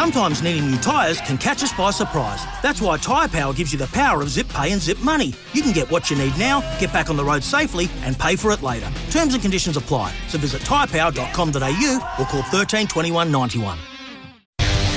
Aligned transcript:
Sometimes 0.00 0.40
needing 0.42 0.70
new 0.70 0.78
tyres 0.78 1.20
can 1.20 1.36
catch 1.36 1.62
us 1.62 1.74
by 1.74 1.90
surprise. 1.90 2.42
That's 2.62 2.80
why 2.80 2.96
Tyre 2.96 3.28
Power 3.28 3.52
gives 3.52 3.70
you 3.70 3.78
the 3.78 3.86
power 3.88 4.22
of 4.22 4.30
zip 4.30 4.48
pay 4.48 4.72
and 4.72 4.80
zip 4.80 4.98
money. 5.00 5.34
You 5.52 5.60
can 5.60 5.72
get 5.72 5.90
what 5.90 6.08
you 6.08 6.16
need 6.16 6.38
now, 6.38 6.62
get 6.80 6.90
back 6.90 7.10
on 7.10 7.18
the 7.18 7.24
road 7.24 7.44
safely, 7.44 7.90
and 8.00 8.18
pay 8.18 8.34
for 8.34 8.50
it 8.50 8.62
later. 8.62 8.90
Terms 9.10 9.34
and 9.34 9.42
conditions 9.42 9.76
apply. 9.76 10.14
So 10.28 10.38
visit 10.38 10.62
tyrepower.com.au 10.62 12.14
or 12.18 12.24
call 12.24 12.42
13 12.44 12.86
21 12.86 13.30
91. 13.30 13.76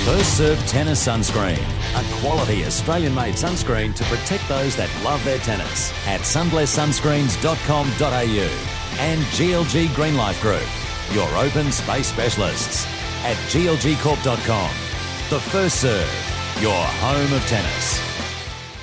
First 0.06 0.38
Serve 0.38 0.58
Tennis 0.60 1.06
Sunscreen. 1.06 1.58
A 1.58 2.20
quality 2.22 2.64
Australian 2.64 3.14
made 3.14 3.34
sunscreen 3.34 3.94
to 3.96 4.04
protect 4.04 4.48
those 4.48 4.74
that 4.76 4.88
love 5.04 5.22
their 5.22 5.36
tennis. 5.40 5.92
At 6.06 6.22
sunblesssunscreens.com.au 6.22 9.00
and 9.00 9.20
GLG 9.20 9.94
Green 9.94 10.16
Life 10.16 10.40
Group, 10.40 10.66
your 11.12 11.28
open 11.36 11.70
space 11.72 12.06
specialists. 12.06 12.86
At 13.22 13.36
glgcorp.com. 13.52 14.83
The 15.30 15.40
First 15.40 15.80
Serve, 15.80 16.58
your 16.60 16.74
home 16.74 17.32
of 17.32 17.42
tennis. 17.46 17.98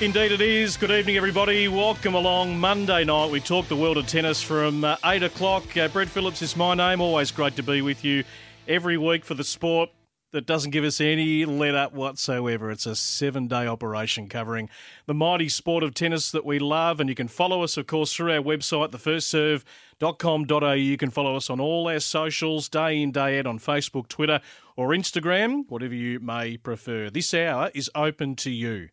Indeed, 0.02 0.31
it 0.31 0.41
is. 0.41 0.75
Good 0.75 0.89
evening, 0.89 1.16
everybody. 1.16 1.67
Welcome 1.67 2.16
along 2.16 2.57
Monday 2.57 3.03
night. 3.03 3.29
We 3.29 3.39
talk 3.39 3.67
the 3.67 3.75
world 3.75 3.97
of 3.97 4.07
tennis 4.07 4.41
from 4.41 4.83
uh, 4.83 4.95
8 5.05 5.21
o'clock. 5.21 5.77
Uh, 5.77 5.88
Brett 5.88 6.09
Phillips 6.09 6.41
is 6.41 6.57
my 6.57 6.73
name. 6.73 6.99
Always 6.99 7.29
great 7.29 7.55
to 7.57 7.63
be 7.63 7.83
with 7.83 8.03
you 8.03 8.23
every 8.67 8.97
week 8.97 9.23
for 9.23 9.35
the 9.35 9.43
sport 9.43 9.91
that 10.31 10.45
doesn't 10.45 10.71
give 10.71 10.83
us 10.83 11.01
any 11.01 11.45
let 11.45 11.75
up 11.75 11.93
whatsoever. 11.93 12.71
It's 12.71 12.85
a 12.85 12.95
seven 12.95 13.47
day 13.47 13.67
operation 13.67 14.27
covering 14.29 14.69
the 15.05 15.13
mighty 15.13 15.49
sport 15.49 15.83
of 15.83 15.93
tennis 15.93 16.31
that 16.31 16.45
we 16.45 16.59
love. 16.59 16.99
And 16.99 17.09
you 17.09 17.15
can 17.15 17.27
follow 17.27 17.63
us, 17.63 17.77
of 17.77 17.88
course, 17.88 18.13
through 18.13 18.31
our 18.33 18.41
website, 18.41 18.91
thefirstserve.com.au. 18.91 20.73
You 20.73 20.97
can 20.97 21.11
follow 21.11 21.35
us 21.35 21.49
on 21.49 21.59
all 21.59 21.88
our 21.88 21.99
socials, 21.99 22.69
day 22.69 23.01
in, 23.01 23.11
day 23.11 23.39
out, 23.39 23.47
on 23.47 23.59
Facebook, 23.59 24.07
Twitter, 24.07 24.39
or 24.75 24.89
Instagram, 24.89 25.65
whatever 25.69 25.95
you 25.95 26.19
may 26.19 26.57
prefer. 26.57 27.09
This 27.09 27.33
hour 27.33 27.69
is 27.73 27.89
open 27.93 28.35
to 28.38 28.51
you. 28.51 28.89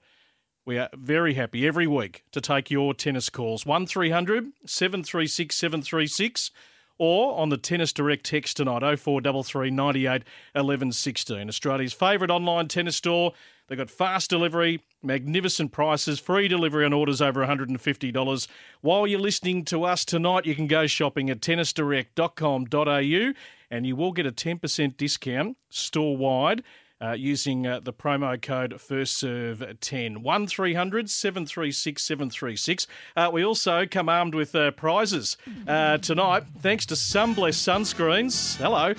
We 0.67 0.77
are 0.77 0.91
very 0.93 1.35
happy 1.35 1.67
every 1.67 1.87
week 1.87 2.25
to 2.33 2.43
take 2.43 2.71
your 2.71 2.93
tennis 2.93 3.31
calls. 3.31 3.65
1300 3.65 4.53
736 4.67 5.57
736 5.57 6.51
or 6.99 7.39
on 7.39 7.49
the 7.49 7.57
Tennis 7.57 7.93
Direct 7.93 8.27
text 8.27 8.57
tonight 8.57 8.81
0433 8.81 9.71
98 9.71 10.23
11 10.55 10.93
16. 10.93 11.49
Australia's 11.49 11.93
favourite 11.93 12.31
online 12.31 12.69
tennis 12.69 12.97
store. 12.97 13.33
They've 13.69 13.79
got 13.79 13.91
fast 13.91 14.31
delivery, 14.31 14.83
magnificent 15.03 15.73
prices, 15.73 16.19
free 16.19 16.49
delivery 16.49 16.85
on 16.87 16.93
orders 16.95 17.21
over 17.21 17.45
$150. 17.45 18.49
While 18.81 19.07
you're 19.07 19.21
listening 19.21 19.65
to 19.67 19.85
us 19.85 20.05
tonight, 20.07 20.47
you 20.47 20.55
can 20.55 20.67
go 20.67 20.87
shopping 20.87 21.29
at 21.29 21.41
tennisdirect.com.au 21.41 23.33
and 23.71 23.87
you 23.87 23.95
will 23.95 24.13
get 24.13 24.25
a 24.25 24.33
10% 24.33 24.97
discount 24.97 25.59
store 25.69 26.17
wide 26.17 26.63
uh, 27.01 27.13
using 27.13 27.67
uh, 27.67 27.81
the 27.81 27.93
promo 27.93 28.41
code 28.41 28.73
FirstServe10. 28.73 30.19
1300 30.19 31.11
736 31.11 32.03
736. 32.03 32.87
Uh, 33.17 33.31
we 33.33 33.45
also 33.45 33.87
come 33.87 34.09
armed 34.09 34.35
with 34.35 34.55
uh, 34.55 34.71
prizes 34.73 35.37
uh, 35.67 35.99
tonight, 35.99 36.45
thanks 36.61 36.87
to 36.87 36.97
Sunbless 36.97 37.61
Sunscreens. 37.61 38.57
Hello. 38.57 38.95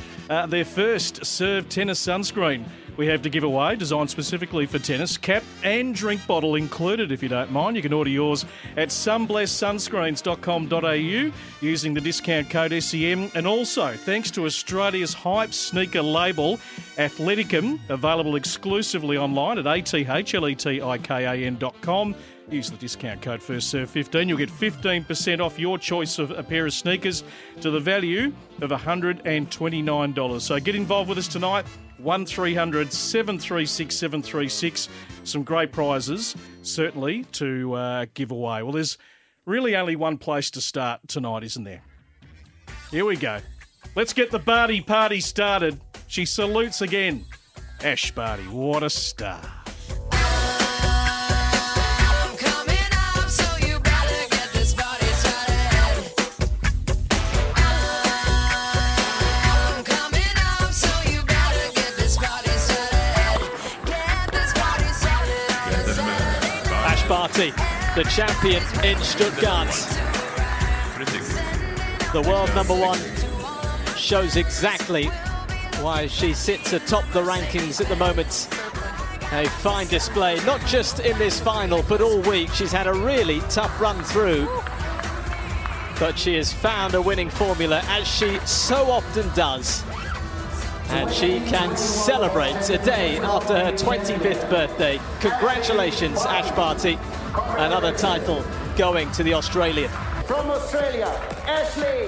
Their 0.48 0.66
first 0.66 1.26
Serve 1.26 1.70
Tennis 1.70 2.06
Sunscreen 2.06 2.66
we 3.00 3.08
have 3.08 3.22
to 3.22 3.30
give 3.30 3.46
away, 3.46 3.78
designed 3.78 4.10
specifically 4.10 4.66
for 4.66 4.78
tennis. 4.78 5.18
Cap 5.18 5.42
and 5.64 5.96
drink 5.96 6.28
bottle 6.28 6.56
included, 6.56 7.14
if 7.14 7.24
you 7.24 7.30
don't 7.30 7.50
mind. 7.50 7.78
You 7.78 7.82
can 7.82 7.94
order 7.94 8.10
yours 8.10 8.44
at 8.76 8.90
sunblesssunscreens.com.au 8.90 11.32
using 11.62 11.94
the 11.94 12.02
discount 12.02 12.50
code 12.50 12.74
SEN. 12.84 13.32
And 13.36 13.48
also, 13.48 13.96
thanks 13.96 14.30
to 14.32 14.46
Australia's 14.46 15.14
hype 15.14 15.54
sneaker 15.54 16.02
label, 16.02 16.60
Athleticum, 17.00 17.80
available 17.88 18.36
exclusively 18.36 19.18
online 19.18 19.58
at 19.58 19.64
athletika.com. 19.64 20.86
Use 22.52 22.70
the 22.70 22.76
discount 22.76 23.22
code 23.22 23.40
FirstServe15. 23.40 24.28
You'll 24.28 24.38
get 24.38 24.50
15% 24.50 25.40
off 25.40 25.58
your 25.58 25.78
choice 25.78 26.20
of 26.20 26.32
a 26.32 26.44
pair 26.44 26.66
of 26.66 26.74
sneakers 26.74 27.24
to 27.62 27.72
the 27.72 27.80
value 27.80 28.34
of 28.62 28.72
$129. 28.72 30.42
So 30.42 30.60
get 30.60 30.76
involved 30.76 31.08
with 31.08 31.18
us 31.18 31.30
tonight. 31.30 31.66
1300 32.00 32.92
736 32.92 33.96
736. 33.96 34.90
Some 35.24 35.44
great 35.44 35.72
prizes, 35.72 36.36
certainly, 36.64 37.24
to 37.34 37.74
uh, 37.76 38.08
give 38.14 38.32
away. 38.32 38.62
Well, 38.62 38.74
there's 38.74 38.98
really 39.46 39.78
only 39.78 39.96
one 39.96 40.18
place 40.18 40.52
to 40.52 40.60
start 40.60 41.00
tonight, 41.08 41.44
isn't 41.44 41.64
there? 41.64 41.82
Here 42.92 43.06
we 43.06 43.16
go. 43.16 43.40
Let's 43.96 44.12
get 44.14 44.32
the 44.32 44.40
Barty 44.40 44.82
party 44.82 45.22
started. 45.22 45.80
She 46.10 46.26
salutes 46.26 46.82
again. 46.82 47.24
Ash 47.84 48.10
Barty, 48.10 48.42
what 48.46 48.82
a 48.82 48.90
star. 48.90 49.40
Ash 66.88 67.08
Barty, 67.08 67.52
the 67.94 68.04
champion 68.10 68.64
in 68.84 68.98
Stuttgart. 69.04 69.70
The 72.12 72.28
world 72.28 72.50
number 72.56 72.74
one 72.74 73.00
shows 73.96 74.38
exactly 74.38 75.12
why 75.84 76.08
she 76.08 76.34
sits 76.34 76.74
atop 76.74 77.04
the 77.12 77.22
rankings 77.22 77.80
at 77.80 77.88
the 77.88 77.96
moment. 77.96 78.48
A 79.32 79.48
fine 79.60 79.88
display, 79.88 80.44
not 80.46 80.60
just 80.66 81.00
in 81.00 81.18
this 81.18 81.40
final, 81.40 81.84
but 81.84 82.02
all 82.02 82.20
week. 82.22 82.50
She's 82.52 82.72
had 82.72 82.88
a 82.88 82.94
really 82.94 83.42
tough 83.50 83.80
run 83.80 84.04
through. 84.04 84.48
But 86.00 86.18
she 86.18 86.36
has 86.36 86.52
found 86.52 86.96
a 86.96 87.02
winning 87.02 87.30
formula, 87.30 87.82
as 87.86 88.08
she 88.08 88.40
so 88.40 88.90
often 88.90 89.30
does. 89.36 89.84
And 90.90 91.12
she 91.14 91.40
can 91.42 91.78
celebrate 91.78 92.70
a 92.70 92.80
day 92.80 93.20
after 93.20 93.54
her 93.54 93.72
25th 93.72 94.50
birthday. 94.50 95.00
Congratulations, 95.20 96.26
Ash 96.26 96.50
Barty. 96.56 96.98
Another 97.58 97.96
title 97.96 98.44
going 98.78 99.12
to 99.12 99.24
the 99.24 99.36
Australian. 99.36 99.92
From 100.26 100.50
Australia, 100.50 101.08
Ashley 101.46 102.08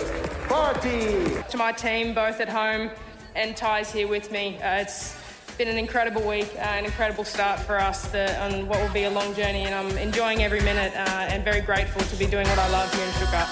Barty. 0.50 1.44
To 1.50 1.58
my 1.58 1.72
team, 1.72 2.16
both 2.16 2.40
at 2.40 2.50
home 2.50 2.90
and 3.36 3.56
Ty's 3.56 3.92
here 3.92 4.08
with 4.08 4.32
me. 4.32 4.58
Uh, 4.62 4.82
it's 4.82 5.16
been 5.58 5.68
an 5.68 5.78
incredible 5.78 6.28
week, 6.28 6.50
uh, 6.56 6.62
an 6.62 6.86
incredible 6.86 7.24
start 7.24 7.60
for 7.60 7.80
us 7.80 8.08
the, 8.10 8.40
on 8.42 8.68
what 8.68 8.82
will 8.82 8.94
be 8.94 9.04
a 9.04 9.10
long 9.10 9.34
journey, 9.36 9.64
and 9.64 9.76
I'm 9.76 9.98
enjoying 9.98 10.44
every 10.44 10.62
minute 10.62 10.94
uh, 10.96 11.28
and 11.30 11.44
very 11.44 11.62
grateful 11.62 12.02
to 12.02 12.16
be 12.16 12.26
doing 12.26 12.48
what 12.48 12.60
I 12.60 12.70
love 12.70 12.94
here 12.94 13.06
in 13.06 13.12
Stuttgart. 13.14 13.48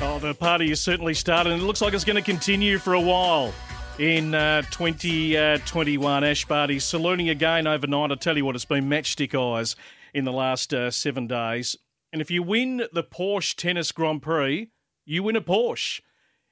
Oh, 0.00 0.18
the 0.18 0.34
party 0.34 0.68
has 0.68 0.80
certainly 0.80 1.14
started, 1.14 1.52
and 1.52 1.62
it 1.62 1.64
looks 1.64 1.80
like 1.80 1.94
it's 1.94 2.04
going 2.04 2.16
to 2.16 2.22
continue 2.22 2.78
for 2.78 2.94
a 2.94 3.00
while 3.00 3.54
in 3.98 4.34
uh, 4.34 4.62
2021. 4.70 6.24
Uh, 6.24 6.26
Ash 6.26 6.44
Barty 6.44 6.78
saluting 6.78 7.28
again 7.30 7.66
overnight. 7.66 8.10
I 8.10 8.14
tell 8.16 8.36
you 8.36 8.44
what, 8.44 8.54
it's 8.54 8.64
been 8.64 8.88
matchstick 8.88 9.34
eyes 9.34 9.76
in 10.12 10.24
the 10.24 10.32
last 10.32 10.74
uh, 10.74 10.90
seven 10.90 11.26
days. 11.26 11.76
And 12.12 12.20
if 12.20 12.30
you 12.30 12.42
win 12.42 12.84
the 12.92 13.02
Porsche 13.02 13.56
Tennis 13.56 13.92
Grand 13.92 14.22
Prix, 14.22 14.70
you 15.04 15.22
win 15.22 15.36
a 15.36 15.40
Porsche. 15.40 16.00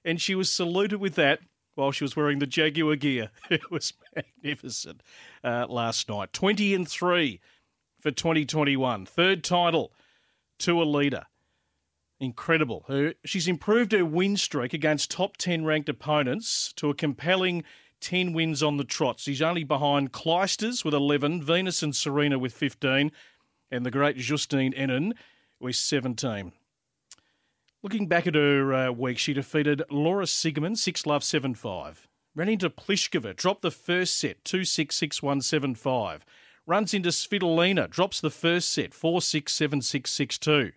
And 0.05 0.21
she 0.21 0.35
was 0.35 0.51
saluted 0.51 1.01
with 1.01 1.15
that 1.15 1.41
while 1.75 1.93
she 1.93 2.05
was 2.05 2.17
wearing 2.17 2.39
the 2.39 2.47
Jaguar 2.47 2.97
gear. 2.97 3.31
It 3.51 3.71
was 3.71 3.93
magnificent 4.15 5.03
uh, 5.45 5.67
last 5.69 6.09
night. 6.09 6.33
20 6.33 6.75
and 6.75 6.89
3 6.89 7.41
for 8.01 8.11
2021. 8.11 9.07
Third 9.07 9.45
title 9.45 9.93
to 10.59 10.83
a 10.83 10.85
leader. 10.85 11.25
Incredible. 12.21 12.85
Her, 12.89 13.15
she's 13.25 13.49
improved 13.49 13.93
her 13.93 14.05
win 14.05 14.37
streak 14.37 14.73
against 14.73 15.11
top 15.11 15.37
10 15.37 15.65
ranked 15.65 15.89
opponents 15.89 16.73
to 16.77 16.91
a 16.91 16.95
compelling 16.95 17.65
10 18.01 18.33
wins 18.33 18.63
on 18.63 18.77
the 18.77 18.85
trot. 18.85 19.21
She's 19.21 19.43
only 19.43 19.65
behind 19.65 20.13
Clijsters 20.13 20.85
with 20.85 20.95
11, 20.95 21.43
Venus 21.43 21.83
and 21.83 21.95
Serena 21.95 22.39
with 22.39 22.53
15, 22.53 23.11
and 23.71 23.87
the 23.87 23.91
great 23.91 24.17
Justine 24.17 24.73
Henin 24.73 25.13
with 25.59 25.77
17. 25.77 26.53
Looking 27.85 28.07
back 28.07 28.29
at 28.29 28.37
her 28.37 28.73
uh, 28.73 28.93
week, 28.93 29.19
she 29.19 29.33
defeated 29.33 29.83
Laura 29.91 30.25
Siegemund, 30.25 30.79
6 30.79 31.05
love 31.05 31.25
7 31.25 31.53
5. 31.55 32.09
Ran 32.37 32.49
into 32.49 32.71
Pliskova, 32.71 33.35
dropped 33.35 33.63
the 33.63 33.73
first 33.73 34.17
set, 34.17 34.45
2 34.45 34.65
6 34.65 34.95
6 34.95 35.21
1 35.21 35.41
7 35.41 35.75
5. 35.75 36.25
Runs 36.65 36.95
into 36.95 37.09
Svitolina, 37.09 37.91
drops 37.91 38.21
the 38.21 38.31
first 38.31 38.71
set, 38.71 38.95
4 38.95 39.21
6 39.21 39.53
7 39.53 39.83
6 39.83 40.11
6 40.13 40.39
2. 40.39 40.73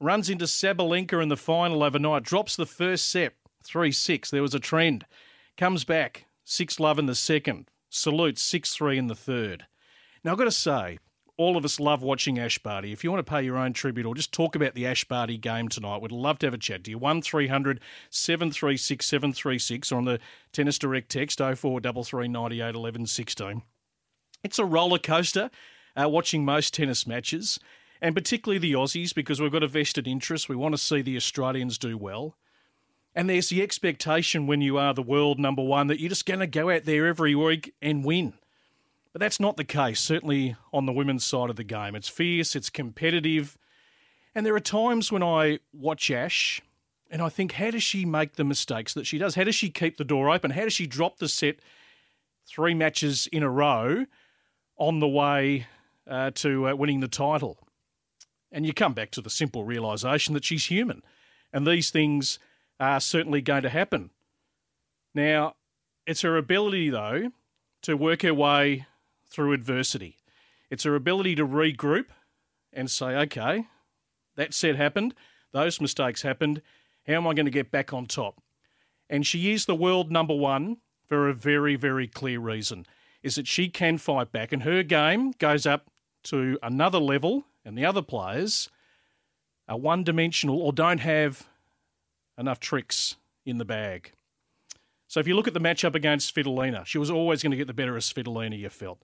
Runs 0.00 0.30
into 0.30 0.46
Sabalenka 0.46 1.22
in 1.22 1.28
the 1.28 1.36
final 1.36 1.82
overnight, 1.82 2.22
drops 2.22 2.56
the 2.56 2.64
first 2.64 3.06
set, 3.08 3.34
3 3.62 3.92
6. 3.92 4.30
There 4.30 4.40
was 4.40 4.54
a 4.54 4.60
trend. 4.60 5.04
Comes 5.58 5.84
back, 5.84 6.24
6 6.44 6.80
love 6.80 6.98
in 6.98 7.04
the 7.04 7.14
second. 7.14 7.68
Salutes 7.90 8.40
6 8.40 8.74
3 8.74 8.96
in 8.96 9.06
the 9.08 9.14
third. 9.14 9.66
Now, 10.24 10.32
I've 10.32 10.38
got 10.38 10.44
to 10.44 10.50
say, 10.50 11.00
all 11.38 11.56
of 11.56 11.64
us 11.64 11.78
love 11.78 12.02
watching 12.02 12.38
Ash 12.38 12.58
Barty. 12.58 12.92
If 12.92 13.04
you 13.04 13.10
want 13.10 13.24
to 13.24 13.30
pay 13.30 13.42
your 13.42 13.58
own 13.58 13.72
tribute 13.72 14.06
or 14.06 14.14
just 14.14 14.32
talk 14.32 14.56
about 14.56 14.74
the 14.74 14.86
Ash 14.86 15.04
Barty 15.04 15.36
game 15.36 15.68
tonight, 15.68 16.00
we'd 16.00 16.12
love 16.12 16.38
to 16.38 16.46
have 16.46 16.54
a 16.54 16.58
chat 16.58 16.84
to 16.84 16.90
you. 16.90 16.98
1300 16.98 17.80
736 18.10 19.04
736 19.04 19.92
or 19.92 19.96
on 19.96 20.04
the 20.04 20.18
Tennis 20.52 20.78
Direct 20.78 21.10
text 21.10 21.38
0433 21.38 22.28
98 22.28 22.74
11 22.74 23.06
16. 23.06 23.62
It's 24.42 24.58
a 24.58 24.64
roller 24.64 24.98
coaster 24.98 25.50
uh, 26.00 26.08
watching 26.08 26.44
most 26.44 26.74
tennis 26.74 27.06
matches, 27.06 27.58
and 28.00 28.14
particularly 28.14 28.58
the 28.58 28.72
Aussies, 28.72 29.14
because 29.14 29.40
we've 29.40 29.52
got 29.52 29.62
a 29.62 29.68
vested 29.68 30.06
interest. 30.06 30.48
We 30.48 30.56
want 30.56 30.74
to 30.74 30.78
see 30.78 31.02
the 31.02 31.16
Australians 31.16 31.78
do 31.78 31.96
well. 31.96 32.36
And 33.14 33.30
there's 33.30 33.48
the 33.48 33.62
expectation 33.62 34.46
when 34.46 34.60
you 34.60 34.76
are 34.76 34.92
the 34.92 35.02
world 35.02 35.38
number 35.38 35.62
one 35.62 35.86
that 35.86 35.98
you're 35.98 36.10
just 36.10 36.26
going 36.26 36.40
to 36.40 36.46
go 36.46 36.70
out 36.70 36.84
there 36.84 37.06
every 37.06 37.34
week 37.34 37.74
and 37.80 38.04
win. 38.04 38.34
But 39.16 39.20
that's 39.20 39.40
not 39.40 39.56
the 39.56 39.64
case, 39.64 39.98
certainly 39.98 40.56
on 40.74 40.84
the 40.84 40.92
women's 40.92 41.24
side 41.24 41.48
of 41.48 41.56
the 41.56 41.64
game. 41.64 41.94
It's 41.94 42.06
fierce, 42.06 42.54
it's 42.54 42.68
competitive. 42.68 43.56
And 44.34 44.44
there 44.44 44.54
are 44.54 44.60
times 44.60 45.10
when 45.10 45.22
I 45.22 45.60
watch 45.72 46.10
Ash 46.10 46.60
and 47.10 47.22
I 47.22 47.30
think, 47.30 47.52
how 47.52 47.70
does 47.70 47.82
she 47.82 48.04
make 48.04 48.34
the 48.34 48.44
mistakes 48.44 48.92
that 48.92 49.06
she 49.06 49.16
does? 49.16 49.34
How 49.34 49.44
does 49.44 49.54
she 49.54 49.70
keep 49.70 49.96
the 49.96 50.04
door 50.04 50.28
open? 50.28 50.50
How 50.50 50.64
does 50.64 50.74
she 50.74 50.86
drop 50.86 51.16
the 51.16 51.30
set 51.30 51.60
three 52.46 52.74
matches 52.74 53.26
in 53.32 53.42
a 53.42 53.48
row 53.48 54.04
on 54.76 55.00
the 55.00 55.08
way 55.08 55.66
uh, 56.06 56.32
to 56.32 56.68
uh, 56.68 56.74
winning 56.74 57.00
the 57.00 57.08
title? 57.08 57.56
And 58.52 58.66
you 58.66 58.74
come 58.74 58.92
back 58.92 59.12
to 59.12 59.22
the 59.22 59.30
simple 59.30 59.64
realization 59.64 60.34
that 60.34 60.44
she's 60.44 60.66
human. 60.66 61.02
And 61.54 61.66
these 61.66 61.88
things 61.88 62.38
are 62.78 63.00
certainly 63.00 63.40
going 63.40 63.62
to 63.62 63.70
happen. 63.70 64.10
Now, 65.14 65.54
it's 66.06 66.20
her 66.20 66.36
ability, 66.36 66.90
though, 66.90 67.30
to 67.80 67.96
work 67.96 68.20
her 68.20 68.34
way 68.34 68.84
through 69.28 69.52
adversity. 69.52 70.16
It's 70.70 70.84
her 70.84 70.94
ability 70.94 71.34
to 71.36 71.46
regroup 71.46 72.06
and 72.72 72.90
say, 72.90 73.16
okay, 73.16 73.66
that 74.36 74.52
set 74.52 74.76
happened, 74.76 75.14
those 75.52 75.80
mistakes 75.80 76.22
happened. 76.22 76.62
How 77.06 77.14
am 77.14 77.26
I 77.26 77.34
going 77.34 77.46
to 77.46 77.52
get 77.52 77.70
back 77.70 77.92
on 77.92 78.06
top? 78.06 78.42
And 79.08 79.26
she 79.26 79.52
is 79.52 79.66
the 79.66 79.74
world 79.74 80.10
number 80.10 80.34
one 80.34 80.78
for 81.06 81.28
a 81.28 81.34
very, 81.34 81.76
very 81.76 82.08
clear 82.08 82.40
reason 82.40 82.86
is 83.22 83.36
that 83.36 83.46
she 83.46 83.68
can 83.68 83.98
fight 83.98 84.30
back, 84.30 84.52
and 84.52 84.62
her 84.62 84.82
game 84.82 85.32
goes 85.38 85.66
up 85.66 85.90
to 86.24 86.58
another 86.62 86.98
level, 86.98 87.44
and 87.64 87.76
the 87.76 87.84
other 87.84 88.02
players 88.02 88.68
are 89.68 89.78
one 89.78 90.04
dimensional 90.04 90.60
or 90.60 90.72
don't 90.72 91.00
have 91.00 91.48
enough 92.38 92.60
tricks 92.60 93.16
in 93.44 93.58
the 93.58 93.64
bag. 93.64 94.12
So 95.08 95.20
if 95.20 95.26
you 95.26 95.34
look 95.34 95.48
at 95.48 95.54
the 95.54 95.60
matchup 95.60 95.94
against 95.94 96.34
Svitolina, 96.34 96.84
she 96.84 96.98
was 96.98 97.10
always 97.10 97.42
going 97.42 97.52
to 97.52 97.56
get 97.56 97.66
the 97.66 97.74
better 97.74 97.96
of 97.96 98.02
Svitolina, 98.02 98.58
you 98.58 98.68
felt 98.68 99.02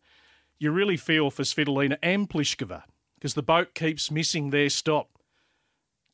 you 0.62 0.70
really 0.70 0.96
feel 0.96 1.30
for 1.30 1.42
Svitolina 1.42 1.98
and 2.02 2.28
Pliskova 2.28 2.84
because 3.16 3.34
the 3.34 3.42
boat 3.42 3.74
keeps 3.74 4.10
missing 4.10 4.50
their 4.50 4.68
stop 4.68 5.08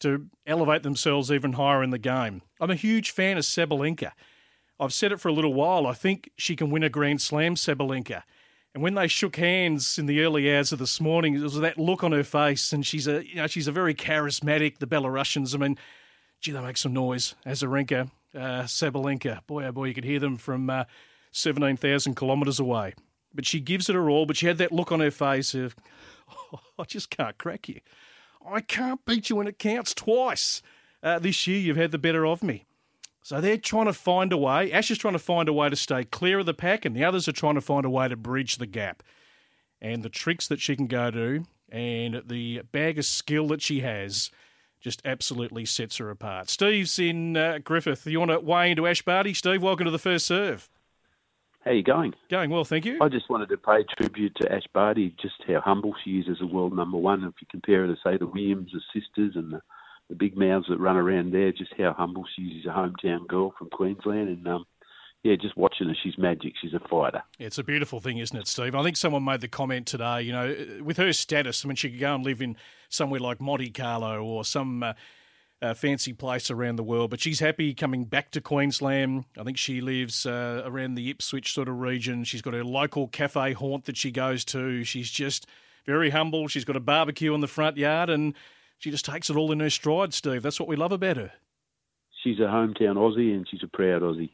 to 0.00 0.27
elevate 0.47 0.83
themselves 0.83 1.31
even 1.31 1.55
higher 1.55 1.83
in 1.83 1.91
the 1.91 1.99
game. 1.99 2.43
I'm 2.61 2.71
a 2.71 2.77
huge 2.77 3.11
fan 3.11 3.37
of 3.37 3.45
Sabalenka. 3.45 4.12
I've 4.81 4.93
said 4.93 5.12
it 5.12 5.21
for 5.21 5.29
a 5.29 5.33
little 5.33 5.55
while. 5.55 5.87
I 5.87 5.93
think 5.93 6.31
she 6.37 6.56
can 6.56 6.71
win 6.71 6.85
a 6.85 6.89
Grand 6.89 7.21
Slam, 7.21 7.56
Sabalenka. 7.56 8.23
And 8.75 8.83
when 8.83 8.95
they 8.95 9.09
shook 9.09 9.37
hands 9.37 9.99
in 9.99 10.06
the 10.06 10.23
early 10.23 10.55
hours 10.55 10.73
of 10.73 10.79
this 10.79 11.00
morning, 11.00 11.35
it 11.35 11.43
was 11.43 11.59
that 11.59 11.79
look 11.79 12.05
on 12.05 12.12
her 12.12 12.23
face, 12.23 12.73
and 12.73 12.87
she's 12.87 13.09
a 13.09 13.27
you 13.27 13.37
know 13.37 13.47
she's 13.49 13.67
a 13.67 13.73
very 13.73 13.95
charismatic. 13.95 14.79
The 14.79 14.87
Belarusians, 14.87 15.55
I 15.55 15.59
mean, 15.59 15.79
gee, 16.41 16.53
they 16.53 16.61
make 16.61 16.77
some 16.77 16.93
noise. 16.93 17.35
Azarenka, 17.45 18.11
uh, 18.35 18.62
Sabalenka, 18.65 19.45
boy 19.47 19.65
oh 19.65 19.73
boy, 19.73 19.87
you 19.87 19.95
could 19.95 20.05
hear 20.05 20.21
them 20.21 20.37
from 20.37 20.71
uh, 20.71 20.85
seventeen 21.33 21.77
thousand 21.77 22.15
kilometres 22.15 22.61
away 22.61 22.95
but 23.38 23.46
she 23.46 23.61
gives 23.61 23.88
it 23.88 23.94
her 23.94 24.11
all. 24.11 24.26
But 24.26 24.37
she 24.37 24.49
had 24.49 24.58
that 24.58 24.73
look 24.73 24.90
on 24.90 24.99
her 24.99 25.12
face 25.12 25.55
of, 25.55 25.76
oh, 26.52 26.58
I 26.76 26.82
just 26.82 27.08
can't 27.08 27.38
crack 27.38 27.69
you. 27.69 27.79
I 28.44 28.61
can't 28.61 29.05
beat 29.05 29.31
you 29.31 29.37
when 29.37 29.46
it 29.46 29.61
counts 29.61 29.94
twice. 29.94 30.61
Uh, 31.05 31.20
this 31.20 31.46
year, 31.46 31.61
you've 31.61 31.76
had 31.76 31.93
the 31.93 31.99
better 31.99 32.26
of 32.26 32.43
me. 32.43 32.64
So 33.23 33.40
they're 33.40 33.56
trying 33.56 33.87
to 33.87 33.93
find 33.93 34.32
a 34.32 34.37
way. 34.37 34.73
Ash 34.73 34.90
is 34.90 34.99
trying 34.99 35.12
to 35.12 35.20
find 35.20 35.49
a 35.49 35.52
way 35.52 35.69
to 35.69 35.76
stay 35.76 36.02
clear 36.02 36.40
of 36.40 36.46
the 36.46 36.52
pack, 36.52 36.85
and 36.85 36.96
the 36.96 37.05
others 37.05 37.29
are 37.29 37.32
trying 37.32 37.55
to 37.55 37.61
find 37.61 37.87
a 37.87 37.90
way 37.90 38.08
to 38.08 38.17
bridge 38.17 38.56
the 38.56 38.67
gap. 38.67 39.05
And 39.81 40.02
the 40.02 40.08
tricks 40.08 40.49
that 40.49 40.61
she 40.61 40.75
can 40.75 40.88
go 40.88 41.12
to 41.12 41.44
and 41.70 42.25
the 42.26 42.62
bag 42.73 42.99
of 42.99 43.05
skill 43.05 43.46
that 43.49 43.62
she 43.62 43.82
has 43.82 44.32
just 44.81 45.00
absolutely 45.05 45.64
sets 45.64 45.99
her 45.99 46.11
apart. 46.11 46.50
Steve's 46.50 46.99
in 46.99 47.37
uh, 47.37 47.61
Griffith. 47.62 48.05
You 48.05 48.19
want 48.19 48.32
to 48.32 48.40
weigh 48.40 48.73
into 48.73 48.88
Ash 48.88 49.02
Barty? 49.02 49.32
Steve, 49.32 49.62
welcome 49.62 49.85
to 49.85 49.93
the 49.93 49.99
first 50.00 50.26
serve. 50.26 50.69
How 51.69 51.73
are 51.73 51.76
you 51.76 51.82
going? 51.82 52.15
Going 52.31 52.49
well, 52.49 52.65
thank 52.65 52.87
you. 52.87 52.97
I 53.03 53.11
just 53.11 53.29
wanted 53.29 53.50
to 53.50 53.59
pay 53.59 53.85
tribute 53.99 54.35
to 54.41 54.50
Ash 54.50 54.62
Barty, 54.73 55.15
just 55.20 55.35
how 55.47 55.61
humble 55.61 55.93
she 56.03 56.12
is 56.12 56.25
as 56.31 56.41
a 56.41 56.47
world 56.47 56.75
number 56.75 56.97
one. 56.97 57.23
If 57.25 57.35
you 57.43 57.47
compare 57.50 57.87
her 57.87 57.94
to, 57.94 58.00
say, 58.03 58.17
the 58.17 58.26
Williams, 58.26 58.70
the 58.73 58.81
sisters, 58.99 59.32
and 59.35 59.53
the, 59.53 59.61
the 60.09 60.15
big 60.15 60.35
mouths 60.35 60.65
that 60.70 60.81
run 60.81 60.97
around 60.97 61.35
there, 61.35 61.53
just 61.53 61.75
how 61.76 61.93
humble 61.93 62.25
she 62.35 62.41
is. 62.44 62.53
She's 62.55 62.65
a 62.65 62.69
hometown 62.70 63.26
girl 63.26 63.53
from 63.59 63.69
Queensland, 63.69 64.31
and 64.31 64.49
um, 64.49 64.65
yeah, 65.25 65.37
just 65.38 65.59
watching 65.59 65.88
her, 65.88 65.94
she's 66.03 66.17
magic. 66.17 66.55
She's 66.59 66.73
a 66.73 66.81
fighter. 66.88 67.23
It's 67.38 67.59
a 67.59 67.65
beautiful 67.65 68.00
thing, 68.00 68.17
isn't 68.17 68.38
it, 68.38 68.47
Steve? 68.47 68.75
I 68.75 68.82
think 68.82 68.97
someone 68.97 69.25
made 69.25 69.43
the 69.43 69.49
comment 69.49 69.87
today. 69.87 70.23
You 70.23 70.32
know, 70.32 70.81
with 70.82 70.97
her 70.97 71.12
status, 71.12 71.67
I 71.67 71.69
mean, 71.69 71.76
she 71.76 71.91
could 71.91 72.00
go 72.00 72.14
and 72.14 72.25
live 72.25 72.41
in 72.41 72.56
somewhere 72.88 73.21
like 73.21 73.43
Monte 73.43 73.73
Carlo 73.73 74.25
or 74.25 74.43
some. 74.43 74.82
Uh, 74.82 74.94
uh, 75.61 75.75
fancy 75.75 76.13
place 76.13 76.51
around 76.51 76.77
the 76.77 76.83
world. 76.83 77.11
But 77.11 77.21
she's 77.21 77.41
happy 77.41 77.75
coming 77.75 78.05
back 78.05 78.31
to 78.33 78.41
Queensland. 78.41 79.25
I 79.39 79.45
think 79.45 79.59
she 79.59 79.81
lives 79.81 80.27
uh, 80.27 80.63
around 80.65 80.95
the 80.95 81.11
Ipswich 81.11 81.53
sort 81.53 81.69
of 81.69 81.79
region. 81.79 82.25
She's 82.25 82.43
got 82.43 82.55
her 82.55 82.65
local 82.65 83.09
cafe 83.09 83.53
haunt 83.53 83.87
that 83.87 83.97
she 83.97 84.11
goes 84.11 84.45
to. 84.47 84.85
She's 84.85 85.11
just 85.11 85.47
very 85.87 86.11
humble. 86.11 86.49
She's 86.49 86.65
got 86.65 86.77
a 86.77 86.81
barbecue 86.81 87.35
in 87.35 87.41
the 87.41 87.47
front 87.49 87.77
yard 87.77 88.11
and 88.11 88.35
she 88.79 88.91
just 88.91 89.05
takes 89.05 89.29
it 89.29 89.37
all 89.37 89.51
in 89.51 89.61
her 89.61 89.71
stride, 89.71 90.15
Steve. 90.15 90.43
That's 90.43 90.61
what 90.61 90.69
we 90.69 90.77
love 90.77 90.93
about 90.93 91.17
her. 91.17 91.33
She's 92.23 92.39
a 92.39 92.43
hometown 92.43 92.97
Aussie 92.97 93.35
and 93.35 93.47
she's 93.49 93.63
a 93.63 93.69
proud 93.69 94.03
Aussie. 94.03 94.31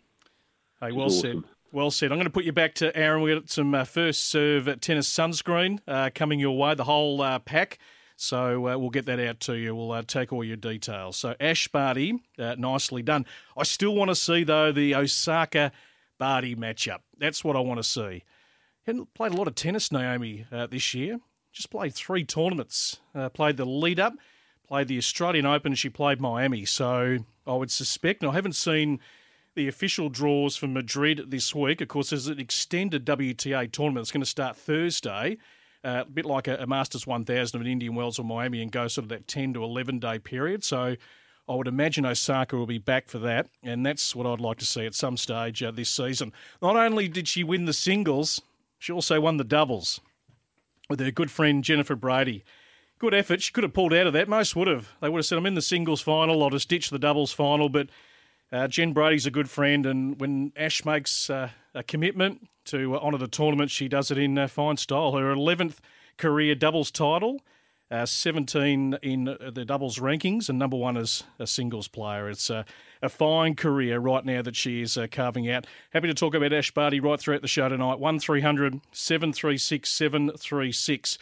Hey, 0.80 0.92
well 0.92 1.06
awesome. 1.06 1.20
said. 1.20 1.50
Well 1.72 1.90
said. 1.90 2.12
I'm 2.12 2.18
going 2.18 2.26
to 2.26 2.32
put 2.32 2.44
you 2.44 2.52
back 2.52 2.74
to 2.76 2.94
Aaron. 2.96 3.22
We've 3.22 3.40
got 3.40 3.50
some 3.50 3.74
uh, 3.74 3.84
first 3.84 4.26
serve 4.26 4.68
at 4.68 4.80
tennis 4.80 5.08
sunscreen 5.08 5.80
uh, 5.88 6.10
coming 6.14 6.38
your 6.38 6.56
way, 6.56 6.74
the 6.74 6.84
whole 6.84 7.20
uh, 7.20 7.38
pack. 7.38 7.78
So 8.16 8.68
uh, 8.68 8.78
we'll 8.78 8.90
get 8.90 9.06
that 9.06 9.18
out 9.20 9.40
to 9.40 9.54
you. 9.54 9.74
We'll 9.74 9.92
uh, 9.92 10.02
take 10.02 10.32
all 10.32 10.44
your 10.44 10.56
details. 10.56 11.16
So 11.16 11.34
Ash 11.40 11.68
Barty, 11.68 12.20
uh, 12.38 12.54
nicely 12.56 13.02
done. 13.02 13.26
I 13.56 13.64
still 13.64 13.94
want 13.94 14.10
to 14.10 14.14
see 14.14 14.44
though 14.44 14.72
the 14.72 14.94
Osaka 14.94 15.72
Barty 16.18 16.54
matchup. 16.54 17.00
That's 17.18 17.42
what 17.42 17.56
I 17.56 17.60
want 17.60 17.78
to 17.78 17.84
see. 17.84 18.22
Hadn't 18.86 19.14
played 19.14 19.32
a 19.32 19.36
lot 19.36 19.48
of 19.48 19.54
tennis, 19.54 19.90
Naomi, 19.90 20.46
uh, 20.52 20.66
this 20.66 20.94
year. 20.94 21.18
Just 21.52 21.70
played 21.70 21.94
three 21.94 22.24
tournaments. 22.24 23.00
Uh, 23.14 23.28
played 23.28 23.56
the 23.56 23.64
lead 23.64 23.98
up, 23.98 24.14
played 24.66 24.88
the 24.88 24.98
Australian 24.98 25.46
Open. 25.46 25.74
She 25.74 25.88
played 25.88 26.20
Miami. 26.20 26.64
So 26.64 27.18
I 27.46 27.54
would 27.54 27.70
suspect, 27.70 28.22
and 28.22 28.30
I 28.30 28.34
haven't 28.34 28.54
seen 28.54 29.00
the 29.54 29.68
official 29.68 30.08
draws 30.08 30.56
for 30.56 30.66
Madrid 30.66 31.26
this 31.28 31.54
week. 31.54 31.80
Of 31.80 31.88
course, 31.88 32.10
there's 32.10 32.26
an 32.26 32.40
extended 32.40 33.06
WTA 33.06 33.70
tournament 33.70 34.04
that's 34.04 34.12
going 34.12 34.20
to 34.20 34.26
start 34.26 34.56
Thursday 34.56 35.38
a 35.84 36.04
bit 36.04 36.24
like 36.24 36.48
a, 36.48 36.56
a 36.56 36.66
Masters 36.66 37.06
1000 37.06 37.56
of 37.56 37.64
an 37.64 37.70
Indian 37.70 37.94
Wells 37.94 38.18
or 38.18 38.24
Miami 38.24 38.62
and 38.62 38.72
go 38.72 38.88
sort 38.88 39.04
of 39.04 39.08
that 39.10 39.28
10 39.28 39.54
to 39.54 39.62
11 39.62 39.98
day 39.98 40.18
period. 40.18 40.64
So 40.64 40.96
I 41.48 41.54
would 41.54 41.68
imagine 41.68 42.06
Osaka 42.06 42.56
will 42.56 42.66
be 42.66 42.78
back 42.78 43.08
for 43.08 43.18
that, 43.18 43.48
and 43.62 43.84
that's 43.84 44.16
what 44.16 44.26
I'd 44.26 44.40
like 44.40 44.56
to 44.58 44.64
see 44.64 44.86
at 44.86 44.94
some 44.94 45.18
stage 45.18 45.62
uh, 45.62 45.70
this 45.70 45.90
season. 45.90 46.32
Not 46.62 46.76
only 46.76 47.06
did 47.06 47.28
she 47.28 47.44
win 47.44 47.66
the 47.66 47.74
singles, 47.74 48.40
she 48.78 48.92
also 48.92 49.20
won 49.20 49.36
the 49.36 49.44
doubles 49.44 50.00
with 50.88 51.00
her 51.00 51.10
good 51.10 51.30
friend 51.30 51.62
Jennifer 51.62 51.96
Brady. 51.96 52.44
Good 52.98 53.12
effort. 53.12 53.42
She 53.42 53.52
could 53.52 53.64
have 53.64 53.74
pulled 53.74 53.92
out 53.92 54.06
of 54.06 54.14
that. 54.14 54.28
Most 54.28 54.56
would 54.56 54.68
have. 54.68 54.92
They 55.02 55.08
would 55.10 55.18
have 55.18 55.26
said, 55.26 55.36
I'm 55.36 55.46
in 55.46 55.54
the 55.54 55.62
singles 55.62 56.00
final, 56.00 56.42
I'll 56.42 56.50
just 56.50 56.68
ditch 56.68 56.88
the 56.88 56.98
doubles 56.98 57.32
final. 57.32 57.68
But 57.68 57.88
uh, 58.50 58.68
Jen 58.68 58.92
Brady's 58.94 59.26
a 59.26 59.30
good 59.30 59.50
friend, 59.50 59.84
and 59.84 60.18
when 60.18 60.52
Ash 60.56 60.84
makes 60.84 61.28
uh, 61.28 61.50
a 61.74 61.82
commitment 61.82 62.48
to 62.66 62.98
honour 62.98 63.18
the 63.18 63.28
tournament, 63.28 63.70
she 63.70 63.88
does 63.88 64.10
it 64.10 64.18
in 64.18 64.38
uh, 64.38 64.48
fine 64.48 64.76
style. 64.76 65.12
Her 65.12 65.34
11th 65.34 65.78
career 66.16 66.54
doubles 66.54 66.90
title, 66.90 67.40
uh, 67.90 68.06
17 68.06 68.98
in 69.02 69.24
the 69.24 69.64
doubles 69.64 69.98
rankings, 69.98 70.48
and 70.48 70.58
number 70.58 70.76
one 70.76 70.96
as 70.96 71.24
a 71.38 71.46
singles 71.46 71.88
player. 71.88 72.28
It's 72.28 72.50
a, 72.50 72.64
a 73.02 73.08
fine 73.08 73.54
career 73.54 73.98
right 73.98 74.24
now 74.24 74.42
that 74.42 74.56
she 74.56 74.82
is 74.82 74.96
uh, 74.96 75.06
carving 75.10 75.50
out. 75.50 75.66
Happy 75.90 76.08
to 76.08 76.14
talk 76.14 76.34
about 76.34 76.52
Ash 76.52 76.70
Barty 76.70 77.00
right 77.00 77.20
throughout 77.20 77.42
the 77.42 77.48
show 77.48 77.68
tonight. 77.68 77.98
1300 77.98 78.80
736 78.92 79.88
736. 79.88 81.18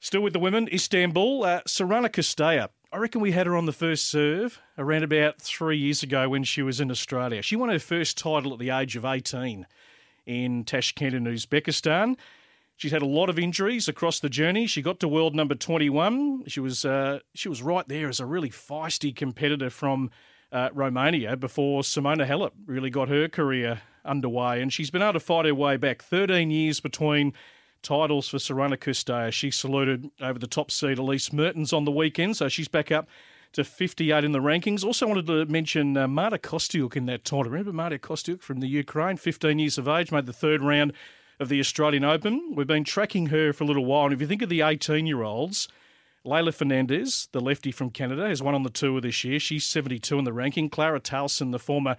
Still 0.00 0.22
with 0.22 0.32
the 0.32 0.38
women, 0.38 0.68
Istanbul. 0.72 1.44
Uh, 1.44 1.60
Cirstea 1.62 2.68
I 2.92 2.96
reckon 2.96 3.20
we 3.20 3.30
had 3.30 3.46
her 3.46 3.56
on 3.56 3.66
the 3.66 3.72
first 3.72 4.08
serve 4.08 4.60
around 4.76 5.04
about 5.04 5.40
three 5.40 5.78
years 5.78 6.02
ago 6.02 6.28
when 6.28 6.42
she 6.42 6.60
was 6.60 6.80
in 6.80 6.90
Australia. 6.90 7.40
She 7.40 7.54
won 7.54 7.68
her 7.68 7.78
first 7.78 8.18
title 8.18 8.52
at 8.52 8.58
the 8.58 8.70
age 8.70 8.96
of 8.96 9.04
18 9.04 9.64
in 10.30 10.64
Tashkent 10.64 11.12
in 11.12 11.24
Uzbekistan. 11.24 12.16
She's 12.76 12.92
had 12.92 13.02
a 13.02 13.06
lot 13.06 13.28
of 13.28 13.38
injuries 13.38 13.88
across 13.88 14.20
the 14.20 14.30
journey. 14.30 14.66
She 14.66 14.80
got 14.80 15.00
to 15.00 15.08
world 15.08 15.34
number 15.34 15.54
21. 15.54 16.44
She 16.46 16.60
was 16.60 16.84
uh, 16.84 17.18
she 17.34 17.48
was 17.48 17.62
right 17.62 17.86
there 17.88 18.08
as 18.08 18.20
a 18.20 18.26
really 18.26 18.48
feisty 18.48 19.14
competitor 19.14 19.68
from 19.68 20.10
uh, 20.52 20.70
Romania 20.72 21.36
before 21.36 21.82
Simona 21.82 22.26
Halep 22.26 22.52
really 22.64 22.90
got 22.90 23.08
her 23.08 23.28
career 23.28 23.82
underway. 24.04 24.62
And 24.62 24.72
she's 24.72 24.90
been 24.90 25.02
able 25.02 25.14
to 25.14 25.20
fight 25.20 25.46
her 25.46 25.54
way 25.54 25.76
back. 25.76 26.00
13 26.00 26.50
years 26.50 26.80
between 26.80 27.34
titles 27.82 28.28
for 28.28 28.38
Sorana 28.38 28.78
Cirstea. 28.78 29.32
She 29.32 29.50
saluted 29.50 30.08
over 30.20 30.38
the 30.38 30.46
top 30.46 30.70
seed 30.70 30.98
Elise 30.98 31.32
Mertens 31.32 31.72
on 31.72 31.84
the 31.84 31.90
weekend, 31.90 32.36
so 32.36 32.48
she's 32.48 32.68
back 32.68 32.92
up 32.92 33.08
to 33.52 33.64
58 33.64 34.24
in 34.24 34.32
the 34.32 34.38
rankings. 34.38 34.84
Also 34.84 35.06
wanted 35.06 35.26
to 35.26 35.46
mention 35.46 35.96
uh, 35.96 36.06
Marta 36.06 36.38
Kostyuk 36.38 36.96
in 36.96 37.06
that 37.06 37.24
tournament. 37.24 37.52
Remember 37.52 37.72
Marta 37.72 37.98
Kostyuk 37.98 38.42
from 38.42 38.60
the 38.60 38.68
Ukraine, 38.68 39.16
15 39.16 39.58
years 39.58 39.78
of 39.78 39.88
age, 39.88 40.12
made 40.12 40.26
the 40.26 40.32
third 40.32 40.62
round 40.62 40.92
of 41.40 41.48
the 41.48 41.58
Australian 41.58 42.04
Open. 42.04 42.52
We've 42.54 42.66
been 42.66 42.84
tracking 42.84 43.26
her 43.26 43.52
for 43.52 43.64
a 43.64 43.66
little 43.66 43.84
while, 43.84 44.04
and 44.04 44.12
if 44.12 44.20
you 44.20 44.26
think 44.26 44.42
of 44.42 44.50
the 44.50 44.60
18-year-olds, 44.60 45.68
Leylah 46.24 46.54
Fernandez, 46.54 47.28
the 47.32 47.40
lefty 47.40 47.72
from 47.72 47.90
Canada, 47.90 48.28
has 48.28 48.42
won 48.42 48.54
on 48.54 48.62
the 48.62 48.70
tour 48.70 49.00
this 49.00 49.24
year. 49.24 49.40
She's 49.40 49.64
72 49.64 50.18
in 50.18 50.24
the 50.24 50.34
ranking. 50.34 50.68
Clara 50.68 51.00
Tauson, 51.00 51.50
the 51.50 51.58
former 51.58 51.96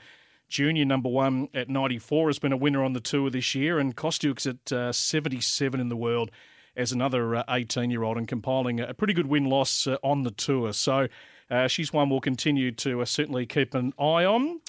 junior 0.48 0.86
number 0.86 1.10
one 1.10 1.50
at 1.56 1.70
94, 1.70 2.30
has 2.30 2.38
been 2.38 2.54
a 2.54 2.58
winner 2.58 2.84
on 2.84 2.94
the 2.94 3.00
tour 3.00 3.32
this 3.32 3.56
year, 3.56 3.80
and 3.80 3.98
Kostyuk's 3.98 4.46
at 4.46 4.72
uh, 4.72 4.92
77 4.92 5.80
in 5.80 5.90
the 5.90 5.96
world 5.96 6.30
as 6.76 6.92
another 6.92 7.44
18 7.50 7.98
uh, 7.98 8.12
and 8.12 8.28
compiling 8.28 8.80
a 8.80 8.94
pretty 8.94 9.14
good 9.14 9.28
win 9.28 9.46
loss 9.46 9.88
uh, 9.88 9.98
on 10.04 10.24
the 10.24 10.32
tour. 10.32 10.72
So 10.72 11.08
uh, 11.52 11.68
she's 11.68 11.92
one 11.92 12.10
we'll 12.10 12.22
continue 12.22 12.72
to 12.72 13.02
uh, 13.02 13.06
certainly 13.06 13.46
keep 13.46 13.76
an 13.76 13.94
eye 14.00 14.24
on. 14.24 14.62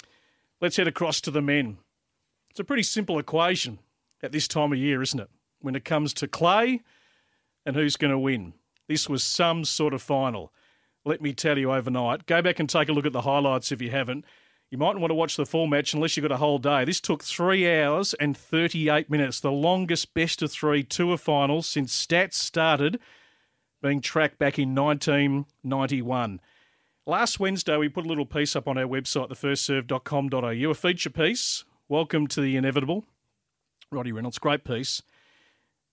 Let's 0.59 0.75
head 0.77 0.87
across 0.87 1.21
to 1.21 1.31
the 1.31 1.41
men. 1.41 1.77
It's 2.49 2.59
a 2.59 2.63
pretty 2.63 2.83
simple 2.83 3.17
equation 3.17 3.79
at 4.21 4.31
this 4.31 4.47
time 4.47 4.73
of 4.73 4.77
year, 4.77 5.01
isn't 5.01 5.19
it? 5.19 5.29
When 5.61 5.75
it 5.75 5.85
comes 5.85 6.13
to 6.15 6.27
clay 6.27 6.81
and 7.65 7.75
who's 7.75 7.95
going 7.95 8.11
to 8.11 8.19
win. 8.19 8.53
This 8.87 9.07
was 9.07 9.23
some 9.23 9.63
sort 9.63 9.93
of 9.93 10.01
final. 10.01 10.51
Let 11.05 11.21
me 11.21 11.33
tell 11.33 11.57
you 11.57 11.71
overnight. 11.71 12.25
Go 12.25 12.41
back 12.41 12.59
and 12.59 12.69
take 12.69 12.89
a 12.89 12.93
look 12.93 13.05
at 13.05 13.13
the 13.13 13.21
highlights 13.21 13.71
if 13.71 13.81
you 13.81 13.89
haven't. 13.89 14.25
You 14.69 14.77
mightn't 14.77 14.99
want 14.99 15.11
to 15.11 15.15
watch 15.15 15.37
the 15.37 15.45
full 15.45 15.67
match 15.67 15.93
unless 15.93 16.17
you've 16.17 16.27
got 16.27 16.33
a 16.33 16.37
whole 16.37 16.57
day. 16.57 16.83
This 16.83 16.99
took 16.99 17.23
three 17.23 17.79
hours 17.79 18.13
and 18.15 18.35
38 18.35 19.09
minutes, 19.09 19.39
the 19.39 19.51
longest 19.51 20.13
best 20.13 20.41
of 20.41 20.51
three 20.51 20.83
tour 20.83 21.17
finals 21.17 21.67
since 21.67 22.05
stats 22.05 22.33
started 22.33 22.99
being 23.81 24.01
tracked 24.01 24.39
back 24.39 24.57
in 24.57 24.73
1991. 24.73 26.39
Last 27.05 27.37
Wednesday, 27.37 27.75
we 27.75 27.89
put 27.89 28.05
a 28.05 28.07
little 28.07 28.25
piece 28.25 28.55
up 28.55 28.65
on 28.65 28.77
our 28.77 28.85
website, 28.85 29.29
thefirstserve.com.au, 29.29 30.69
a 30.69 30.73
feature 30.73 31.09
piece. 31.09 31.65
Welcome 31.89 32.27
to 32.27 32.39
the 32.39 32.55
inevitable. 32.55 33.03
Roddy 33.91 34.13
Reynolds, 34.13 34.37
great 34.39 34.63
piece. 34.63 35.01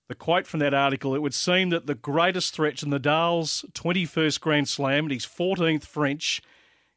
The 0.07 0.15
quote 0.15 0.47
from 0.47 0.61
that 0.61 0.73
article 0.73 1.17
it 1.17 1.23
would 1.23 1.35
seem 1.35 1.71
that 1.71 1.87
the 1.87 1.97
greatest 1.97 2.55
threat 2.55 2.77
to 2.79 2.87
Nadal's 2.87 3.65
21st 3.73 4.41
Grand 4.41 4.69
Slam 4.69 5.07
and 5.07 5.13
his 5.13 5.27
14th 5.27 5.85
French 5.85 6.43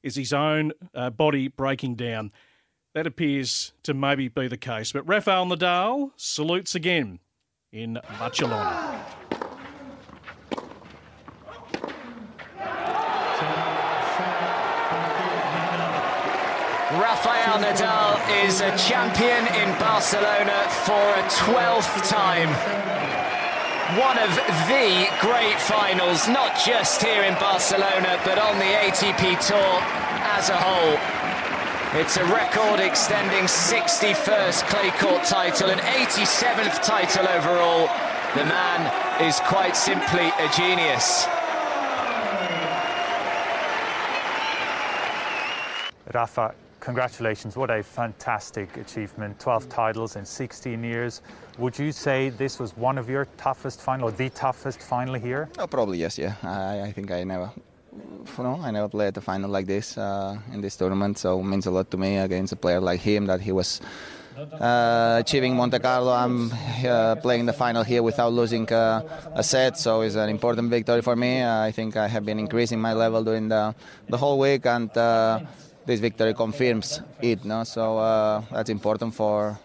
is 0.04 0.16
his 0.16 0.32
own 0.32 0.74
uh, 0.94 1.10
body 1.10 1.48
breaking 1.48 1.96
down. 1.96 2.32
That 2.94 3.08
appears 3.08 3.74
to 3.82 3.96
maybe 3.96 4.28
be 4.28 4.48
the 4.48 4.58
case. 4.58 4.92
But 4.92 5.08
Rafael 5.08 5.48
Nadal 5.48 6.12
salutes 6.18 6.76
again 6.76 7.18
in 7.72 7.98
Barcelona. 8.20 9.04
Rafael 17.54 17.74
Nadal 17.74 18.46
is 18.48 18.62
a 18.62 18.76
champion 18.78 19.46
in 19.62 19.70
Barcelona 19.78 20.66
for 20.86 20.94
a 20.94 21.24
12th 21.30 22.10
time 22.10 22.50
one 24.00 24.18
of 24.18 24.34
the 24.66 25.06
great 25.22 25.60
finals, 25.60 26.28
not 26.28 26.58
just 26.66 27.04
here 27.04 27.22
in 27.22 27.36
Barcelona, 27.36 28.20
but 28.26 28.40
on 28.40 28.58
the 28.58 28.66
ATP 28.66 29.38
Tour 29.46 29.78
as 30.34 30.50
a 30.50 30.58
whole. 30.58 30.98
It's 32.02 32.18
a 32.18 32.26
record 32.26 32.80
extending 32.80 33.44
61st 33.44 34.68
clay 34.70 34.90
court 34.98 35.24
title 35.24 35.70
and 35.70 35.80
87th 35.82 36.82
title 36.82 37.28
overall. 37.28 37.86
The 38.34 38.46
man 38.46 39.22
is 39.22 39.40
quite 39.42 39.76
simply 39.76 40.32
a 40.40 40.50
genius. 40.58 41.28
Rafa, 46.12 46.56
congratulations. 46.84 47.56
What 47.56 47.72
a 47.72 47.82
fantastic 47.82 48.76
achievement. 48.78 49.40
12 49.40 49.70
titles 49.70 50.16
in 50.18 50.26
16 50.26 50.84
years. 50.84 51.22
Would 51.58 51.80
you 51.80 51.92
say 51.92 52.30
this 52.30 52.60
was 52.60 52.76
one 52.76 52.98
of 52.98 53.10
your 53.10 53.26
toughest 53.38 53.82
final, 53.82 54.10
or 54.10 54.12
the 54.12 54.30
toughest 54.30 54.82
final 54.82 55.16
here? 55.16 55.50
Oh, 55.58 55.68
probably 55.68 56.00
yes, 56.00 56.18
yeah. 56.18 56.36
I, 56.44 56.82
I 56.82 56.92
think 56.92 57.10
I 57.12 57.24
never, 57.24 57.52
you 58.38 58.44
know, 58.44 58.60
I 58.62 58.72
never 58.72 58.90
played 58.90 59.16
a 59.16 59.22
final 59.22 59.50
like 59.50 59.66
this 59.66 59.98
uh, 59.98 60.38
in 60.52 60.60
this 60.60 60.76
tournament, 60.76 61.18
so 61.18 61.40
it 61.40 61.44
means 61.44 61.66
a 61.68 61.72
lot 61.72 61.90
to 61.92 61.98
me 61.98 62.18
against 62.18 62.52
a 62.52 62.58
player 62.58 62.82
like 62.82 63.00
him 63.00 63.28
that 63.28 63.40
he 63.40 63.54
was 63.54 63.80
uh, 64.36 65.18
achieving 65.22 65.56
Monte 65.56 65.80
Carlo. 65.80 66.12
I'm 66.12 66.52
uh, 66.86 67.16
playing 67.16 67.46
the 67.46 67.54
final 67.54 67.84
here 67.84 68.04
without 68.04 68.34
losing 68.34 68.72
uh, 68.74 69.32
a 69.36 69.44
set, 69.44 69.78
so 69.78 70.02
it's 70.02 70.16
an 70.16 70.30
important 70.30 70.70
victory 70.70 71.02
for 71.02 71.16
me. 71.16 71.46
I 71.46 71.72
think 71.72 71.96
I 71.96 72.08
have 72.10 72.26
been 72.26 72.40
increasing 72.40 72.82
my 72.82 72.94
level 72.94 73.24
during 73.24 73.48
the, 73.48 73.74
the 74.10 74.18
whole 74.18 74.38
week, 74.38 74.66
and 74.66 74.90
uh, 74.98 75.40
this 75.86 76.00
victory 76.00 76.34
confirms 76.34 77.02
it. 77.22 77.44
No, 77.46 77.64
so 77.64 77.98
uh, 77.98 78.42
that's 78.52 78.70
important 78.70 79.14
for 79.14 79.58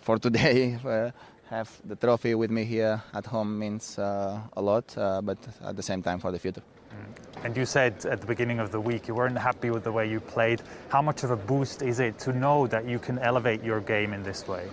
for 0.00 0.18
today. 0.18 0.78
Uh, 0.86 1.10
have 1.50 1.70
the 1.84 1.94
trophy 1.94 2.34
with 2.34 2.50
me 2.50 2.64
here 2.64 3.00
at 3.14 3.24
home 3.24 3.58
means 3.58 3.98
uh, 3.98 4.40
a 4.56 4.60
lot, 4.60 4.98
uh, 4.98 5.20
but 5.22 5.38
at 5.64 5.76
the 5.76 5.82
same 5.82 6.02
time 6.02 6.18
for 6.18 6.32
the 6.32 6.38
future. 6.38 6.62
Mm. 6.90 7.44
And 7.44 7.56
you 7.56 7.64
said 7.64 8.04
at 8.06 8.20
the 8.20 8.26
beginning 8.26 8.58
of 8.58 8.72
the 8.72 8.80
week 8.80 9.06
you 9.06 9.14
weren't 9.14 9.38
happy 9.38 9.70
with 9.70 9.84
the 9.84 9.92
way 9.92 10.10
you 10.10 10.20
played. 10.20 10.62
How 10.88 11.02
much 11.02 11.22
of 11.22 11.30
a 11.30 11.36
boost 11.36 11.82
is 11.82 12.00
it 12.00 12.18
to 12.20 12.32
know 12.32 12.66
that 12.66 12.84
you 12.88 12.98
can 12.98 13.18
elevate 13.18 13.62
your 13.62 13.80
game 13.80 14.12
in 14.12 14.22
this 14.22 14.48
way? 14.48 14.68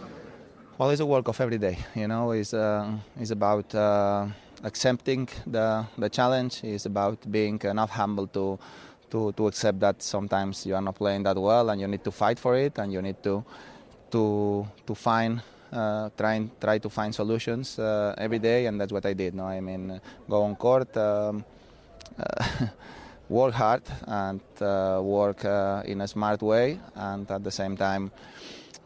Well, 0.77 0.89
it's 0.89 1.01
a 1.01 1.05
work 1.05 1.27
of 1.27 1.39
every 1.39 1.59
day. 1.59 1.77
You 1.93 2.07
know, 2.07 2.31
it's 2.31 2.53
uh, 2.53 2.91
it's 3.19 3.31
about 3.31 3.75
uh, 3.75 4.27
accepting 4.63 5.29
the 5.45 5.85
the 5.97 6.09
challenge. 6.09 6.63
It's 6.63 6.87
about 6.87 7.19
being 7.31 7.61
enough 7.63 7.91
humble 7.91 8.27
to 8.27 8.57
to, 9.13 9.31
to 9.33 9.47
accept 9.47 9.79
that 9.79 10.01
sometimes 10.01 10.65
you 10.65 10.73
are 10.75 10.81
not 10.81 10.95
playing 10.95 11.21
that 11.21 11.37
well 11.37 11.69
and 11.69 11.79
you 11.79 11.87
need 11.87 12.03
to 12.03 12.11
fight 12.11 12.39
for 12.39 12.55
it 12.57 12.79
and 12.79 12.91
you 12.91 13.01
need 13.01 13.21
to 13.21 13.45
to 14.09 14.65
to 14.87 14.95
find 14.95 15.41
uh, 15.71 16.09
try 16.17 16.33
and 16.33 16.49
try 16.59 16.79
to 16.79 16.89
find 16.89 17.13
solutions 17.13 17.77
uh, 17.77 18.15
every 18.17 18.39
day 18.39 18.65
and 18.65 18.81
that's 18.81 18.91
what 18.91 19.05
I 19.05 19.13
did 19.13 19.35
no? 19.35 19.45
I 19.45 19.61
mean 19.61 20.01
go 20.27 20.43
on 20.43 20.55
court 20.55 20.97
um, 20.97 21.45
uh, 22.17 22.67
work 23.29 23.53
hard 23.53 23.83
and 24.07 24.41
uh, 24.59 24.99
work 25.03 25.45
uh, 25.45 25.83
in 25.85 26.01
a 26.01 26.07
smart 26.07 26.41
way 26.41 26.79
and 26.95 27.29
at 27.29 27.43
the 27.43 27.51
same 27.51 27.77
time 27.77 28.11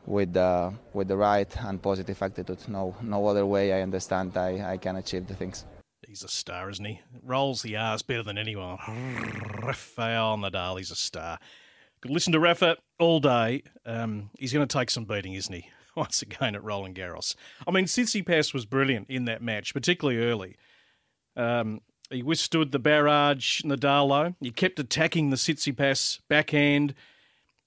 with 0.05 0.33
the 0.33 0.73
with 0.93 1.07
the 1.07 1.17
right 1.17 1.51
and 1.63 1.81
positive 1.81 2.21
attitude. 2.21 2.59
No 2.67 2.95
no 3.01 3.25
other 3.27 3.45
way 3.45 3.73
I 3.73 3.81
understand 3.81 4.35
I, 4.37 4.73
I 4.73 4.77
can 4.77 4.97
achieve 4.97 5.25
the 5.27 5.35
things 5.35 5.65
He's 6.07 6.23
a 6.23 6.29
star, 6.29 6.69
isn't 6.69 6.85
he? 6.85 7.01
Rolls 7.21 7.61
the 7.63 7.75
R's 7.75 8.01
better 8.01 8.23
than 8.23 8.37
anyone. 8.37 8.77
Rafael 9.61 10.37
Nadal, 10.37 10.77
he's 10.77 10.89
a 10.89 10.95
star. 10.95 11.37
Could 11.99 12.11
listen 12.11 12.31
to 12.31 12.39
Rafa 12.39 12.77
all 12.97 13.19
day. 13.19 13.63
Um, 13.85 14.29
he's 14.39 14.53
going 14.53 14.65
to 14.65 14.77
take 14.77 14.89
some 14.89 15.03
beating, 15.03 15.33
isn't 15.33 15.53
he? 15.53 15.69
Once 15.95 16.21
again 16.21 16.55
at 16.55 16.63
Roland 16.63 16.95
Garros. 16.95 17.35
I 17.67 17.71
mean, 17.71 17.85
Tsitsipas 17.85 18.53
was 18.53 18.65
brilliant 18.65 19.09
in 19.09 19.25
that 19.25 19.41
match, 19.41 19.73
particularly 19.73 20.19
early. 20.23 20.55
Um, 21.35 21.81
he 22.09 22.23
withstood 22.23 22.71
the 22.71 22.79
barrage, 22.79 23.61
Nadal, 23.63 24.35
He 24.39 24.51
kept 24.51 24.79
attacking 24.79 25.29
the 25.29 25.35
Tsitsipas 25.35 26.21
backhand, 26.29 26.93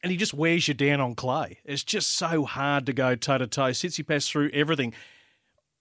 and 0.02 0.10
he 0.10 0.16
just 0.16 0.32
wears 0.32 0.66
you 0.66 0.72
down 0.72 1.00
on 1.00 1.14
clay. 1.14 1.58
It's 1.66 1.84
just 1.84 2.10
so 2.16 2.46
hard 2.46 2.86
to 2.86 2.94
go 2.94 3.16
toe 3.16 3.36
to 3.36 3.46
toe. 3.46 3.70
Tsitsipas 3.72 4.30
through 4.30 4.48
everything 4.54 4.94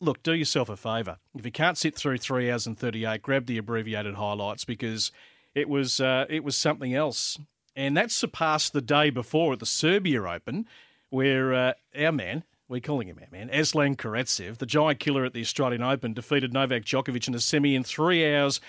look, 0.02 0.24
do 0.24 0.34
yourself 0.34 0.70
a 0.70 0.78
favour. 0.78 1.18
If 1.36 1.46
you 1.46 1.52
can't 1.52 1.78
sit 1.78 1.96
through 1.96 2.18
three 2.18 2.50
hours 2.50 2.68
and 2.68 2.78
thirty-eight, 2.78 3.22
grab 3.22 3.46
the 3.46 3.58
abbreviated 3.58 4.16
highlights 4.16 4.66
because 4.66 5.12
it 5.56 5.70
was 5.70 6.00
uh, 6.00 6.26
it 6.30 6.44
was 6.44 6.58
something 6.58 6.94
else, 6.94 7.38
and 7.76 7.96
that 7.98 8.12
surpassed 8.12 8.74
the 8.74 8.82
day 8.82 9.10
before 9.10 9.54
at 9.54 9.60
the 9.60 9.66
Serbia 9.66 10.24
Open, 10.24 10.66
where 11.10 11.54
uh, 11.54 11.74
our 11.98 12.12
man. 12.12 12.44
We're 12.68 12.80
calling 12.82 13.08
him 13.08 13.18
our 13.20 13.28
man, 13.32 13.50
Aslan 13.50 13.96
Karatsev, 13.96 14.60
the 14.60 14.68
giant 14.68 15.00
killer 15.00 15.26
at 15.26 15.34
the 15.34 15.42
Australian 15.42 15.82
Open, 15.82 16.14
defeated 16.14 16.54
Novak 16.54 16.84
Djokovic 16.84 17.28
in 17.28 17.34
a 17.34 17.40
semi 17.40 17.74
in 17.74 17.84
three 17.84 18.32
hours 18.32 18.62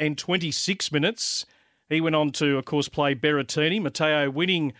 and 0.00 0.18
26 0.18 0.90
minutes. 0.90 1.46
He 1.88 2.00
went 2.00 2.16
on 2.16 2.32
to, 2.32 2.58
of 2.58 2.64
course, 2.64 2.88
play 2.88 3.14
Berrettini. 3.14 3.80
Matteo 3.80 4.30
winning 4.30 4.72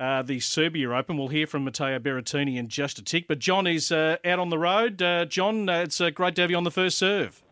uh, 0.00 0.22
the 0.22 0.40
Serbia 0.40 0.90
Open. 0.90 1.18
We'll 1.18 1.28
hear 1.28 1.46
from 1.46 1.64
Matteo 1.64 1.98
Berrettini 1.98 2.56
in 2.56 2.68
just 2.68 2.98
a 2.98 3.04
tick. 3.04 3.28
But 3.28 3.38
John 3.38 3.66
is 3.66 3.92
uh, 3.92 4.16
out 4.24 4.38
on 4.38 4.48
the 4.48 4.58
road. 4.58 5.00
Uh, 5.00 5.26
John, 5.26 5.68
uh, 5.68 5.82
it's 5.82 6.00
uh, 6.00 6.10
great 6.10 6.34
to 6.36 6.40
have 6.40 6.50
you 6.50 6.56
on 6.56 6.64
the 6.64 6.70
first 6.70 6.98
serve. 6.98 7.42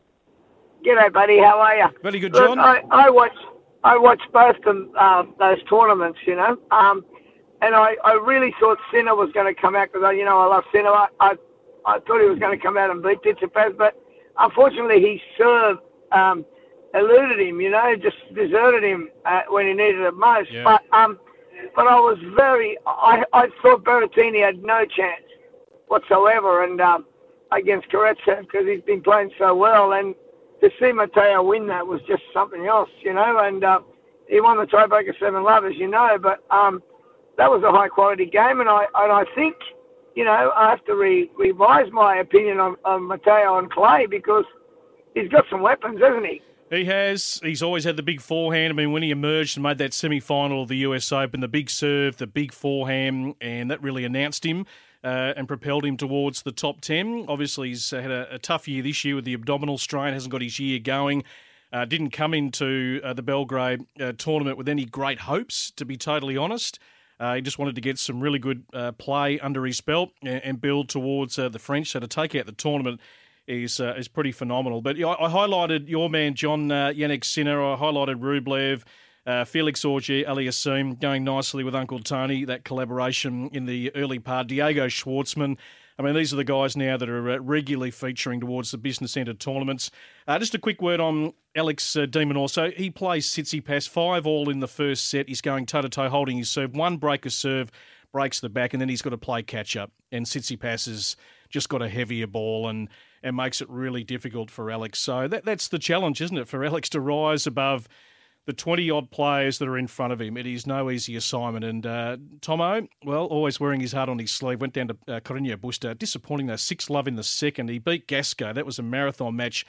G'day, 0.85 1.13
buddy. 1.13 1.39
How 1.39 1.61
are 1.61 1.77
you? 1.77 1.87
Very 2.03 2.19
good, 2.19 2.33
Look, 2.33 2.47
John. 2.47 2.59
I, 2.59 2.83
I 2.91 3.11
watched 3.11 3.39
I 3.85 3.97
watched 3.97 4.33
both 4.33 4.61
them 4.65 4.91
uh, 4.99 5.25
those 5.39 5.59
tournaments, 5.69 6.19
you 6.27 6.37
know, 6.37 6.57
um, 6.71 7.05
and 7.61 7.75
I, 7.75 7.97
I 8.05 8.15
really 8.15 8.55
thought 8.59 8.79
Sinner 8.93 9.15
was 9.15 9.31
going 9.33 9.53
to 9.53 9.61
come 9.61 9.77
out 9.77 9.93
because 9.93 10.15
you 10.17 10.25
know 10.25 10.39
I 10.39 10.47
love 10.47 10.65
Sinner. 10.73 10.91
I, 10.91 11.09
I 11.21 11.35
I 11.85 11.99
thought 12.01 12.21
he 12.21 12.29
was 12.29 12.39
going 12.39 12.57
to 12.57 12.63
come 12.63 12.77
out 12.77 12.91
and 12.91 13.03
beat 13.03 13.23
Tsitsipas, 13.23 13.77
but 13.77 14.01
unfortunately 14.39 15.01
he 15.01 15.21
served 15.37 15.81
um, 16.13 16.47
eluded 16.95 17.41
him, 17.41 17.61
you 17.61 17.71
know, 17.71 17.95
just 17.97 18.17
deserted 18.35 18.83
him 18.83 19.11
uh, 19.25 19.43
when 19.49 19.67
he 19.67 19.73
needed 19.75 20.01
it 20.01 20.15
most. 20.15 20.51
Yeah. 20.51 20.65
But 20.65 20.83
um, 20.97 21.19
but 21.75 21.87
I 21.87 21.99
was 21.99 22.19
very, 22.37 22.77
I, 22.87 23.25
I 23.33 23.49
thought 23.63 23.85
Berrettini 23.85 24.45
had 24.45 24.63
no 24.63 24.85
chance 24.85 25.23
whatsoever, 25.89 26.65
and 26.65 26.81
um, 26.81 27.07
against 27.53 27.89
Karatsev 27.89 28.43
because 28.43 28.67
he's 28.67 28.83
been 28.83 29.03
playing 29.03 29.31
so 29.39 29.55
well, 29.55 29.93
and 29.93 30.15
to 30.61 30.71
see 30.81 30.93
Matteo 30.93 31.43
win 31.43 31.67
that 31.69 31.87
was 31.87 32.01
just 32.09 32.23
something 32.33 32.67
else, 32.67 32.91
you 33.01 33.15
know, 33.15 33.39
and 33.39 33.65
uh, 33.65 33.81
he 34.29 34.41
won 34.41 34.59
the 34.59 34.67
tiebreaker 34.67 35.19
seven 35.19 35.43
love, 35.43 35.65
as 35.65 35.77
you 35.77 35.89
know, 35.89 36.19
but 36.21 36.45
um, 36.51 36.83
that 37.37 37.51
was 37.51 37.63
a 37.63 37.71
high 37.71 37.89
quality 37.89 38.27
game, 38.27 38.61
and 38.61 38.69
I 38.69 38.85
and 38.95 39.13
I 39.13 39.25
think. 39.35 39.57
You 40.15 40.25
know, 40.25 40.51
I 40.57 40.71
have 40.71 40.85
to 40.87 40.97
re- 40.97 41.31
revise 41.39 41.93
my 41.93 42.17
opinion 42.17 42.59
on, 42.59 42.75
on 42.85 43.69
Clay 43.69 44.07
because 44.07 44.45
he's 45.15 45.29
got 45.29 45.45
some 45.49 45.61
weapons, 45.63 46.01
hasn't 46.01 46.27
he? 46.27 46.43
He 46.71 46.85
has. 46.85 47.41
He's 47.43 47.63
always 47.63 47.85
had 47.85 47.97
the 47.97 48.03
big 48.03 48.21
forehand. 48.21 48.73
I 48.73 48.77
mean, 48.77 48.93
when 48.93 49.03
he 49.03 49.11
emerged 49.11 49.57
and 49.57 49.63
made 49.63 49.79
that 49.79 49.95
semi 49.95 50.21
final 50.21 50.63
of 50.63 50.69
the 50.69 50.77
US 50.79 51.11
Open, 51.13 51.41
the 51.41 51.49
big 51.49 51.71
serve, 51.71 52.19
the 52.19 52.27
big 52.27 52.53
forehand, 52.53 53.37
and 53.41 53.71
that 53.71 53.83
really 53.83 54.05
announced 54.05 54.45
him 54.45 54.67
uh, 55.03 55.33
and 55.37 55.49
propelled 55.49 55.85
him 55.85 55.97
towards 55.97 56.43
the 56.43 56.53
top 56.53 56.81
10. 56.81 57.25
Obviously, 57.29 57.69
he's 57.69 57.91
had 57.91 58.11
a, 58.11 58.35
a 58.35 58.39
tough 58.39 58.69
year 58.69 58.83
this 58.83 59.05
year 59.05 59.15
with 59.15 59.25
the 59.25 59.35
abdominal 59.35 59.79
strain, 59.79 60.13
hasn't 60.13 60.33
got 60.33 60.43
his 60.43 60.59
year 60.59 60.79
going. 60.79 61.25
Uh, 61.73 61.85
didn't 61.85 62.11
come 62.11 62.35
into 62.35 63.01
uh, 63.05 63.13
the 63.13 63.23
Belgrade 63.23 63.85
uh, 64.01 64.13
tournament 64.17 64.57
with 64.57 64.69
any 64.69 64.85
great 64.85 65.21
hopes, 65.21 65.71
to 65.73 65.85
be 65.85 65.97
totally 65.97 66.37
honest. 66.37 66.79
Uh, 67.21 67.35
he 67.35 67.41
just 67.41 67.59
wanted 67.59 67.75
to 67.75 67.81
get 67.81 67.99
some 67.99 68.21
really 68.21 68.39
good 68.39 68.65
uh, 68.73 68.93
play 68.93 69.41
under 69.41 69.67
his 69.67 69.81
belt 69.81 70.11
and, 70.23 70.43
and 70.45 70.61
build 70.61 70.89
towards 70.89 71.37
the 71.37 71.59
French. 71.59 71.91
So 71.91 72.01
to 72.01 72.07
take 72.07 72.35
out 72.35 72.47
the 72.47 72.53
tournament 72.53 73.01
is 73.49 73.81
uh, 73.81 73.95
is 73.97 74.07
pretty 74.07 74.33
phenomenal. 74.33 74.81
But 74.81 74.97
I, 74.99 75.13
I 75.13 75.29
highlighted 75.29 75.89
your 75.89 76.09
man 76.09 76.35
John 76.35 76.71
uh, 76.71 76.93
Jannik 76.95 77.25
Sinner. 77.25 77.63
I 77.63 77.77
highlighted 77.77 78.21
Rublev. 78.21 78.83
Uh, 79.27 79.45
Felix 79.45 79.85
Auger 79.85 80.25
Aliassime 80.25 80.99
going 80.99 81.23
nicely 81.23 81.63
with 81.63 81.75
Uncle 81.75 81.99
Tony, 81.99 82.47
that 82.47 82.65
collaboration 82.65 83.51
in 83.53 83.67
the 83.67 83.95
early 83.95 84.19
part. 84.19 84.47
Diego 84.47 84.87
Schwartzman. 84.87 85.59
I 85.99 86.03
mean, 86.03 86.15
these 86.15 86.33
are 86.33 86.37
the 86.37 86.45
guys 86.45 86.77
now 86.77 86.97
that 86.97 87.09
are 87.09 87.33
uh, 87.33 87.39
regularly 87.39 87.91
featuring 87.91 88.41
towards 88.41 88.71
the 88.71 88.79
Business 88.79 89.13
Centre 89.13 89.35
tournaments. 89.35 89.91
Uh, 90.27 90.39
just 90.39 90.55
a 90.55 90.59
quick 90.59 90.81
word 90.81 91.01
on 91.01 91.35
Alex 91.57 91.97
uh, 91.97 92.07
de 92.07 92.21
Minaur 92.21 92.37
also. 92.37 92.71
He 92.71 92.89
plays 92.89 93.29
Tsitsipas, 93.29 93.89
five 93.89 94.27
all 94.27 94.49
in 94.49 94.61
the 94.61 94.69
first 94.69 95.11
set. 95.11 95.29
He's 95.29 95.41
going 95.41 95.67
toe 95.67 95.83
to 95.83 95.89
toe, 95.89 96.09
holding 96.09 96.39
his 96.39 96.49
serve. 96.49 96.75
One 96.75 96.99
break 96.99 97.27
of 97.27 97.33
serve, 97.33 97.73
breaks 98.13 98.41
the 98.41 98.49
back, 98.49 98.73
and 98.73 98.81
then 98.81 98.89
he's 98.89 99.03
got 99.03 99.11
to 99.11 99.19
play 99.19 99.43
catch 99.43 99.77
up. 99.77 99.91
And 100.13 100.25
Tsitsipas 100.25 100.87
has 100.87 101.17
just 101.51 101.69
got 101.69 101.83
a 101.83 101.89
heavier 101.89 102.29
ball 102.29 102.69
and, 102.69 102.89
and 103.23 103.37
makes 103.37 103.61
it 103.61 103.69
really 103.69 104.05
difficult 104.05 104.51
for 104.51 104.71
Alex. 104.71 104.99
So 104.99 105.29
that, 105.29 105.45
that's 105.45 105.69
the 105.69 105.79
challenge, 105.79 106.21
isn't 106.21 106.37
it, 106.37 106.49
for 106.49 106.65
Alex 106.65 106.89
to 106.91 107.01
rise 107.01 107.47
above 107.47 107.89
the 108.47 108.53
20 108.55 108.91
odd 108.91 109.11
players 109.11 109.59
that 109.59 109.69
are 109.69 109.77
in 109.77 109.87
front 109.87 110.11
of 110.11 110.23
him. 110.23 110.39
It 110.39 110.47
is 110.47 110.67
no 110.67 110.91
easy 110.91 111.17
assignment. 111.17 111.67
And 111.67 111.85
uh, 111.85 112.17
Tomo, 112.41 112.89
well, 113.05 113.27
always 113.27 113.61
wearing 113.61 113.81
his 113.81 113.93
heart 113.93 114.09
on 114.09 114.19
his 114.19 114.31
sleeve, 114.31 114.61
went 114.61 114.73
down 114.73 114.89
to 114.89 114.97
uh, 115.07 115.21
Carreño 115.21 115.57
Busta. 115.57 115.97
Disappointing, 115.99 116.47
though, 116.47 116.57
6 116.57 116.89
love 116.89 117.07
in 117.07 117.17
the 117.17 117.23
second. 117.23 117.69
He 117.69 117.79
beat 117.79 118.07
Gasquet. 118.07 118.55
That 118.55 118.65
was 118.65 118.79
a 118.79 118.83
marathon 118.83 119.37
match 119.37 119.67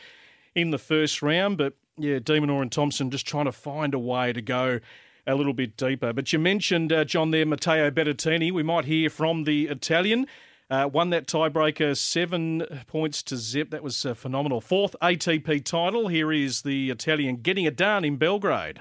in 0.56 0.72
the 0.72 0.78
first 0.78 1.22
round. 1.22 1.58
But 1.58 1.74
yeah, 1.98 2.20
de 2.20 2.40
Minaur 2.40 2.62
and 2.62 2.72
Thompson 2.72 3.12
just 3.12 3.28
trying 3.28 3.46
to 3.46 3.52
find 3.52 3.94
a 3.94 4.00
way 4.00 4.32
to 4.32 4.42
go 4.42 4.80
a 5.28 5.36
little 5.36 5.54
bit 5.54 5.76
deeper. 5.76 6.14
But 6.14 6.32
you 6.32 6.40
mentioned, 6.40 6.94
uh, 6.94 7.04
John, 7.04 7.32
there, 7.32 7.46
Matteo 7.46 7.92
Berrettini. 7.92 8.50
We 8.52 8.64
might 8.64 8.86
hear 8.86 9.10
from 9.10 9.44
the 9.44 9.68
Italian. 9.68 10.26
Uh, 10.70 10.88
won 10.92 11.10
that 11.10 11.26
tiebreaker 11.26 11.98
seven 11.98 12.64
points 12.86 13.24
to 13.24 13.36
zip. 13.36 13.72
That 13.72 13.82
was 13.82 14.06
uh, 14.06 14.14
phenomenal. 14.14 14.62
Fourth 14.62 14.96
ATP 15.02 15.66
title. 15.66 16.10
Here 16.10 16.32
is 16.32 16.62
the 16.62 16.92
Italian 16.92 17.38
getting 17.38 17.66
it 17.66 17.76
done 17.76 18.06
in 18.06 18.18
Belgrade. 18.18 18.80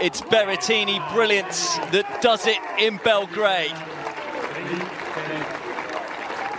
It's 0.00 0.20
Berrettini 0.20 1.12
brilliance 1.12 1.76
that 1.90 2.20
does 2.22 2.46
it 2.46 2.58
in 2.78 2.98
Belgrade. 2.98 3.72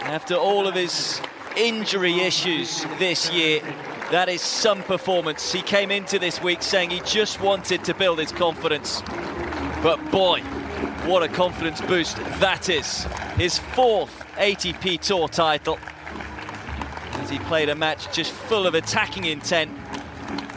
After 0.04 0.36
all 0.36 0.68
of 0.68 0.76
his 0.76 1.22
injury 1.56 2.20
issues 2.20 2.84
this 3.00 3.32
year, 3.32 3.62
that 4.12 4.28
is 4.28 4.42
some 4.42 4.84
performance. 4.84 5.50
He 5.52 5.62
came 5.62 5.92
into 5.92 6.20
this 6.20 6.42
week 6.42 6.62
saying 6.62 6.90
he 6.90 7.00
just 7.06 7.40
wanted 7.40 7.86
to 7.86 7.94
build 7.94 8.20
his 8.20 8.34
confidence. 8.34 9.02
But 9.82 10.12
boy, 10.12 10.42
what 11.08 11.24
a 11.24 11.28
confidence 11.28 11.82
boost 11.82 12.18
that 12.40 12.70
is. 12.70 13.04
His 13.38 13.58
fourth 13.58 14.26
ATP 14.36 15.00
Tour 15.00 15.28
title. 15.28 15.78
As 17.14 17.30
he 17.30 17.40
played 17.40 17.70
a 17.70 17.76
match 17.76 18.14
just 18.14 18.32
full 18.32 18.68
of 18.68 18.74
attacking 18.76 19.26
intent 19.26 19.72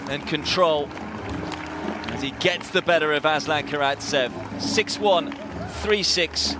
and 0.09 0.27
control. 0.27 0.89
As 2.13 2.23
he 2.23 2.31
gets 2.33 2.71
the 2.71 2.83
better 2.83 3.13
of 3.13 3.25
Aslan 3.25 3.67
Karatsev. 3.67 4.31
6-1, 4.57 5.35
3-6, 5.83 6.55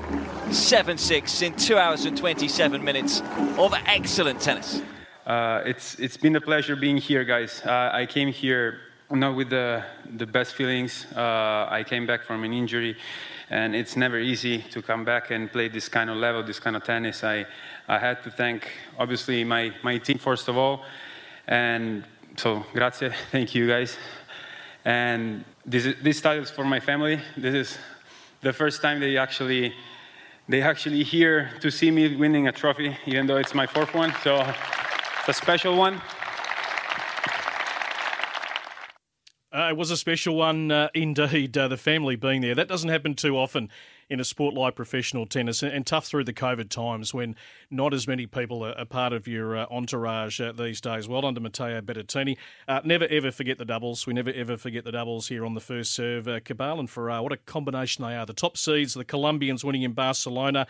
7-6 0.49 1.43
in 1.43 1.55
2 1.55 1.79
hours 1.79 2.05
and 2.05 2.17
27 2.17 2.85
minutes 2.85 3.23
of 3.59 3.75
excellent 3.87 4.41
tennis. 4.41 4.83
Uh, 5.27 5.61
it's 5.67 5.99
it's 5.99 6.17
been 6.17 6.37
a 6.37 6.41
pleasure 6.41 6.77
being 6.77 6.97
here, 6.97 7.25
guys. 7.25 7.61
Uh, 7.67 7.91
I 7.93 8.07
came 8.07 8.29
here 8.29 8.79
not 9.11 9.35
with 9.35 9.51
the 9.51 9.83
the 10.17 10.27
best 10.27 10.55
feelings. 10.55 11.05
Uh, 11.17 11.67
I 11.69 11.85
came 11.85 12.07
back 12.07 12.23
from 12.23 12.45
an 12.45 12.53
injury, 12.53 12.97
and 13.51 13.75
it's 13.77 13.97
never 13.97 14.19
easy 14.19 14.59
to 14.71 14.83
come 14.83 15.05
back 15.05 15.31
and 15.31 15.51
play 15.51 15.69
this 15.69 15.89
kind 15.89 16.11
of 16.11 16.17
level, 16.17 16.43
this 16.43 16.59
kind 16.59 16.77
of 16.77 16.85
tennis. 16.85 17.23
I 17.23 17.47
I 17.89 17.99
had 17.99 18.23
to 18.25 18.31
thank 18.31 18.69
obviously 18.99 19.45
my 19.45 19.73
my 19.83 19.99
team 19.99 20.19
first 20.19 20.49
of 20.49 20.57
all, 20.57 20.85
and 21.47 22.05
so 22.37 22.65
grazie, 22.73 23.11
thank 23.31 23.55
you 23.55 23.69
guys. 23.69 23.97
And 24.85 25.45
this 25.65 25.85
is, 25.85 25.95
this 26.03 26.21
title 26.21 26.45
is 26.45 26.51
for 26.51 26.65
my 26.65 26.81
family. 26.81 27.21
This 27.37 27.55
is 27.55 27.79
the 28.43 28.53
first 28.53 28.83
time 28.83 29.01
they 29.01 29.17
actually 29.17 29.75
they 30.49 30.63
actually 30.63 31.03
here 31.03 31.51
to 31.61 31.71
see 31.71 31.91
me 31.91 32.15
winning 32.17 32.47
a 32.47 32.53
trophy, 32.53 32.97
even 33.07 33.27
though 33.27 33.37
it's 33.37 33.55
my 33.55 33.67
fourth 33.67 33.95
one. 33.95 34.15
So 34.23 34.37
it's 35.21 35.29
a 35.29 35.33
special 35.33 35.77
one. 35.77 36.01
It 39.69 39.77
was 39.77 39.91
a 39.91 39.97
special 39.97 40.37
one 40.37 40.71
uh, 40.71 40.89
indeed, 40.95 41.57
uh, 41.57 41.69
the 41.69 41.77
family 41.77 42.17
being 42.17 42.41
there. 42.41 42.55
That 42.55 42.69
doesn't 42.69 42.89
happen 42.89 43.15
too 43.15 43.37
often 43.37 43.71
in 44.09 44.21
a 44.21 44.25
sport 44.25 44.55
like 44.55 44.77
professional 44.77 45.27
tennis, 45.27 45.63
and, 45.63 45.73
and 45.73 45.87
tough 45.87 46.07
through 46.07 46.25
the 46.25 46.33
COVID 46.33 46.69
times 46.69 47.13
when 47.13 47.35
not 47.71 47.93
as 47.93 48.07
many 48.07 48.27
people 48.27 48.65
are, 48.65 48.73
are 48.79 48.85
part 48.85 49.13
of 49.13 49.27
your 49.27 49.57
uh, 49.57 49.67
entourage 49.71 50.41
uh, 50.41 50.53
these 50.53 50.81
days. 50.81 51.09
Well 51.09 51.23
done 51.23 51.35
to 51.35 51.41
Matteo 51.41 51.81
Berrettini. 51.81 52.37
Uh, 52.69 52.81
never 52.85 53.07
ever 53.07 53.33
forget 53.33 53.59
the 53.59 53.65
doubles. 53.65 54.07
We 54.07 54.15
never 54.15 54.31
ever 54.31 54.57
forget 54.57 54.85
the 54.85 54.93
doubles 54.93 55.29
here 55.29 55.45
on 55.45 55.55
the 55.55 55.61
first 55.61 55.93
serve. 55.93 56.29
Uh, 56.29 56.41
Cabal 56.41 56.79
and 56.79 56.89
Farah, 56.89 57.23
what 57.23 57.33
a 57.33 57.37
combination 57.37 58.05
they 58.05 58.17
are. 58.17 58.27
The 58.27 58.33
top 58.33 58.57
seeds, 58.57 58.95
the 58.95 59.05
Colombians 59.05 59.65
winning 59.65 59.83
in 59.83 59.93
Barcelona. 59.93 60.67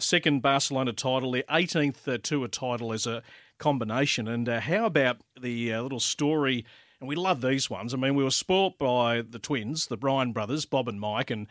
Second 0.00 0.42
Barcelona 0.42 0.92
title, 0.92 1.30
their 1.30 1.44
18th 1.44 2.06
uh, 2.08 2.18
tour 2.22 2.48
title 2.48 2.92
as 2.92 3.06
a 3.06 3.22
combination. 3.58 4.26
And 4.28 4.48
how 4.48 4.86
about 4.86 5.18
the 5.40 5.74
little 5.76 6.00
story? 6.00 6.64
And 7.00 7.08
we 7.08 7.16
love 7.16 7.40
these 7.40 7.70
ones. 7.70 7.94
I 7.94 7.96
mean, 7.96 8.14
we 8.14 8.24
were 8.24 8.30
spoilt 8.30 8.78
by 8.78 9.22
the 9.22 9.38
twins, 9.38 9.86
the 9.86 9.96
Bryan 9.96 10.32
brothers, 10.32 10.66
Bob 10.66 10.86
and 10.86 11.00
Mike, 11.00 11.30
and 11.30 11.46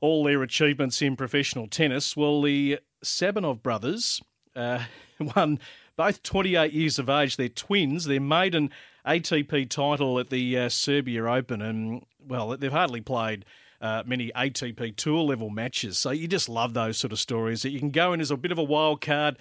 all 0.00 0.24
their 0.24 0.42
achievements 0.42 1.00
in 1.00 1.16
professional 1.16 1.68
tennis. 1.68 2.16
Well, 2.16 2.42
the 2.42 2.80
Sabanov 3.02 3.62
brothers 3.62 4.20
uh, 4.54 4.84
won 5.36 5.58
both 5.96 6.22
28 6.22 6.72
years 6.72 6.98
of 6.98 7.08
age. 7.08 7.36
They're 7.36 7.48
twins. 7.48 8.04
Their 8.04 8.20
maiden 8.20 8.70
ATP 9.06 9.70
title 9.70 10.18
at 10.18 10.30
the 10.30 10.58
uh, 10.58 10.68
Serbia 10.68 11.24
Open, 11.24 11.62
and 11.62 12.04
well, 12.26 12.56
they've 12.56 12.72
hardly 12.72 13.00
played. 13.00 13.44
Uh, 13.82 14.02
many 14.04 14.30
ATP 14.36 14.94
tour 14.96 15.22
level 15.22 15.48
matches. 15.48 15.96
So 15.96 16.10
you 16.10 16.28
just 16.28 16.50
love 16.50 16.74
those 16.74 16.98
sort 16.98 17.14
of 17.14 17.18
stories 17.18 17.62
that 17.62 17.70
you 17.70 17.78
can 17.78 17.88
go 17.88 18.12
in 18.12 18.20
as 18.20 18.30
a 18.30 18.36
bit 18.36 18.52
of 18.52 18.58
a 18.58 18.62
wild 18.62 19.00
card, 19.00 19.38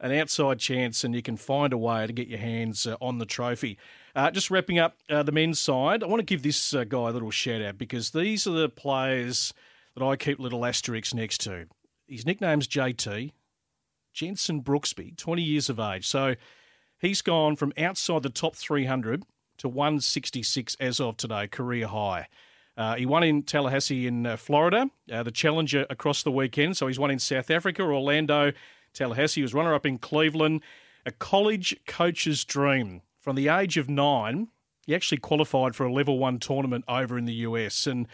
an 0.00 0.12
outside 0.12 0.58
chance, 0.58 1.04
and 1.04 1.14
you 1.14 1.22
can 1.22 1.36
find 1.36 1.72
a 1.72 1.78
way 1.78 2.06
to 2.06 2.12
get 2.12 2.28
your 2.28 2.38
hands 2.38 2.86
uh, 2.86 2.96
on 3.00 3.18
the 3.18 3.26
trophy. 3.26 3.78
Uh, 4.14 4.30
just 4.30 4.50
wrapping 4.50 4.78
up 4.78 4.96
uh, 5.08 5.22
the 5.22 5.32
men's 5.32 5.58
side, 5.58 6.02
I 6.02 6.06
want 6.06 6.20
to 6.20 6.24
give 6.24 6.42
this 6.42 6.74
uh, 6.74 6.84
guy 6.84 7.08
a 7.08 7.12
little 7.12 7.30
shout 7.30 7.62
out 7.62 7.78
because 7.78 8.10
these 8.10 8.46
are 8.46 8.52
the 8.52 8.68
players 8.68 9.52
that 9.96 10.04
I 10.04 10.16
keep 10.16 10.38
little 10.38 10.64
asterisks 10.64 11.14
next 11.14 11.38
to. 11.42 11.66
His 12.06 12.26
nickname's 12.26 12.68
JT, 12.68 13.32
Jenson 14.12 14.62
Brooksby, 14.62 15.16
20 15.16 15.42
years 15.42 15.68
of 15.68 15.80
age. 15.80 16.06
So 16.06 16.34
he's 16.98 17.22
gone 17.22 17.56
from 17.56 17.72
outside 17.78 18.22
the 18.22 18.30
top 18.30 18.56
300 18.56 19.24
to 19.58 19.68
166 19.68 20.76
as 20.80 21.00
of 21.00 21.16
today, 21.16 21.46
career 21.46 21.86
high. 21.86 22.28
Uh, 22.76 22.96
he 22.96 23.06
won 23.06 23.22
in 23.22 23.42
Tallahassee 23.42 24.06
in 24.06 24.26
uh, 24.26 24.36
Florida, 24.36 24.90
uh, 25.12 25.22
the 25.22 25.30
Challenger 25.30 25.86
across 25.90 26.22
the 26.22 26.32
weekend. 26.32 26.76
So 26.76 26.88
he's 26.88 26.98
won 26.98 27.10
in 27.10 27.20
South 27.20 27.50
Africa, 27.50 27.82
Orlando, 27.82 28.52
Tallahassee. 28.94 29.40
He 29.40 29.42
was 29.42 29.54
runner 29.54 29.74
up 29.74 29.84
in 29.84 29.98
Cleveland. 29.98 30.62
A 31.04 31.12
college 31.12 31.76
coach's 31.86 32.44
dream. 32.44 33.02
From 33.20 33.36
the 33.36 33.48
age 33.48 33.76
of 33.76 33.88
nine, 33.88 34.48
he 34.86 34.94
actually 34.94 35.18
qualified 35.18 35.74
for 35.74 35.84
a 35.84 35.92
level 35.92 36.18
one 36.18 36.38
tournament 36.38 36.84
over 36.88 37.18
in 37.18 37.24
the 37.24 37.34
US. 37.34 37.86
And 37.86 38.06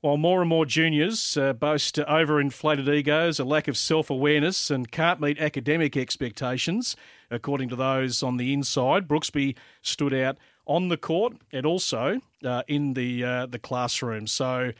while 0.00 0.16
more 0.16 0.40
and 0.40 0.48
more 0.48 0.66
juniors 0.66 1.36
uh, 1.36 1.52
boast 1.52 1.96
overinflated 1.96 2.88
egos, 2.88 3.38
a 3.38 3.44
lack 3.44 3.68
of 3.68 3.76
self 3.76 4.10
awareness, 4.10 4.70
and 4.70 4.90
can't 4.90 5.20
meet 5.20 5.38
academic 5.38 5.96
expectations, 5.96 6.96
according 7.30 7.68
to 7.70 7.76
those 7.76 8.22
on 8.22 8.36
the 8.36 8.52
inside, 8.52 9.08
Brooksby 9.08 9.56
stood 9.82 10.14
out 10.14 10.38
on 10.66 10.88
the 10.88 10.96
court 10.96 11.34
and 11.52 11.64
also 11.64 12.20
uh, 12.44 12.62
in 12.68 12.94
the 12.94 13.24
uh, 13.24 13.46
the 13.46 13.58
classroom. 13.58 14.26
So 14.26 14.72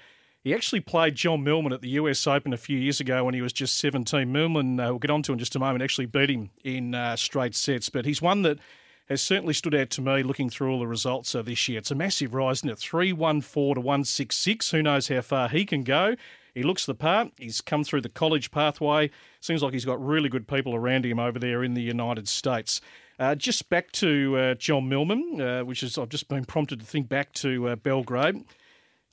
he 0.46 0.54
actually 0.54 0.78
played 0.78 1.16
John 1.16 1.42
Millman 1.42 1.72
at 1.72 1.80
the 1.80 1.88
US 1.88 2.24
Open 2.24 2.52
a 2.52 2.56
few 2.56 2.78
years 2.78 3.00
ago 3.00 3.24
when 3.24 3.34
he 3.34 3.42
was 3.42 3.52
just 3.52 3.78
17. 3.78 4.30
Millman, 4.30 4.78
uh, 4.78 4.90
we'll 4.90 5.00
get 5.00 5.10
on 5.10 5.20
to 5.24 5.32
in 5.32 5.40
just 5.40 5.56
a 5.56 5.58
moment, 5.58 5.82
actually 5.82 6.06
beat 6.06 6.30
him 6.30 6.50
in 6.62 6.94
uh, 6.94 7.16
straight 7.16 7.56
sets. 7.56 7.88
But 7.88 8.04
he's 8.04 8.22
one 8.22 8.42
that 8.42 8.60
has 9.08 9.20
certainly 9.20 9.54
stood 9.54 9.74
out 9.74 9.90
to 9.90 10.00
me 10.00 10.22
looking 10.22 10.48
through 10.48 10.70
all 10.70 10.78
the 10.78 10.86
results 10.86 11.34
of 11.34 11.46
this 11.46 11.66
year. 11.66 11.78
It's 11.78 11.90
a 11.90 11.96
massive 11.96 12.32
rise, 12.32 12.58
isn't 12.58 12.70
it? 12.70 12.78
314 12.78 13.74
to 13.74 13.80
166. 13.80 14.70
Who 14.70 14.84
knows 14.84 15.08
how 15.08 15.20
far 15.20 15.48
he 15.48 15.64
can 15.64 15.82
go? 15.82 16.14
He 16.54 16.62
looks 16.62 16.86
the 16.86 16.94
part. 16.94 17.32
He's 17.40 17.60
come 17.60 17.82
through 17.82 18.02
the 18.02 18.08
college 18.08 18.52
pathway. 18.52 19.10
Seems 19.40 19.64
like 19.64 19.72
he's 19.72 19.84
got 19.84 20.00
really 20.00 20.28
good 20.28 20.46
people 20.46 20.76
around 20.76 21.04
him 21.04 21.18
over 21.18 21.40
there 21.40 21.64
in 21.64 21.74
the 21.74 21.82
United 21.82 22.28
States. 22.28 22.80
Uh, 23.18 23.34
just 23.34 23.68
back 23.68 23.90
to 23.90 24.36
uh, 24.36 24.54
John 24.54 24.88
Millman, 24.88 25.40
uh, 25.40 25.64
which 25.64 25.82
is 25.82 25.98
I've 25.98 26.08
just 26.08 26.28
been 26.28 26.44
prompted 26.44 26.78
to 26.78 26.86
think 26.86 27.08
back 27.08 27.32
to 27.32 27.70
uh, 27.70 27.74
Belgrade 27.74 28.44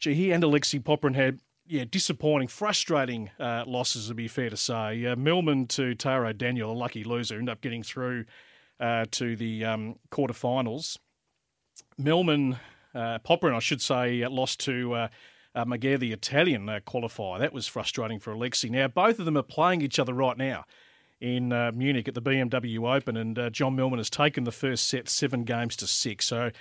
gee, 0.04 0.14
he 0.14 0.32
and 0.32 0.44
Alexei 0.44 0.80
Popyrin 0.80 1.16
had 1.16 1.40
yeah, 1.66 1.86
disappointing, 1.90 2.50
frustrating 2.50 3.30
uh, 3.40 3.64
losses, 3.66 4.10
to 4.10 4.14
be 4.14 4.28
fair 4.28 4.50
to 4.50 4.58
say. 4.58 5.06
Uh, 5.06 5.16
to 5.70 5.96
Taro 5.96 6.34
Daniel, 6.34 6.72
a 6.72 6.74
lucky 6.74 7.04
loser, 7.04 7.36
ended 7.36 7.52
up 7.52 7.62
getting 7.62 7.84
through 7.84 8.26
uh, 8.80 9.06
to 9.12 9.36
the 9.36 9.64
um, 9.64 9.96
quarterfinals. 10.12 10.98
Millman, 11.98 12.58
uh, 12.94 13.20
Popyrin, 13.20 13.56
I 13.56 13.60
should 13.60 13.82
say, 13.82 14.24
uh, 14.24 14.30
lost 14.30 14.60
to 14.62 14.94
uh, 14.94 15.08
uh, 15.56 15.66
Maguire, 15.66 15.98
the 15.98 16.12
Italian 16.12 16.68
uh, 16.68 16.80
qualifier. 16.86 17.40
That 17.40 17.54
was 17.54 17.68
frustrating 17.68 18.20
for 18.20 18.32
Alexei. 18.32 18.70
Now, 18.70 18.88
both 18.88 19.20
of 19.20 19.26
them 19.26 19.38
are 19.38 19.44
playing 19.44 19.82
each 19.82 20.00
other 20.00 20.14
right 20.14 20.38
now 20.38 20.66
in 21.22 21.54
uh, 21.54 21.72
Munich 21.74 22.10
at 22.10 22.16
the 22.16 22.22
BMW 22.22 22.94
Open, 22.94 23.16
and 23.16 23.54
John 23.54 23.76
Millman 23.78 24.00
has 24.00 24.10
taken 24.10 24.44
the 24.44 24.52
first 24.52 24.88
set 24.88 25.08
seven 25.08 25.46
games 25.46 25.78
to 25.78 25.88
six. 25.88 26.26
So 26.26 26.52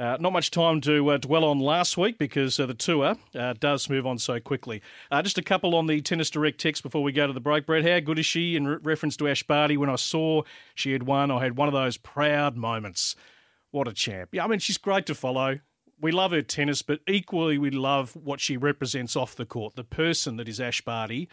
uh, 0.00 0.16
not 0.18 0.32
much 0.32 0.50
time 0.50 0.80
to 0.80 1.10
uh, 1.10 1.18
dwell 1.18 1.44
on 1.44 1.60
last 1.60 1.98
week 1.98 2.16
because 2.16 2.58
uh, 2.58 2.64
the 2.64 2.72
tour 2.72 3.16
uh, 3.34 3.52
does 3.60 3.90
move 3.90 4.06
on 4.06 4.18
so 4.18 4.40
quickly. 4.40 4.80
Uh, 5.10 5.20
just 5.20 5.36
a 5.36 5.42
couple 5.42 5.74
on 5.74 5.86
the 5.86 6.00
Tennis 6.00 6.30
Direct 6.30 6.58
text 6.58 6.82
before 6.82 7.02
we 7.02 7.12
go 7.12 7.26
to 7.26 7.34
the 7.34 7.40
break. 7.40 7.66
Brett, 7.66 7.84
how 7.84 8.00
good 8.00 8.18
is 8.18 8.24
she 8.24 8.56
in 8.56 8.66
re- 8.66 8.78
reference 8.82 9.14
to 9.18 9.28
Ash 9.28 9.42
Barty? 9.42 9.76
When 9.76 9.90
I 9.90 9.96
saw 9.96 10.42
she 10.74 10.92
had 10.92 11.02
won, 11.02 11.30
I 11.30 11.42
had 11.42 11.58
one 11.58 11.68
of 11.68 11.74
those 11.74 11.98
proud 11.98 12.56
moments. 12.56 13.14
What 13.72 13.88
a 13.88 13.92
champ. 13.92 14.30
Yeah, 14.32 14.44
I 14.44 14.46
mean, 14.46 14.58
she's 14.58 14.78
great 14.78 15.04
to 15.04 15.14
follow. 15.14 15.58
We 16.00 16.12
love 16.12 16.30
her 16.30 16.40
tennis, 16.40 16.80
but 16.80 17.00
equally 17.06 17.58
we 17.58 17.68
love 17.68 18.16
what 18.16 18.40
she 18.40 18.56
represents 18.56 19.16
off 19.16 19.36
the 19.36 19.44
court. 19.44 19.76
The 19.76 19.84
person 19.84 20.38
that 20.38 20.48
is 20.48 20.60
Ash 20.60 20.80
Barty, 20.80 21.28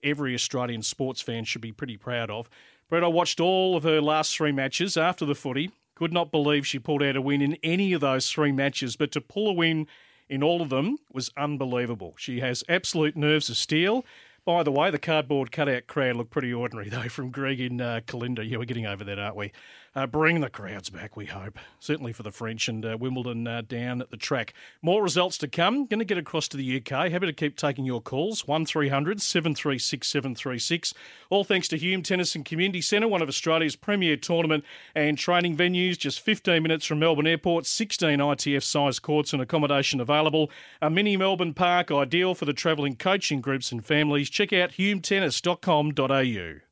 every 0.00 0.32
Australian 0.32 0.82
sports 0.82 1.20
fan 1.20 1.42
should 1.42 1.60
be 1.60 1.72
pretty 1.72 1.96
proud 1.96 2.30
of. 2.30 2.48
Brett, 2.88 3.02
I 3.02 3.08
watched 3.08 3.40
all 3.40 3.76
of 3.76 3.82
her 3.82 4.00
last 4.00 4.36
three 4.36 4.52
matches 4.52 4.96
after 4.96 5.24
the 5.26 5.34
footy 5.34 5.72
could 6.02 6.12
not 6.12 6.32
believe 6.32 6.66
she 6.66 6.80
pulled 6.80 7.00
out 7.00 7.14
a 7.14 7.22
win 7.22 7.40
in 7.40 7.56
any 7.62 7.92
of 7.92 8.00
those 8.00 8.28
three 8.28 8.50
matches, 8.50 8.96
but 8.96 9.12
to 9.12 9.20
pull 9.20 9.48
a 9.48 9.52
win 9.52 9.86
in 10.28 10.42
all 10.42 10.60
of 10.60 10.68
them 10.68 10.98
was 11.12 11.30
unbelievable. 11.36 12.14
She 12.18 12.40
has 12.40 12.64
absolute 12.68 13.16
nerves 13.16 13.48
of 13.48 13.56
steel. 13.56 14.04
By 14.44 14.64
the 14.64 14.72
way, 14.72 14.90
the 14.90 14.98
cardboard 14.98 15.52
cutout 15.52 15.86
crowd 15.86 16.16
looked 16.16 16.32
pretty 16.32 16.52
ordinary, 16.52 16.88
though, 16.88 17.08
from 17.08 17.30
Greg 17.30 17.60
in 17.60 17.80
uh, 17.80 18.00
Kalinda. 18.04 18.42
Yeah, 18.42 18.56
we're 18.56 18.64
getting 18.64 18.84
over 18.84 19.04
that, 19.04 19.20
aren't 19.20 19.36
we? 19.36 19.52
Uh, 19.94 20.06
bring 20.06 20.40
the 20.40 20.48
crowds 20.48 20.88
back, 20.88 21.18
we 21.18 21.26
hope. 21.26 21.58
Certainly 21.78 22.14
for 22.14 22.22
the 22.22 22.32
French 22.32 22.66
and 22.66 22.84
uh, 22.84 22.96
Wimbledon 22.98 23.46
uh, 23.46 23.60
down 23.60 24.00
at 24.00 24.10
the 24.10 24.16
track. 24.16 24.54
More 24.80 25.02
results 25.02 25.36
to 25.38 25.48
come. 25.48 25.84
Going 25.84 25.98
to 25.98 26.06
get 26.06 26.16
across 26.16 26.48
to 26.48 26.56
the 26.56 26.78
UK. 26.78 27.10
Happy 27.10 27.26
to 27.26 27.32
keep 27.32 27.58
taking 27.58 27.84
your 27.84 28.00
calls. 28.00 28.46
1300 28.46 29.20
736 29.20 30.08
736. 30.08 30.94
All 31.28 31.44
thanks 31.44 31.68
to 31.68 31.76
Hume 31.76 32.02
Tennis 32.02 32.34
and 32.34 32.42
Community 32.42 32.80
Centre, 32.80 33.06
one 33.06 33.20
of 33.20 33.28
Australia's 33.28 33.76
premier 33.76 34.16
tournament 34.16 34.64
and 34.94 35.18
training 35.18 35.58
venues. 35.58 35.98
Just 35.98 36.20
15 36.20 36.62
minutes 36.62 36.86
from 36.86 36.98
Melbourne 36.98 37.26
Airport. 37.26 37.66
16 37.66 38.18
ITF 38.18 38.62
size 38.62 38.98
courts 38.98 39.34
and 39.34 39.42
accommodation 39.42 40.00
available. 40.00 40.50
A 40.80 40.88
mini 40.88 41.18
Melbourne 41.18 41.52
park 41.52 41.90
ideal 41.90 42.34
for 42.34 42.46
the 42.46 42.54
travelling 42.54 42.96
coaching 42.96 43.42
groups 43.42 43.70
and 43.70 43.84
families. 43.84 44.30
Check 44.30 44.54
out 44.54 44.72
humetennis.com.au. 44.72 46.71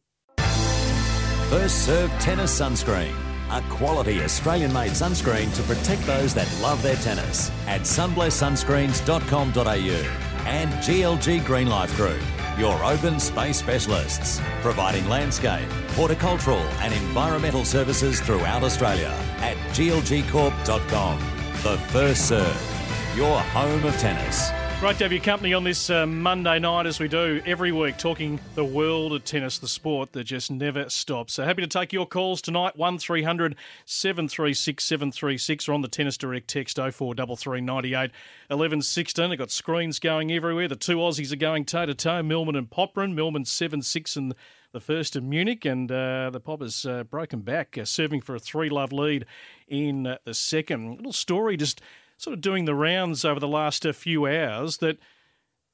First 1.51 1.85
Serve 1.85 2.11
Tennis 2.21 2.59
Sunscreen. 2.61 3.13
A 3.51 3.61
quality 3.63 4.23
Australian 4.23 4.73
made 4.73 4.93
sunscreen 4.93 5.53
to 5.57 5.65
protect 5.65 6.07
those 6.07 6.33
that 6.35 6.49
love 6.63 6.81
their 6.81 6.95
tennis 6.95 7.51
at 7.67 7.81
sunblesssunscreens.com.au 7.81 10.47
and 10.47 10.71
GLG 10.75 11.45
Green 11.45 11.69
Life 11.69 11.97
Group, 11.97 12.23
your 12.57 12.85
open 12.85 13.19
space 13.19 13.59
specialists, 13.59 14.41
providing 14.63 15.09
landscape, 15.09 15.69
horticultural 15.97 16.61
and 16.85 16.95
environmental 16.95 17.65
services 17.65 18.21
throughout 18.21 18.63
Australia 18.63 19.13
at 19.39 19.57
glgcorp.com. 19.75 21.19
The 21.65 21.79
First 21.89 22.29
Serve, 22.29 23.13
your 23.17 23.41
home 23.41 23.85
of 23.85 23.99
tennis. 23.99 24.53
Great 24.81 24.97
to 24.97 25.05
have 25.05 25.13
your 25.13 25.21
company 25.21 25.53
on 25.53 25.63
this 25.63 25.91
uh, 25.91 26.07
Monday 26.07 26.59
night 26.59 26.87
as 26.87 26.99
we 26.99 27.07
do 27.07 27.43
every 27.45 27.71
week, 27.71 27.99
talking 27.99 28.41
the 28.55 28.65
world 28.65 29.13
of 29.13 29.23
tennis, 29.27 29.59
the 29.59 29.69
sport 29.69 30.13
that 30.13 30.25
just 30.25 30.51
never 30.51 30.89
stops. 30.89 31.35
So 31.35 31.45
happy 31.45 31.61
to 31.61 31.69
take 31.69 31.93
your 31.93 32.07
calls 32.07 32.41
tonight, 32.41 32.79
1300 32.79 33.57
736 33.85 34.83
736 34.83 35.69
or 35.69 35.75
on 35.75 35.83
the 35.83 35.89
Tennis 35.89 36.17
Direct 36.17 36.49
text 36.49 36.79
043398 36.79 38.11
11 38.51 38.81
16. 38.81 39.29
They've 39.29 39.39
got 39.39 39.51
screens 39.51 39.99
going 39.99 40.33
everywhere. 40.33 40.67
The 40.67 40.77
two 40.77 40.97
Aussies 40.97 41.31
are 41.31 41.37
going 41.37 41.67
toe 41.67 41.85
to 41.85 41.95
toe, 41.95 42.23
Millman 42.23 42.57
and 42.57 42.71
Popyrin. 42.71 43.13
Millman 43.13 43.45
7 43.45 43.83
6 43.83 44.17
and 44.17 44.35
the 44.73 44.81
first 44.81 45.15
in 45.15 45.29
Munich, 45.29 45.67
and 45.67 45.93
uh, 45.93 46.31
the 46.31 46.41
Poppers 46.41 46.87
uh, 46.87 47.05
broken 47.05 47.41
back, 47.41 47.77
uh, 47.77 47.85
serving 47.85 48.23
for 48.23 48.35
a 48.35 48.41
three 48.41 48.71
love 48.71 48.95
lead 48.95 49.27
in 49.69 50.07
uh, 50.07 50.17
the 50.25 50.33
second. 50.33 50.97
Little 50.97 51.13
story 51.13 51.59
just 51.59 51.83
sort 52.21 52.35
of 52.35 52.43
doing 52.43 52.67
the 52.67 52.75
rounds 52.75 53.25
over 53.25 53.41
the 53.41 53.49
last 53.49 53.87
few 53.95 54.27
hours 54.27 54.77
that 54.77 54.99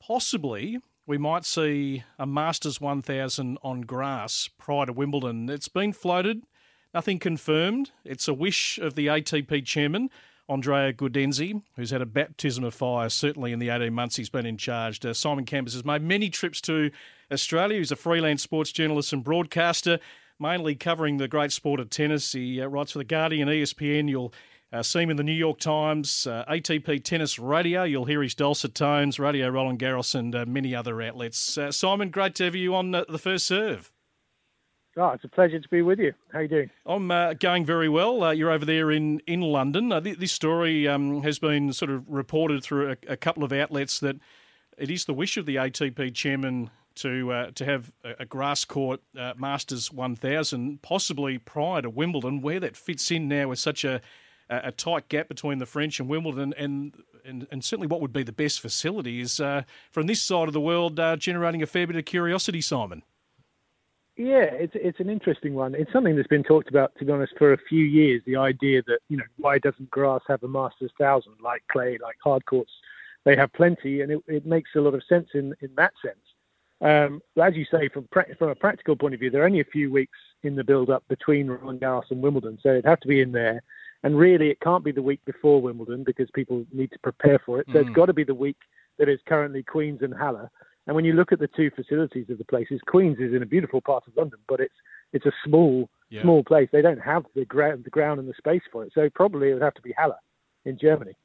possibly 0.01 0.79
we 1.05 1.19
might 1.19 1.45
see 1.45 2.05
a 2.21 2.27
Masters 2.27 2.81
1000 2.81 3.59
on 3.65 3.81
grass 3.81 4.49
prior 4.57 4.87
to 4.87 4.93
Wimbledon. 4.93 5.51
It's 5.51 5.67
been 5.67 5.93
floated, 5.93 6.43
nothing 6.95 7.19
confirmed. 7.19 7.91
It's 8.05 8.29
a 8.29 8.35
wish 8.35 8.79
of 8.79 8.95
the 8.95 9.09
ATP 9.09 9.65
chairman. 9.65 10.09
Andrea 10.49 10.93
Gaudenzi, 10.93 11.63
who's 11.75 11.91
had 11.91 12.01
a 12.01 12.07
baptism 12.07 12.63
of 12.63 12.73
fire 12.73 13.09
certainly 13.09 13.51
in 13.51 13.59
the 13.59 13.69
18 13.69 13.93
months 13.93 14.15
he's 14.15 14.31
been 14.31 14.47
in 14.47 14.57
charge. 14.57 15.05
Uh, 15.05 15.13
Simon 15.13 15.45
Cambers 15.45 15.75
has 15.75 15.85
made 15.85 16.03
many 16.03 16.31
trips 16.31 16.61
to 16.61 16.93
Australia. 17.33 17.79
He's 17.79 17.91
a 17.91 17.97
freelance 17.97 18.45
sports 18.45 18.71
journalist 18.71 19.13
and 19.13 19.25
broadcaster, 19.25 19.99
mainly 20.39 20.77
covering 20.77 21.17
the 21.17 21.27
great 21.27 21.51
sport 21.51 21.81
of 21.81 21.91
tennis. 21.91 22.31
He 22.31 22.63
uh, 22.63 22.69
writes 22.69 22.93
for 22.93 22.99
The 22.99 23.05
Guardian, 23.05 23.49
ESPN. 23.49 24.09
You'll 24.09 24.33
uh, 24.73 24.83
see 24.83 25.03
him 25.03 25.11
in 25.11 25.17
the 25.17 25.23
New 25.23 25.33
York 25.33 25.59
Times, 25.59 26.27
uh, 26.27 26.45
ATP 26.49 27.03
Tennis 27.05 27.39
Radio. 27.39 27.85
You'll 27.85 28.05
hear 28.05 28.23
his 28.23 28.35
dulcet 28.35 28.75
tones, 28.75 29.19
Radio 29.19 29.49
Roland 29.49 29.79
Garros, 29.79 30.15
and 30.15 30.35
uh, 30.35 30.45
many 30.47 30.75
other 30.75 31.01
outlets. 31.01 31.57
Uh, 31.57 31.71
Simon, 31.71 32.11
great 32.11 32.35
to 32.37 32.45
have 32.45 32.55
you 32.55 32.75
on 32.75 32.95
uh, 32.95 33.05
the 33.09 33.19
first 33.19 33.47
serve. 33.47 33.93
Oh, 34.99 35.11
it's 35.11 35.25
a 35.25 35.29
pleasure 35.29 35.61
to 35.61 35.69
be 35.69 35.83
with 35.83 35.99
you. 35.99 36.15
How 36.33 36.39
are 36.39 36.43
you 36.43 36.49
doing? 36.49 36.71
I'm 36.87 37.11
uh, 37.11 37.35
going 37.35 37.67
very 37.67 37.89
well. 37.89 38.33
you're 38.33 38.51
over 38.51 38.65
there 38.65 38.91
in 38.91 39.21
in 39.27 39.43
London. 39.43 39.91
Th- 40.03 40.17
this 40.17 40.33
story 40.33 40.89
um, 40.89 41.23
has 41.23 41.39
been 41.39 41.73
sort 41.73 41.91
of 41.91 42.05
reported 42.09 42.63
through 42.63 42.93
a, 42.93 43.13
a, 43.13 43.17
couple 43.17 43.45
of 43.45 43.53
outlets 43.53 44.01
that 44.01 44.17
it 44.79 44.91
is 44.91 45.05
the 45.05 45.13
wish 45.13 45.37
of 45.37 45.45
the 45.45 45.57
ATP 45.57 46.15
chairman 46.15 46.71
to 46.97 47.31
uh, 47.31 47.51
to 47.53 47.65
have 47.65 47.93
a, 48.05 48.15
a 48.21 48.25
grass 48.25 48.65
court 48.65 49.01
uh, 49.17 49.35
Masters 49.37 49.93
1000, 49.93 50.83
possibly 50.83 51.39
prior 51.39 51.83
to 51.83 51.91
Wimbledon, 51.91 52.41
where 52.41 52.61
that 52.61 52.77
fits 52.77 53.11
in 53.11 53.29
now 53.29 53.49
with 53.49 53.59
such 53.59 53.85
a 53.85 54.01
a 54.49 54.73
tight 54.73 55.09
gap 55.09 55.29
between 55.29 55.59
the 55.59 55.67
French 55.67 56.01
and 56.01 56.09
Wimbledon, 56.09 56.55
and 56.57 56.95
and, 57.25 57.47
and 57.51 57.65
certainly 57.65 57.89
what 57.89 58.01
would 58.01 58.13
be 58.13 58.23
the 58.23 58.33
best 58.33 58.61
facility 58.61 59.21
is 59.21 59.41
uh, 59.41 59.63
from 59.91 60.07
this 60.07 60.23
side 60.23 60.47
of 60.47 60.55
the 60.55 60.61
world, 60.61 61.01
uh, 61.01 61.17
generating 61.17 61.63
a 61.63 61.67
fair 61.67 61.87
bit 61.87 61.97
of 61.97 62.05
curiosity, 62.05 62.61
Simon. 62.61 63.03
Yeah, 64.17 64.45
it's 64.45 64.73
it's 64.75 64.99
an 65.01 65.11
interesting 65.11 65.55
one. 65.55 65.75
It's 65.75 65.93
something 65.93 66.17
that's 66.17 66.29
been 66.29 66.43
talked 66.43 66.71
about, 66.71 66.93
to 66.99 67.05
be 67.05 67.13
honest, 67.13 67.35
for 67.37 67.53
a 67.53 67.59
few 67.69 67.85
years. 67.85 68.23
The 68.25 68.37
idea 68.37 68.83
that 68.87 69.01
you 69.09 69.19
know 69.19 69.25
why 69.37 69.59
doesn't 69.59 69.91
grass 69.91 70.23
have 70.29 70.43
a 70.43 70.49
Masters 70.49 70.93
thousand 70.99 71.35
like 71.43 71.63
clay, 71.71 71.99
like 72.01 72.17
hard 72.25 72.47
courts? 72.47 72.73
They 73.25 73.37
have 73.37 73.53
plenty, 73.53 74.01
and 74.01 74.13
it, 74.13 74.23
it 74.27 74.47
makes 74.47 74.71
a 74.75 74.81
lot 74.81 74.95
of 74.95 75.03
sense 75.07 75.29
in 75.35 75.55
in 75.61 75.71
that 75.77 75.93
sense. 76.03 76.17
Um, 76.81 77.21
as 77.43 77.55
you 77.57 77.67
say, 77.71 77.89
from 77.89 78.09
pra- 78.11 78.35
from 78.37 78.49
a 78.49 78.55
practical 78.55 78.97
point 78.97 79.13
of 79.13 79.21
view, 79.21 79.31
there 79.31 79.43
are 79.43 79.47
only 79.47 79.61
a 79.61 79.65
few 79.65 79.93
weeks 79.93 80.19
in 80.43 80.57
the 80.57 80.65
build 80.65 80.89
up 80.89 81.05
between 81.09 81.49
Roland 81.49 81.81
Garros 81.81 82.11
and 82.11 82.23
Wimbledon, 82.23 82.59
so 82.63 82.71
it'd 82.71 82.87
have 82.87 83.01
to 83.01 83.09
be 83.09 83.21
in 83.21 83.33
there. 83.33 83.63
And 84.03 84.17
really, 84.17 84.51
it 84.51 84.61
can't 84.61 84.85
be 84.85 84.93
the 84.93 85.03
week 85.03 85.21
before 85.25 85.61
Wimbledon 85.61 86.05
because 86.05 86.29
people 86.35 86.65
need 86.73 86.93
to 86.93 86.99
prepare 87.01 87.41
for 87.45 87.61
it. 87.61 87.67
So 87.73 87.79
mm. 87.79 87.87
it's 87.87 87.97
got 87.97 88.07
to 88.07 88.13
be 88.13 88.25
the 88.25 88.35
week 88.35 88.57
that 88.99 89.09
is 89.09 89.19
currently 89.27 89.63
Queens 89.63 90.01
and 90.03 90.15
Halle. 90.15 90.49
And 90.87 90.95
when 90.95 91.05
you 91.05 91.15
look 91.15 91.33
at 91.33 91.41
the 91.41 91.49
two 91.49 91.71
facilities 91.75 92.31
of 92.31 92.39
the 92.39 92.45
places, 92.45 92.81
Queens 92.87 93.19
is 93.19 93.35
in 93.35 93.43
a 93.43 93.47
beautiful 93.47 93.81
part 93.81 94.05
of 94.07 94.17
London, 94.17 94.39
but 94.49 94.61
it's 94.61 94.75
it's 95.13 95.27
a 95.27 95.33
small 95.45 95.89
yeah. 96.11 96.23
small 96.23 96.45
place. 96.45 96.69
They 96.71 96.83
don't 96.83 97.01
have 97.01 97.25
the 97.35 97.45
ground 97.45 97.85
the 97.85 97.91
ground 97.91 98.21
and 98.21 98.29
the 98.29 98.35
space 98.39 98.63
for 98.71 98.85
it. 98.85 98.93
So 98.95 99.09
probably 99.15 99.51
it 99.51 99.55
would 99.55 99.63
have 99.63 99.75
to 99.75 99.83
be 99.83 99.95
Halle. 99.97 100.17
in 100.65 100.79
Germany. 100.79 101.17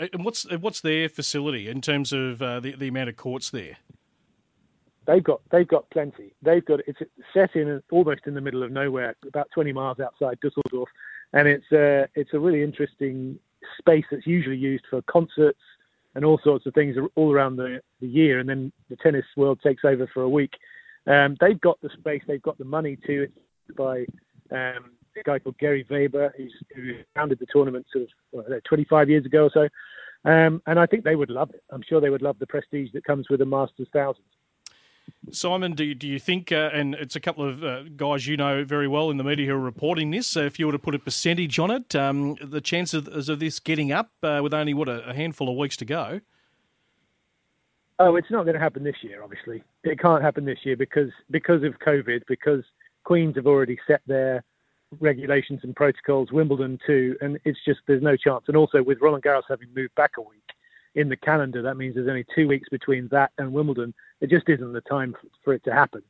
Uh, 0.00 0.06
and 0.12 0.24
what's 0.24 0.44
what's 0.58 0.80
their 0.80 1.08
facility 1.08 1.68
in 1.68 1.80
terms 1.80 2.12
of 2.12 2.40
uh, 2.40 2.60
the 2.60 2.76
the 2.76 2.88
amount 2.88 3.08
of 3.08 3.16
courts 3.16 3.50
there? 3.50 3.78
They've 5.06 5.22
got 5.22 5.40
they've 5.50 5.68
got 5.68 5.88
plenty. 5.90 6.34
They've 6.42 6.64
got 6.64 6.80
it's 6.86 6.98
set 7.32 7.54
in 7.54 7.82
almost 7.90 8.22
in 8.26 8.34
the 8.34 8.40
middle 8.40 8.62
of 8.62 8.70
nowhere, 8.70 9.16
about 9.26 9.48
20 9.54 9.72
miles 9.72 10.00
outside 10.00 10.38
Dusseldorf, 10.40 10.88
and 11.36 11.46
it's 11.46 11.70
a 11.72 12.08
it's 12.14 12.32
a 12.32 12.38
really 12.38 12.62
interesting 12.62 13.38
space 13.78 14.04
that's 14.10 14.26
usually 14.26 14.56
used 14.56 14.84
for 14.88 15.02
concerts 15.02 15.60
and 16.14 16.24
all 16.24 16.40
sorts 16.42 16.64
of 16.64 16.72
things 16.72 16.96
all 17.14 17.30
around 17.30 17.56
the, 17.56 17.80
the 18.00 18.06
year. 18.06 18.38
And 18.38 18.48
then 18.48 18.72
the 18.88 18.96
tennis 18.96 19.26
world 19.36 19.60
takes 19.62 19.84
over 19.84 20.08
for 20.14 20.22
a 20.22 20.28
week. 20.28 20.54
Um, 21.06 21.36
they've 21.40 21.60
got 21.60 21.78
the 21.82 21.90
space, 21.98 22.22
they've 22.26 22.42
got 22.42 22.56
the 22.56 22.64
money 22.64 22.96
to 23.06 23.24
it 23.24 23.32
by 23.76 24.06
um, 24.50 24.92
a 25.14 25.22
guy 25.24 25.38
called 25.38 25.56
Gerry 25.60 25.86
Weber, 25.90 26.34
who 26.74 26.94
founded 27.14 27.38
the 27.38 27.46
tournament 27.52 27.84
sort 27.92 28.08
of 28.32 28.50
know, 28.50 28.60
25 28.66 29.10
years 29.10 29.26
ago 29.26 29.44
or 29.44 29.50
so. 29.52 29.68
Um, 30.28 30.62
and 30.66 30.80
I 30.80 30.86
think 30.86 31.04
they 31.04 31.16
would 31.16 31.30
love 31.30 31.50
it. 31.50 31.62
I'm 31.70 31.82
sure 31.86 32.00
they 32.00 32.10
would 32.10 32.22
love 32.22 32.38
the 32.38 32.46
prestige 32.46 32.92
that 32.94 33.04
comes 33.04 33.28
with 33.28 33.40
the 33.40 33.46
Masters 33.46 33.88
Thousands. 33.92 34.26
Simon, 35.32 35.72
do 35.72 35.84
you, 35.84 35.94
do 35.94 36.06
you 36.06 36.18
think, 36.18 36.52
uh, 36.52 36.70
and 36.72 36.94
it's 36.94 37.16
a 37.16 37.20
couple 37.20 37.48
of 37.48 37.64
uh, 37.64 37.82
guys 37.96 38.26
you 38.26 38.36
know 38.36 38.64
very 38.64 38.86
well 38.86 39.10
in 39.10 39.16
the 39.16 39.24
media 39.24 39.46
who 39.46 39.54
are 39.54 39.58
reporting 39.58 40.10
this, 40.10 40.36
uh, 40.36 40.40
if 40.40 40.58
you 40.58 40.66
were 40.66 40.72
to 40.72 40.78
put 40.78 40.94
a 40.94 40.98
percentage 40.98 41.58
on 41.58 41.70
it, 41.70 41.94
um, 41.96 42.36
the 42.40 42.60
chances 42.60 43.28
of 43.28 43.40
this 43.40 43.58
getting 43.58 43.92
up 43.92 44.10
uh, 44.22 44.40
with 44.42 44.54
only, 44.54 44.72
what, 44.72 44.88
a, 44.88 45.12
handful 45.14 45.48
of 45.48 45.56
weeks 45.56 45.76
to 45.76 45.84
go? 45.84 46.20
Oh, 47.98 48.16
it's 48.16 48.30
not 48.30 48.44
going 48.44 48.54
to 48.54 48.60
happen 48.60 48.84
this 48.84 48.96
year, 49.02 49.22
obviously. 49.22 49.62
It 49.82 49.98
can't 49.98 50.22
happen 50.22 50.44
this 50.44 50.58
year 50.64 50.76
because 50.76 51.10
because 51.30 51.62
of 51.62 51.78
COVID, 51.78 52.22
because 52.28 52.62
Queens 53.04 53.36
have 53.36 53.46
already 53.46 53.78
set 53.86 54.02
their 54.06 54.44
regulations 55.00 55.60
and 55.62 55.74
protocols, 55.74 56.30
Wimbledon 56.30 56.78
too, 56.86 57.16
and 57.20 57.38
it's 57.44 57.58
just 57.64 57.80
there's 57.86 58.02
no 58.02 58.16
chance. 58.16 58.44
And 58.48 58.56
also 58.56 58.82
with 58.82 58.98
Roland 59.00 59.24
Garros 59.24 59.42
having 59.48 59.68
moved 59.74 59.94
back 59.94 60.12
a 60.18 60.20
week 60.20 60.46
in 60.96 61.08
the 61.08 61.16
calendar, 61.16 61.62
that 61.62 61.76
means 61.76 61.94
there's 61.94 62.08
only 62.08 62.26
two 62.34 62.48
weeks 62.48 62.68
between 62.68 63.06
that 63.08 63.30
and 63.38 63.52
Wimbledon 63.52 63.94
it 64.20 64.30
just 64.30 64.48
isn't 64.48 64.72
the 64.72 64.80
time 64.82 65.14
for 65.44 65.52
it 65.52 65.62
to 65.64 65.72
happen. 65.72 66.02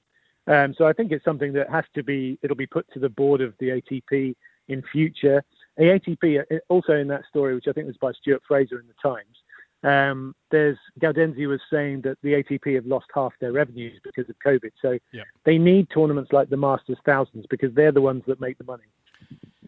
Um, 0.46 0.74
so 0.78 0.86
I 0.86 0.92
think 0.92 1.10
it's 1.10 1.24
something 1.24 1.52
that 1.54 1.68
has 1.70 1.84
to 1.94 2.02
be, 2.02 2.38
it'll 2.42 2.56
be 2.56 2.66
put 2.66 2.86
to 2.92 3.00
the 3.00 3.08
board 3.08 3.40
of 3.40 3.54
the 3.58 3.80
ATP 3.80 4.34
in 4.68 4.82
future. 4.92 5.42
The 5.76 5.84
ATP, 5.84 6.40
uh, 6.40 6.58
also 6.68 6.92
in 6.92 7.08
that 7.08 7.24
story, 7.28 7.54
which 7.54 7.66
I 7.68 7.72
think 7.72 7.88
was 7.88 7.96
by 7.96 8.12
Stuart 8.12 8.42
Fraser 8.46 8.78
in 8.78 8.86
the 8.86 8.94
Times, 9.02 9.36
um, 9.82 10.34
there's 10.50 10.78
Gaudenzi 11.00 11.46
was 11.46 11.60
saying 11.70 12.02
that 12.02 12.16
the 12.22 12.34
ATP 12.34 12.76
have 12.76 12.86
lost 12.86 13.06
half 13.14 13.32
their 13.40 13.52
revenues 13.52 14.00
because 14.02 14.28
of 14.28 14.36
COVID. 14.44 14.70
So 14.80 14.98
they 15.44 15.58
need 15.58 15.88
tournaments 15.90 16.32
like 16.32 16.48
the 16.48 16.56
Masters 16.56 16.98
Thousands 17.04 17.46
because 17.50 17.74
they're 17.74 17.92
the 17.92 18.00
ones 18.00 18.22
that 18.26 18.40
make 18.40 18.58
the 18.58 18.64
money. 18.64 18.84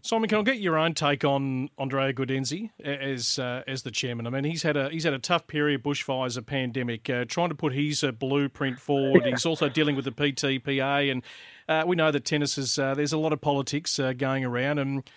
Simon, 0.02 0.28
can 0.28 0.38
I 0.38 0.42
get 0.42 0.58
your 0.58 0.78
own 0.78 0.94
take 0.94 1.24
on 1.24 1.70
Andrea 1.78 2.12
Gaudenzi 2.12 2.70
as 2.82 3.38
uh, 3.38 3.62
as 3.66 3.82
the 3.82 3.90
chairman? 3.90 4.26
I 4.26 4.30
mean, 4.30 4.44
he's 4.44 4.62
had 4.62 4.76
a 4.76 4.88
he's 4.90 5.04
had 5.04 5.12
a 5.12 5.18
tough 5.18 5.46
period, 5.46 5.82
bushfires, 5.82 6.36
a 6.36 6.42
pandemic, 6.42 7.08
uh, 7.10 7.24
trying 7.24 7.48
to 7.48 7.54
put 7.54 7.72
his 7.72 8.04
uh, 8.04 8.12
blueprint 8.12 8.78
forward. 8.78 9.24
He's 9.24 9.46
also 9.46 9.68
dealing 9.68 9.96
with 9.96 10.04
the 10.04 10.12
PTPA, 10.12 11.10
and 11.10 11.22
uh, 11.68 11.84
we 11.86 11.96
know 11.96 12.10
that 12.10 12.24
tennis 12.24 12.58
is 12.58 12.78
uh, 12.78 12.94
there's 12.94 13.12
a 13.12 13.18
lot 13.18 13.32
of 13.32 13.40
politics 13.40 13.98
uh, 13.98 14.12
going 14.12 14.44
around. 14.44 14.78
And 14.78 15.10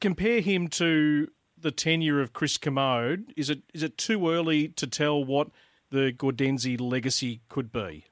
compare 0.00 0.40
him 0.40 0.68
to 0.68 1.28
the 1.58 1.70
tenure 1.70 2.20
of 2.20 2.32
Chris 2.32 2.56
Kermode. 2.56 3.32
Is 3.36 3.50
it 3.50 3.62
is 3.72 3.82
it 3.82 3.98
too 3.98 4.28
early 4.30 4.68
to 4.68 4.86
tell 4.86 5.24
what 5.24 5.48
the 5.90 6.12
Gaudenzi 6.12 6.80
legacy 6.80 7.40
could 7.48 7.70
be? 7.72 8.06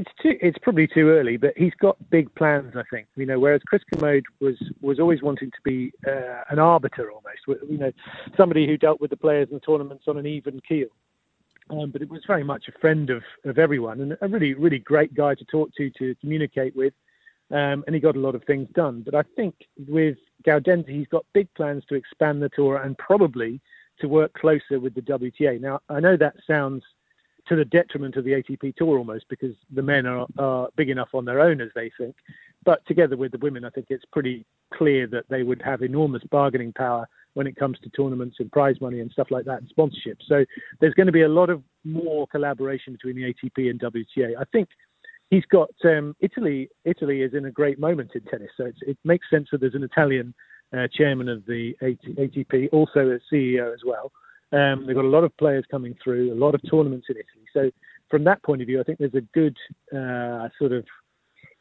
It's 0.00 0.10
too 0.22 0.38
it's 0.40 0.58
probably 0.58 0.86
too 0.86 1.10
early, 1.10 1.36
but 1.36 1.52
he's 1.56 1.74
got 1.74 1.96
big 2.10 2.34
plans. 2.34 2.74
I 2.76 2.82
think 2.90 3.06
you 3.16 3.26
know. 3.26 3.38
Whereas 3.38 3.60
Chris 3.66 3.82
Kermode 3.92 4.24
was 4.40 4.56
was 4.80 4.98
always 4.98 5.22
wanting 5.22 5.50
to 5.50 5.58
be 5.62 5.92
uh, 6.06 6.42
an 6.48 6.58
arbiter 6.58 7.10
almost, 7.10 7.62
you 7.68 7.78
know, 7.78 7.92
somebody 8.36 8.66
who 8.66 8.76
dealt 8.78 9.00
with 9.00 9.10
the 9.10 9.16
players 9.16 9.48
and 9.50 9.60
the 9.60 9.64
tournaments 9.64 10.04
on 10.08 10.16
an 10.16 10.26
even 10.26 10.60
keel. 10.66 10.88
Um, 11.70 11.90
but 11.90 12.02
it 12.02 12.08
was 12.08 12.22
very 12.26 12.42
much 12.42 12.64
a 12.68 12.78
friend 12.80 13.10
of, 13.10 13.22
of 13.44 13.58
everyone 13.58 14.00
and 14.00 14.16
a 14.20 14.28
really 14.28 14.54
really 14.54 14.78
great 14.78 15.12
guy 15.14 15.34
to 15.34 15.44
talk 15.44 15.70
to 15.76 15.90
to 15.98 16.14
communicate 16.20 16.74
with. 16.74 16.94
Um, 17.50 17.82
and 17.86 17.94
he 17.94 18.00
got 18.00 18.16
a 18.16 18.20
lot 18.20 18.36
of 18.36 18.44
things 18.44 18.68
done. 18.74 19.02
But 19.04 19.14
I 19.14 19.22
think 19.34 19.54
with 19.88 20.16
Gaudenzi, 20.44 20.90
he's 20.90 21.08
got 21.08 21.26
big 21.34 21.52
plans 21.54 21.84
to 21.88 21.96
expand 21.96 22.40
the 22.40 22.48
tour 22.48 22.76
and 22.76 22.96
probably 22.96 23.60
to 23.98 24.08
work 24.08 24.32
closer 24.32 24.78
with 24.80 24.94
the 24.94 25.02
WTA. 25.02 25.60
Now 25.60 25.80
I 25.88 26.00
know 26.00 26.16
that 26.16 26.36
sounds 26.46 26.84
to 27.50 27.56
the 27.56 27.64
detriment 27.64 28.14
of 28.14 28.24
the 28.24 28.30
ATP 28.30 28.76
Tour 28.76 28.96
almost 28.96 29.24
because 29.28 29.56
the 29.74 29.82
men 29.82 30.06
are, 30.06 30.24
are 30.38 30.68
big 30.76 30.88
enough 30.88 31.08
on 31.14 31.24
their 31.24 31.40
own 31.40 31.60
as 31.60 31.70
they 31.74 31.90
think. 31.98 32.14
But 32.64 32.86
together 32.86 33.16
with 33.16 33.32
the 33.32 33.38
women, 33.38 33.64
I 33.64 33.70
think 33.70 33.88
it's 33.90 34.04
pretty 34.12 34.46
clear 34.72 35.08
that 35.08 35.24
they 35.28 35.42
would 35.42 35.60
have 35.62 35.82
enormous 35.82 36.22
bargaining 36.30 36.72
power 36.72 37.08
when 37.34 37.48
it 37.48 37.56
comes 37.56 37.78
to 37.80 37.90
tournaments 37.90 38.36
and 38.38 38.52
prize 38.52 38.80
money 38.80 39.00
and 39.00 39.10
stuff 39.10 39.32
like 39.32 39.44
that 39.46 39.58
and 39.58 39.68
sponsorship. 39.68 40.18
So 40.28 40.44
there's 40.80 40.94
going 40.94 41.06
to 41.06 41.12
be 41.12 41.22
a 41.22 41.28
lot 41.28 41.50
of 41.50 41.60
more 41.84 42.28
collaboration 42.28 42.92
between 42.92 43.16
the 43.16 43.34
ATP 43.34 43.68
and 43.68 43.80
WTA. 43.80 44.34
I 44.38 44.44
think 44.52 44.68
he's 45.30 45.46
got 45.46 45.70
um, 45.84 46.14
Italy. 46.20 46.70
Italy 46.84 47.22
is 47.22 47.34
in 47.34 47.46
a 47.46 47.50
great 47.50 47.80
moment 47.80 48.12
in 48.14 48.22
tennis, 48.22 48.50
so 48.56 48.70
it 48.82 48.96
makes 49.04 49.28
sense 49.28 49.48
that 49.50 49.60
there's 49.60 49.74
an 49.74 49.82
Italian 49.82 50.34
uh, 50.76 50.86
chairman 50.92 51.28
of 51.28 51.44
the 51.46 51.74
ATP, 51.82 52.68
also 52.72 53.10
a 53.10 53.34
CEO 53.34 53.74
as 53.74 53.80
well. 53.84 54.12
Um, 54.52 54.86
they've 54.86 54.96
got 54.96 55.04
a 55.04 55.08
lot 55.08 55.24
of 55.24 55.36
players 55.36 55.64
coming 55.70 55.96
through, 56.02 56.32
a 56.32 56.34
lot 56.34 56.54
of 56.54 56.60
tournaments 56.68 57.06
in 57.08 57.16
Italy. 57.16 57.46
So 57.52 57.70
from 58.10 58.24
that 58.24 58.42
point 58.42 58.62
of 58.62 58.66
view, 58.66 58.80
I 58.80 58.82
think 58.82 58.98
there's 58.98 59.14
a 59.14 59.20
good 59.20 59.56
uh, 59.96 60.48
sort 60.58 60.72
of 60.72 60.84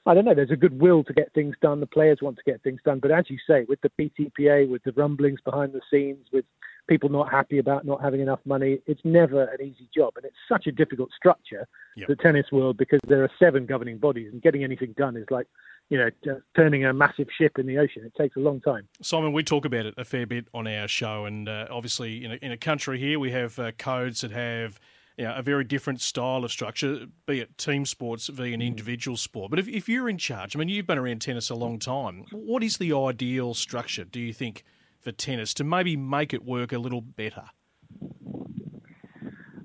I 0.05 0.13
don't 0.13 0.25
know. 0.25 0.33
There's 0.33 0.49
a 0.49 0.55
good 0.55 0.79
will 0.79 1.03
to 1.03 1.13
get 1.13 1.31
things 1.33 1.55
done. 1.61 1.79
The 1.79 1.85
players 1.85 2.19
want 2.21 2.37
to 2.37 2.43
get 2.43 2.63
things 2.63 2.79
done, 2.83 2.99
but 2.99 3.11
as 3.11 3.25
you 3.29 3.37
say, 3.45 3.65
with 3.67 3.79
the 3.81 3.91
PTPA, 3.99 4.67
with 4.67 4.81
the 4.83 4.93
rumblings 4.93 5.39
behind 5.41 5.73
the 5.73 5.81
scenes, 5.91 6.25
with 6.31 6.45
people 6.87 7.09
not 7.09 7.29
happy 7.29 7.59
about 7.59 7.85
not 7.85 8.01
having 8.01 8.21
enough 8.21 8.39
money, 8.45 8.79
it's 8.87 9.01
never 9.03 9.43
an 9.43 9.61
easy 9.61 9.87
job, 9.93 10.13
and 10.15 10.25
it's 10.25 10.35
such 10.47 10.67
a 10.67 10.71
difficult 10.71 11.11
structure, 11.15 11.67
yep. 11.95 12.07
the 12.07 12.15
tennis 12.15 12.51
world, 12.51 12.77
because 12.77 12.99
there 13.07 13.23
are 13.23 13.29
seven 13.37 13.65
governing 13.65 13.97
bodies, 13.97 14.31
and 14.31 14.41
getting 14.41 14.63
anything 14.63 14.95
done 14.97 15.15
is 15.15 15.27
like 15.29 15.47
you 15.89 15.97
know, 15.97 16.39
turning 16.55 16.85
a 16.85 16.93
massive 16.93 17.27
ship 17.35 17.57
in 17.57 17.65
the 17.65 17.77
ocean. 17.77 18.03
It 18.05 18.13
takes 18.15 18.35
a 18.35 18.39
long 18.39 18.61
time. 18.61 18.87
Simon, 19.01 19.33
we 19.33 19.43
talk 19.43 19.65
about 19.65 19.85
it 19.87 19.95
a 19.97 20.05
fair 20.05 20.27
bit 20.27 20.47
on 20.53 20.67
our 20.67 20.87
show, 20.87 21.25
and 21.25 21.49
uh, 21.49 21.67
obviously, 21.69 22.23
in 22.23 22.33
a, 22.33 22.35
in 22.35 22.51
a 22.51 22.57
country 22.57 22.99
here, 22.99 23.19
we 23.19 23.31
have 23.31 23.57
uh, 23.57 23.71
codes 23.71 24.21
that 24.21 24.31
have 24.31 24.79
you 25.17 25.25
know, 25.25 25.35
a 25.35 25.41
very 25.41 25.63
different 25.63 25.99
style 25.99 26.45
of 26.45 26.51
structure, 26.51 27.07
be 27.25 27.41
it 27.41 27.57
team 27.57 27.85
sports 27.85 28.27
via 28.27 28.53
an 28.53 28.61
mm. 28.61 28.67
individual 28.67 29.17
sport. 29.17 29.49
But 29.49 29.59
if, 29.59 29.67
if 29.67 29.89
you're 29.89 30.07
in 30.07 30.17
charge, 30.17 30.55
I 30.55 30.59
mean, 30.59 30.69
you've 30.69 30.87
been 30.87 30.97
around 30.97 31.21
tennis 31.21 31.49
a 31.49 31.55
long 31.55 31.79
time. 31.79 32.23
What 32.31 32.63
is 32.63 32.77
the 32.77 32.93
ideal 32.93 33.53
structure, 33.53 34.05
do 34.05 34.21
you 34.21 34.31
think, 34.31 34.63
for 35.01 35.11
tennis 35.11 35.53
to 35.55 35.63
maybe 35.63 35.97
make 35.97 36.33
it 36.33 36.45
work 36.45 36.71
a 36.71 36.77
little 36.77 37.01
better? 37.01 37.49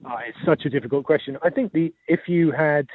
Oh, 0.07 0.17
it's 0.27 0.39
such 0.45 0.65
a 0.65 0.71
difficult 0.71 1.05
question. 1.05 1.39
I 1.43 1.51
think 1.51 1.73
the 1.73 1.95
if 2.09 2.21
you 2.27 2.51
had 2.51 2.89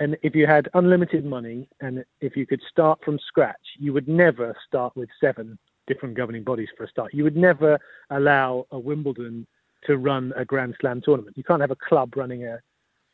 and 0.00 0.16
if 0.22 0.34
you 0.34 0.46
had 0.46 0.68
unlimited 0.74 1.24
money 1.24 1.68
and 1.80 2.04
if 2.20 2.36
you 2.36 2.46
could 2.46 2.60
start 2.70 3.00
from 3.04 3.18
scratch, 3.26 3.56
you 3.78 3.92
would 3.92 4.08
never 4.08 4.56
start 4.66 4.96
with 4.96 5.08
seven 5.20 5.58
different 5.86 6.16
governing 6.16 6.44
bodies 6.44 6.68
for 6.76 6.84
a 6.84 6.88
start. 6.88 7.12
You 7.14 7.24
would 7.24 7.36
never 7.36 7.78
allow 8.10 8.66
a 8.70 8.78
Wimbledon 8.78 9.46
to 9.86 9.96
run 9.96 10.32
a 10.36 10.44
Grand 10.44 10.76
Slam 10.80 11.00
tournament. 11.04 11.36
You 11.36 11.44
can't 11.44 11.60
have 11.60 11.70
a 11.70 11.76
club 11.76 12.14
running 12.16 12.44
a 12.44 12.60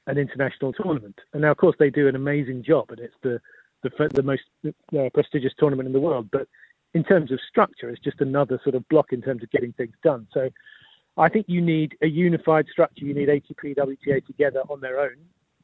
an 0.07 0.19
international 0.19 0.73
tournament. 0.73 1.19
And 1.33 1.43
now, 1.43 1.51
of 1.51 1.57
course, 1.57 1.77
they 1.79 1.89
do 1.89 2.09
an 2.09 2.17
amazing 2.17 2.63
job, 2.63 2.91
and 2.91 3.01
it's 3.01 3.15
the 3.23 3.41
the, 3.83 4.09
the 4.13 4.23
most 4.23 4.43
uh, 4.67 5.09
prestigious 5.13 5.53
tournament 5.59 5.87
in 5.87 5.93
the 5.93 6.01
world. 6.01 6.29
But 6.33 6.49
in 6.95 7.05
terms 7.05 7.31
of 7.33 7.39
structure, 7.49 7.91
it's 7.91 8.01
just 8.01 8.21
another 8.21 8.59
sort 8.63 8.75
of 8.75 8.89
block 8.89 9.13
in 9.13 9.21
terms 9.21 9.43
of 9.43 9.51
getting 9.51 9.73
things 9.75 9.95
done. 10.03 10.27
So 10.33 10.49
I 11.17 11.29
think 11.29 11.47
you 11.49 11.61
need 11.61 11.97
a 12.03 12.07
unified 12.07 12.67
structure. 12.71 13.05
You 13.05 13.15
need 13.15 13.29
ATP, 13.29 13.77
WTA 13.77 14.25
together 14.27 14.63
on 14.71 14.81
their 14.81 15.01
own, 15.01 15.17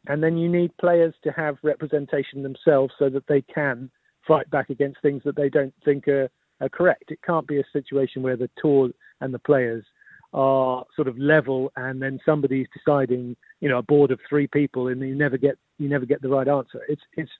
and 0.07 0.23
then 0.23 0.37
you 0.37 0.49
need 0.49 0.77
players 0.79 1.15
to 1.23 1.31
have 1.33 1.59
representation 1.63 2.43
themselves 2.43 2.93
so 2.99 3.09
that 3.11 3.27
they 3.27 3.43
can 3.43 3.91
fight 4.27 4.51
back 4.51 4.71
against 4.71 5.01
things 5.03 5.23
that 5.25 5.37
they 5.37 5.49
don't 5.49 5.75
think 5.85 6.09
are, 6.09 6.31
are 6.61 6.69
correct. 6.69 7.11
It 7.11 7.21
can't 7.23 7.47
be 7.47 7.59
a 7.59 7.65
situation 7.73 8.23
where 8.23 8.37
the 8.37 8.51
tour 8.61 8.91
and 9.21 9.35
the 9.35 9.39
players 9.39 9.85
are 10.33 10.85
sort 10.95 11.09
of 11.09 11.19
level 11.19 11.73
and 11.77 12.01
then 12.01 12.21
somebody's 12.25 12.69
deciding, 12.73 13.37
you 13.61 13.69
know, 13.69 13.79
a 13.79 13.83
board 13.83 14.11
of 14.11 14.21
three 14.29 14.47
people 14.47 14.89
and 14.89 15.01
you 15.01 15.15
never 15.15 15.37
get 15.37 15.59
you 15.79 15.89
never 15.89 16.07
get 16.07 16.23
the 16.23 16.29
right 16.29 16.49
answer. 16.49 16.83
It's 16.89 17.03
it's 17.17 17.31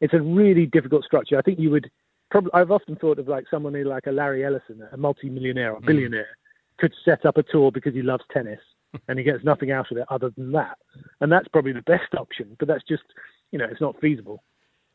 it's 0.00 0.14
a 0.14 0.20
really 0.20 0.66
difficult 0.66 1.04
structure. 1.04 1.38
I 1.38 1.42
think 1.42 1.58
you 1.58 1.70
would 1.70 1.90
probably 2.30 2.50
I've 2.52 2.70
often 2.70 2.96
thought 2.96 3.18
of 3.18 3.28
like 3.28 3.44
someone 3.50 3.82
like 3.84 4.06
a 4.06 4.12
Larry 4.12 4.44
Ellison, 4.44 4.82
a 4.92 4.96
multi-millionaire 4.96 5.72
or 5.72 5.80
mm. 5.80 5.86
billionaire, 5.86 6.22
mm. 6.22 6.78
could 6.78 6.92
set 7.04 7.24
up 7.24 7.36
a 7.36 7.44
tour 7.44 7.70
because 7.70 7.94
he 7.94 8.02
loves 8.02 8.24
tennis 8.32 8.60
and 9.08 9.18
he 9.18 9.24
gets 9.24 9.44
nothing 9.44 9.70
out 9.70 9.90
of 9.90 9.96
it 9.98 10.04
other 10.08 10.30
than 10.36 10.52
that. 10.52 10.78
And 11.20 11.30
that's 11.30 11.48
probably 11.48 11.72
the 11.72 11.82
best 11.82 12.14
option, 12.16 12.56
but 12.58 12.68
that's 12.68 12.84
just, 12.88 13.02
you 13.52 13.58
know, 13.58 13.66
it's 13.70 13.80
not 13.80 14.00
feasible. 14.00 14.42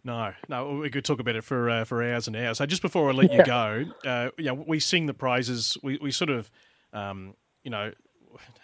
No, 0.03 0.34
no, 0.49 0.75
we 0.75 0.89
could 0.89 1.03
talk 1.03 1.19
about 1.19 1.36
it 1.36 1.43
for 1.43 1.69
uh, 1.69 1.84
for 1.84 2.03
hours 2.03 2.27
and 2.27 2.36
hours. 2.36 2.60
So 2.60 2.65
just 2.65 2.81
before 2.81 3.10
I 3.10 3.13
let 3.13 3.31
yeah. 3.31 3.38
you 3.38 3.45
go, 3.45 3.86
uh, 4.05 4.29
yeah, 4.38 4.51
we 4.51 4.79
sing 4.79 5.08
the 5.08 5.13
praises. 5.13 5.77
We 5.81 5.97
we 5.99 6.12
sort 6.12 6.29
of, 6.29 6.51
um, 6.93 7.34
you 7.63 7.71
know, 7.71 7.91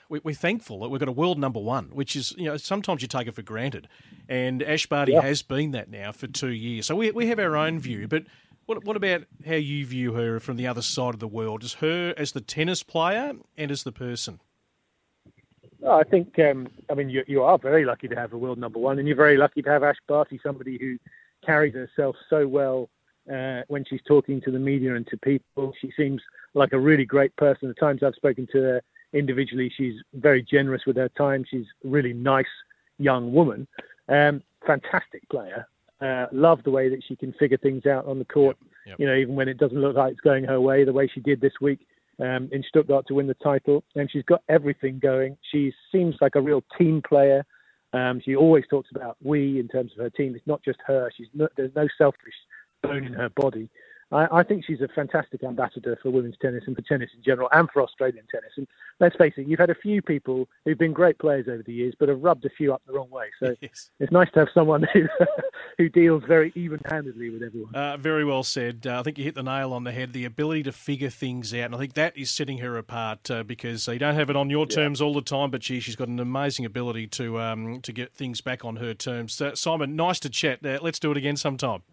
we, 0.08 0.20
are 0.24 0.34
thankful 0.36 0.82
that 0.82 0.90
we've 0.90 1.00
got 1.00 1.10
a 1.10 1.14
world 1.14 1.40
number 1.40 1.60
one, 1.60 1.86
which 1.94 2.16
is 2.16 2.34
you 2.38 2.46
know 2.46 2.58
sometimes 2.58 3.02
you 3.02 3.08
take 3.08 3.28
it 3.28 3.34
for 3.34 3.42
granted, 3.42 3.88
and 4.30 4.62
Ash 4.62 4.86
Barty 4.86 5.14
yeah. 5.14 5.22
has 5.22 5.42
been 5.42 5.72
that 5.72 5.90
now 5.90 6.12
for 6.12 6.28
two 6.28 6.50
years. 6.52 6.86
So 6.86 6.96
we 6.96 7.10
we 7.10 7.26
have 7.28 7.40
our 7.40 7.58
own 7.58 7.80
view, 7.80 8.08
but 8.08 8.26
What, 8.68 8.86
what 8.86 8.96
about 8.96 9.24
how 9.44 9.56
you 9.56 9.86
view 9.86 10.14
her 10.14 10.40
from 10.40 10.58
the 10.58 10.68
other 10.68 10.84
side 10.84 11.16
of 11.16 11.20
the 11.20 11.28
world? 11.28 11.64
As 11.64 11.74
her 11.76 12.14
as 12.16 12.34
the 12.34 12.42
tennis 12.42 12.84
player 12.84 13.34
and 13.58 13.72
as 13.72 13.82
the 13.84 13.92
person? 13.92 14.40
I 15.88 16.04
think, 16.04 16.38
um, 16.40 16.68
I 16.90 16.94
mean, 16.94 17.10
you, 17.10 17.24
you 17.28 17.44
are 17.44 17.58
very 17.58 17.86
lucky 17.86 18.08
to 18.08 18.16
have 18.16 18.34
a 18.34 18.38
world 18.38 18.60
number 18.60 18.80
one, 18.80 19.00
and 19.00 19.08
you're 19.08 19.18
very 19.18 19.38
lucky 19.38 19.62
to 19.62 19.70
have 19.70 19.84
Ash 19.84 19.98
Barty, 20.08 20.40
somebody 20.44 20.78
who 20.78 20.98
carries 21.46 21.74
herself 21.74 22.16
so 22.30 22.48
well 22.48 22.90
uh, 23.32 23.62
when 23.68 23.84
she's 23.86 24.02
talking 24.06 24.42
to 24.42 24.52
the 24.52 24.60
media 24.60 24.96
and 24.96 25.08
to 25.08 25.18
people. 25.18 25.74
She 25.82 25.92
seems 25.98 26.22
like 26.54 26.74
a 26.74 26.80
really 26.80 27.06
great 27.06 27.36
person. 27.36 27.68
The 27.68 27.74
times 27.74 28.04
I've 28.04 28.16
spoken 28.16 28.48
to 28.52 28.62
her 28.62 28.82
individually, 29.14 29.72
she's 29.76 29.96
very 30.14 30.44
generous 30.44 30.86
with 30.86 30.98
her 30.98 31.10
time. 31.10 31.46
She's 31.50 31.66
a 31.84 31.88
really 31.88 32.14
nice 32.14 32.46
young 33.00 33.34
woman. 33.34 33.68
Um, 34.08 34.44
fantastic 34.66 35.28
player. 35.30 35.68
Uh, 36.00 36.28
love 36.32 36.64
the 36.64 36.72
way 36.72 36.90
that 36.90 37.04
she 37.08 37.16
can 37.16 37.34
figure 37.34 37.58
things 37.58 37.86
out 37.86 38.06
on 38.06 38.20
the 38.20 38.26
court. 38.26 38.58
Yep, 38.62 38.70
yep. 38.88 39.00
You 39.00 39.08
know, 39.08 39.16
even 39.16 39.36
when 39.36 39.48
it 39.48 39.58
doesn't 39.58 39.80
look 39.80 39.96
like 39.96 40.14
it's 40.14 40.22
going 40.22 40.44
her 40.46 40.60
way, 40.60 40.84
the 40.84 40.94
way 40.94 41.08
she 41.08 41.20
did 41.20 41.42
this 41.42 41.54
week 41.62 41.88
um, 42.22 42.50
in 42.52 42.64
Stuttgart 42.68 43.08
to 43.08 43.16
win 43.16 43.28
the 43.28 43.34
title. 43.36 43.84
And 43.96 44.10
she's 44.12 44.24
got 44.24 44.44
everything 44.48 45.00
going. 45.00 45.38
She 45.52 45.74
seems 45.92 46.16
like 46.22 46.36
a 46.36 46.42
real 46.42 46.64
team 46.78 47.02
player. 47.08 47.46
Um, 47.94 48.22
she 48.24 48.36
always 48.36 48.64
talks 48.70 48.90
about 48.96 49.18
we 49.22 49.60
in 49.60 49.68
terms 49.68 49.92
of 49.92 50.04
her 50.04 50.10
team. 50.10 50.36
It's 50.36 50.48
not 50.48 50.64
just 50.64 50.80
her. 50.86 51.12
She's 51.16 51.28
not, 51.34 51.52
there's 51.58 51.76
no 51.76 51.88
selfish 51.98 52.34
bone 52.82 53.04
in 53.04 53.14
her 53.14 53.30
body. 53.30 53.70
I, 54.12 54.40
I, 54.40 54.44
think 54.44 54.66
she's 54.66 54.82
a 54.82 54.88
fantastic 54.90 55.44
ambassador 55.44 55.98
for 56.02 56.10
women's 56.10 56.36
tennis 56.42 56.64
and 56.68 56.76
for 56.76 56.82
tennis 56.82 57.10
in 57.16 57.24
general 57.24 57.50
and 57.52 57.70
for 57.72 57.82
Australian 57.82 58.26
tennis. 58.30 58.52
And 58.58 58.68
let's 59.00 59.16
face 59.16 59.34
it, 59.38 59.48
you've 59.48 59.60
had 59.60 59.70
a 59.70 59.76
few 59.76 60.02
people 60.02 60.48
who've 60.66 60.78
been 60.78 60.94
great 60.94 61.18
players 61.20 61.48
over 61.48 61.64
the 61.64 61.74
years, 61.74 61.94
but 62.00 62.10
have 62.10 62.22
rubbed 62.22 62.46
a 62.46 62.50
few 62.50 62.74
up 62.74 62.82
the 62.86 62.94
wrong 62.94 63.10
way. 63.10 63.28
So 63.42 63.56
yes. 63.62 63.90
it's 64.00 64.12
nice 64.12 64.30
to 64.34 64.40
have 64.40 64.50
someone 64.54 64.86
who 64.94 65.08
who 65.78 65.90
deals 65.90 66.24
very 66.28 66.52
even-handedly 66.56 67.30
with 67.30 67.44
everyone. 67.44 67.74
Uh, 67.74 67.98
very 67.98 68.26
well 68.26 68.44
said. 68.44 68.86
Uh, 68.86 69.00
I 69.00 69.04
think 69.04 69.18
you 69.18 69.24
hit 69.24 69.36
the 69.36 69.44
nail 69.44 69.74
on 69.74 69.84
the 69.84 69.92
head. 69.92 70.14
The 70.14 70.26
ability 70.26 70.64
to 70.64 70.72
figure 70.72 71.10
things 71.10 71.54
out, 71.54 71.66
and 71.66 71.76
I 71.76 71.78
think 71.78 71.94
that 71.94 72.18
is 72.18 72.30
setting 72.30 72.60
her 72.60 72.78
apart 72.78 73.32
uh, 73.32 73.44
because 73.44 73.88
you 73.88 74.00
don't 74.00 74.16
have 74.16 74.30
it 74.30 74.36
on 74.36 74.50
your 74.50 74.66
yeah. 74.70 74.76
terms 74.76 75.02
all 75.02 75.14
the 75.14 75.22
time. 75.22 75.52
But 75.52 75.64
she, 75.64 75.80
she's 75.80 75.96
got 75.96 76.08
an 76.08 76.20
amazing 76.20 76.66
ability 76.66 77.08
to 77.08 77.40
um, 77.40 77.82
to 77.82 77.92
get 77.94 78.14
things 78.14 78.42
back 78.42 78.66
on 78.66 78.78
her 78.78 78.94
terms. 78.94 79.40
Uh, 79.40 79.56
Simon, 79.56 79.96
nice 79.96 80.20
to 80.20 80.30
chat. 80.30 80.66
Uh, 80.66 80.80
let's 80.82 81.00
do 81.00 81.12
it 81.12 81.18
again 81.18 81.38
sometime. 81.38 81.84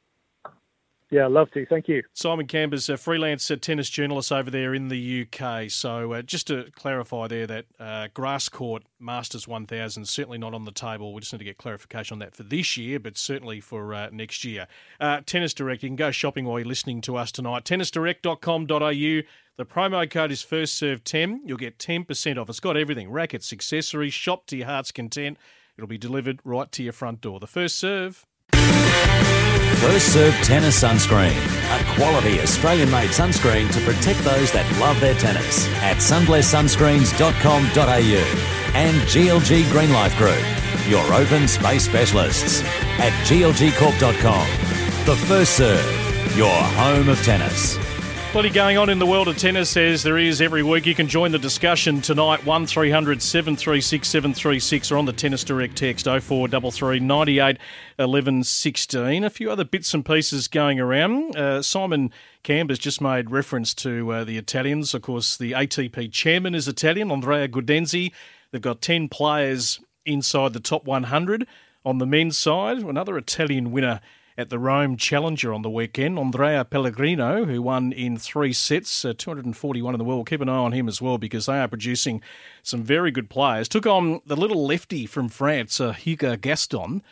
Yeah, 1.11 1.27
love 1.27 1.51
to. 1.53 1.64
Thank 1.64 1.88
you. 1.88 2.03
Simon 2.12 2.47
Cambers 2.47 2.90
a 2.90 2.99
freelance 2.99 3.51
tennis 3.62 3.88
journalist 3.88 4.31
over 4.31 4.51
there 4.51 4.75
in 4.75 4.88
the 4.88 5.27
UK. 5.27 5.71
So 5.71 6.12
uh, 6.12 6.23
just 6.23 6.49
to 6.49 6.71
clarify 6.75 7.29
there 7.29 7.47
that 7.47 7.64
uh, 7.81 8.09
grass 8.12 8.51
court 8.51 8.83
Masters 9.01 9.49
1000 9.49 10.07
certainly 10.07 10.37
not 10.37 10.53
on 10.53 10.64
the 10.64 10.71
table. 10.71 11.14
We 11.14 11.21
just 11.21 11.33
need 11.33 11.38
to 11.38 11.44
get 11.44 11.57
clarification 11.57 12.16
on 12.16 12.18
that 12.18 12.37
for 12.37 12.42
this 12.42 12.77
year, 12.77 13.01
but 13.01 13.16
certainly 13.16 13.61
for 13.61 13.94
uh, 13.94 14.11
next 14.12 14.44
year. 14.44 14.66
Uh, 15.01 15.23
tennis 15.25 15.55
Direct, 15.55 15.83
you 15.83 15.88
can 15.88 15.97
go 15.97 16.11
shopping 16.11 16.44
while 16.44 16.59
you're 16.59 16.68
listening 16.68 17.01
to 17.03 17.16
us 17.16 17.33
tonight. 17.33 17.64
Tennisdirect.com.au. 17.64 19.23
The 19.57 19.64
promo 19.64 20.09
code 20.09 20.31
is 20.31 20.44
FirstServe10. 20.44 21.40
You'll 21.44 21.57
get 21.57 21.79
10% 21.79 22.38
off. 22.38 22.49
It's 22.51 22.61
got 22.61 22.77
everything 22.77 23.11
rackets, 23.11 23.53
accessories, 23.53 24.14
shop 24.14 24.47
to 24.47 24.59
your 24.59 24.66
heart's 24.66 24.92
content. 24.92 25.38
It'll 25.77 25.88
be 25.88 25.99
delivered 25.99 26.40
right 26.44 26.71
to 26.73 26.83
your 26.83 26.92
front 26.92 27.23
door. 27.23 27.40
The 27.40 27.47
first 27.47 27.77
serve. 27.77 28.27
First 29.76 30.12
Serve 30.12 30.35
Tennis 30.42 30.83
Sunscreen, 30.83 31.37
a 31.37 31.85
quality 31.94 32.40
Australian 32.40 32.90
made 32.90 33.11
sunscreen 33.11 33.70
to 33.72 33.81
protect 33.81 34.18
those 34.24 34.50
that 34.52 34.66
love 34.81 34.98
their 35.00 35.14
tennis 35.14 35.68
at 35.83 35.98
sunblesssunscreens.com.au 35.98 38.74
and 38.74 38.96
GLG 39.02 39.70
Green 39.70 39.92
Life 39.92 40.16
Group, 40.18 40.42
your 40.88 41.14
open 41.14 41.46
space 41.48 41.85
specialists 41.85 42.62
at 42.98 43.12
glgcorp.com. 43.26 44.48
The 45.07 45.16
First 45.26 45.57
Serve, 45.57 46.37
your 46.37 46.50
home 46.50 47.09
of 47.09 47.22
tennis. 47.22 47.78
Plenty 48.38 48.55
going 48.55 48.79
on 48.79 48.88
in 48.88 49.01
the 49.01 49.07
world 49.07 49.27
of 49.27 49.37
tennis 49.37 49.77
as 49.77 50.05
there 50.05 50.16
is 50.16 50.40
every 50.40 50.62
week. 50.62 50.87
You 50.87 50.94
can 50.94 51.09
join 51.09 51.33
the 51.33 51.40
discussion 51.40 52.01
tonight, 52.01 52.46
1300 52.46 53.20
736 53.20 54.07
736 54.07 54.92
or 54.92 54.96
on 54.96 55.07
the 55.07 55.12
Tennis 55.12 55.42
Direct 55.42 55.77
text 55.77 56.05
0433 56.05 57.01
98 57.01 57.59
11 57.98 58.44
16. 58.44 59.24
A 59.24 59.29
few 59.29 59.51
other 59.51 59.64
bits 59.64 59.92
and 59.92 60.07
pieces 60.07 60.46
going 60.46 60.79
around. 60.79 61.37
Uh, 61.37 61.62
Simon 61.62 62.12
Camb 62.44 62.68
has 62.68 62.79
just 62.79 63.01
made 63.01 63.29
reference 63.33 63.74
to 63.74 64.09
uh, 64.12 64.22
the 64.22 64.38
Italians. 64.38 64.94
Of 64.94 65.03
course, 65.03 65.37
the 65.37 65.51
ATP 65.51 66.12
chairman 66.12 66.55
is 66.55 66.68
Italian, 66.68 67.11
Andrea 67.11 67.48
Gaudenzi. 67.48 68.12
They've 68.53 68.62
got 68.62 68.81
10 68.81 69.09
players 69.09 69.81
inside 70.07 70.53
the 70.53 70.61
top 70.61 70.85
100. 70.85 71.44
On 71.85 71.98
the 71.98 72.07
men's 72.07 72.38
side, 72.38 72.79
another 72.79 73.18
Italian 73.18 73.72
winner 73.72 74.01
at 74.38 74.51
the 74.51 74.59
Rome 74.59 74.96
Challenger 74.96 75.53
on 75.53 75.62
the 75.62 75.68
weekend. 75.68 76.16
Andrea 76.16 76.64
Pellegrino, 76.64 77.44
who 77.44 77.61
won 77.61 77.90
in 77.90 78.16
three 78.16 78.53
sets, 78.53 79.05
uh, 79.05 79.12
241 79.18 79.94
in 79.94 79.98
the 79.98 80.05
world. 80.05 80.31
Keep 80.31 80.42
an 80.42 80.48
eye 80.48 80.57
on 80.57 80.70
him 80.70 80.87
as 80.87 81.03
well 81.03 81.18
because 81.18 81.46
they 81.46 81.59
are 81.59 81.66
producing 81.66 82.22
some 82.62 82.85
very 82.85 83.11
good 83.11 83.29
players. 83.29 83.68
Took 83.68 83.85
on 83.85 84.20
the 84.24 84.37
little 84.37 84.64
lefty 84.64 85.07
from 85.07 85.29
France, 85.29 85.81
uh, 85.81 85.92
Hugo 85.92 86.37
Gaston. 86.37 87.03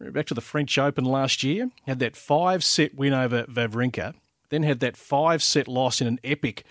Back 0.00 0.26
to 0.26 0.34
the 0.34 0.40
French 0.40 0.78
Open 0.78 1.04
last 1.04 1.42
year, 1.42 1.70
had 1.86 1.98
that 1.98 2.16
five 2.16 2.64
set 2.64 2.94
win 2.94 3.12
over 3.12 3.44
Wawrinka, 3.44 4.14
then 4.48 4.62
had 4.62 4.80
that 4.80 4.96
five 4.96 5.42
set 5.42 5.68
loss 5.68 6.00
in 6.00 6.06
an 6.06 6.20
epic 6.24 6.64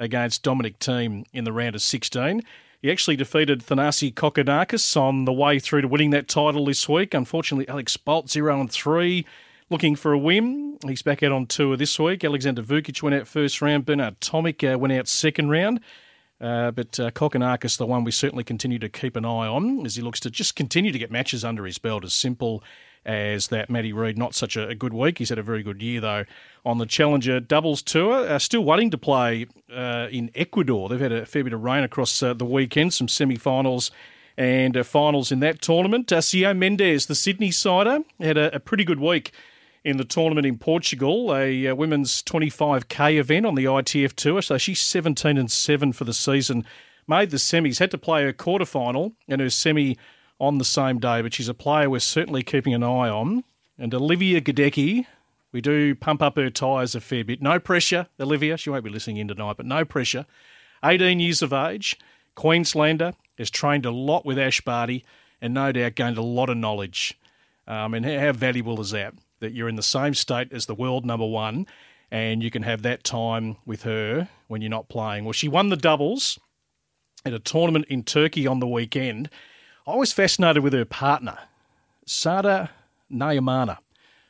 against 0.00 0.42
Dominic 0.42 0.80
Thiem 0.80 1.24
in 1.32 1.44
the 1.44 1.52
round 1.52 1.76
of 1.76 1.82
16. 1.82 2.42
He 2.80 2.92
actually 2.92 3.16
defeated 3.16 3.60
Thanasi 3.60 4.14
Kokkinakis 4.14 4.96
on 4.96 5.24
the 5.24 5.32
way 5.32 5.58
through 5.58 5.80
to 5.82 5.88
winning 5.88 6.10
that 6.10 6.28
title 6.28 6.64
this 6.64 6.88
week. 6.88 7.12
Unfortunately, 7.12 7.68
Alex 7.68 7.96
Bolt 7.96 8.30
0 8.30 8.60
and 8.60 8.70
3 8.70 9.26
looking 9.68 9.96
for 9.96 10.12
a 10.12 10.18
win. 10.18 10.78
He's 10.86 11.02
back 11.02 11.24
out 11.24 11.32
on 11.32 11.46
tour 11.46 11.76
this 11.76 11.98
week. 11.98 12.22
Alexander 12.22 12.62
Vukic 12.62 13.02
went 13.02 13.16
out 13.16 13.26
first 13.26 13.60
round. 13.60 13.84
Bernard 13.84 14.20
Tomic 14.20 14.62
uh, 14.62 14.78
went 14.78 14.92
out 14.92 15.08
second 15.08 15.50
round. 15.50 15.80
Uh, 16.40 16.70
but 16.70 17.00
uh, 17.00 17.10
Kokkinakis, 17.10 17.78
the 17.78 17.86
one 17.86 18.04
we 18.04 18.12
certainly 18.12 18.44
continue 18.44 18.78
to 18.78 18.88
keep 18.88 19.16
an 19.16 19.24
eye 19.24 19.48
on 19.48 19.84
as 19.84 19.96
he 19.96 20.02
looks 20.02 20.20
to 20.20 20.30
just 20.30 20.54
continue 20.54 20.92
to 20.92 20.98
get 20.98 21.10
matches 21.10 21.44
under 21.44 21.66
his 21.66 21.78
belt 21.78 22.04
as 22.04 22.12
simple 22.12 22.62
as 23.08 23.48
that. 23.48 23.70
Matty 23.70 23.92
Reid, 23.92 24.18
not 24.18 24.34
such 24.34 24.56
a, 24.56 24.74
good 24.74 24.92
week. 24.92 25.18
He's 25.18 25.30
had 25.30 25.38
a 25.38 25.42
very 25.42 25.62
good 25.62 25.82
year, 25.82 26.00
though, 26.00 26.24
on 26.64 26.76
the 26.78 26.86
Challenger 26.86 27.40
Doubles 27.40 27.82
Tour. 27.82 28.28
Uh, 28.28 28.38
still 28.38 28.62
waiting 28.62 28.90
to 28.90 28.98
play 28.98 29.46
uh, 29.74 30.08
in 30.10 30.30
Ecuador. 30.34 30.88
They've 30.88 31.00
had 31.00 31.12
a 31.12 31.24
fair 31.26 31.42
bit 31.42 31.54
of 31.54 31.64
rain 31.64 31.82
across 31.82 32.22
uh, 32.22 32.34
the 32.34 32.44
weekend, 32.44 32.92
some 32.92 33.08
semi 33.08 33.36
finals 33.36 33.90
and 34.36 34.76
uh, 34.76 34.84
finals 34.84 35.32
in 35.32 35.40
that 35.40 35.62
tournament. 35.62 36.12
Uh, 36.12 36.18
Sio 36.18 36.56
Mendez, 36.56 37.06
the 37.06 37.14
Sydney 37.14 37.50
sider, 37.50 38.00
had 38.20 38.36
a, 38.36 38.54
a, 38.54 38.60
pretty 38.60 38.84
good 38.84 39.00
week 39.00 39.32
in 39.84 39.96
the 39.96 40.04
tournament 40.04 40.46
in 40.46 40.58
Portugal, 40.58 41.34
a, 41.34 41.66
uh, 41.66 41.74
women's 41.74 42.22
25k 42.22 43.16
event 43.16 43.46
on 43.46 43.54
the 43.54 43.64
ITF 43.64 44.12
Tour. 44.12 44.42
So 44.42 44.58
she's 44.58 44.80
17 44.80 45.38
and 45.38 45.50
7 45.50 45.92
for 45.92 46.04
the 46.04 46.12
season. 46.12 46.64
Made 47.08 47.30
the 47.30 47.38
semis, 47.38 47.78
had 47.78 47.90
to 47.90 47.98
play 47.98 48.22
her 48.24 48.34
quarter 48.34 48.66
final 48.66 49.14
and 49.26 49.40
her 49.40 49.48
semi 49.48 49.96
on 50.40 50.58
the 50.58 50.64
same 50.64 50.98
day, 50.98 51.22
but 51.22 51.34
she's 51.34 51.48
a 51.48 51.54
player 51.54 51.90
we're 51.90 51.98
certainly 51.98 52.42
keeping 52.42 52.74
an 52.74 52.82
eye 52.82 53.08
on. 53.08 53.44
And 53.78 53.94
Olivia 53.94 54.40
Gadecki, 54.40 55.06
we 55.52 55.60
do 55.60 55.94
pump 55.94 56.22
up 56.22 56.36
her 56.36 56.50
tyres 56.50 56.94
a 56.94 57.00
fair 57.00 57.24
bit. 57.24 57.42
No 57.42 57.58
pressure, 57.58 58.06
Olivia. 58.20 58.56
She 58.56 58.70
won't 58.70 58.84
be 58.84 58.90
listening 58.90 59.18
in 59.18 59.28
tonight, 59.28 59.56
but 59.56 59.66
no 59.66 59.84
pressure. 59.84 60.26
18 60.84 61.20
years 61.20 61.42
of 61.42 61.52
age, 61.52 61.96
Queenslander, 62.34 63.12
has 63.36 63.50
trained 63.50 63.86
a 63.86 63.90
lot 63.90 64.24
with 64.24 64.38
Ash 64.38 64.60
Barty 64.60 65.04
and 65.40 65.54
no 65.54 65.72
doubt 65.72 65.94
gained 65.94 66.18
a 66.18 66.22
lot 66.22 66.50
of 66.50 66.56
knowledge. 66.56 67.18
Um, 67.66 67.94
and 67.94 68.04
how 68.04 68.32
valuable 68.32 68.80
is 68.80 68.90
that? 68.90 69.14
That 69.40 69.52
you're 69.52 69.68
in 69.68 69.76
the 69.76 69.82
same 69.82 70.14
state 70.14 70.52
as 70.52 70.66
the 70.66 70.74
world 70.74 71.04
number 71.04 71.26
one 71.26 71.66
and 72.10 72.42
you 72.42 72.50
can 72.50 72.62
have 72.62 72.82
that 72.82 73.04
time 73.04 73.56
with 73.66 73.82
her 73.82 74.28
when 74.46 74.62
you're 74.62 74.70
not 74.70 74.88
playing. 74.88 75.24
Well, 75.24 75.32
she 75.32 75.48
won 75.48 75.68
the 75.68 75.76
doubles 75.76 76.38
at 77.24 77.34
a 77.34 77.38
tournament 77.38 77.84
in 77.88 78.02
Turkey 78.02 78.46
on 78.46 78.60
the 78.60 78.66
weekend 78.66 79.28
I 79.88 79.96
was 79.96 80.12
fascinated 80.12 80.62
with 80.62 80.74
her 80.74 80.84
partner, 80.84 81.38
Sada 82.04 82.68
Nahimana, 83.10 83.78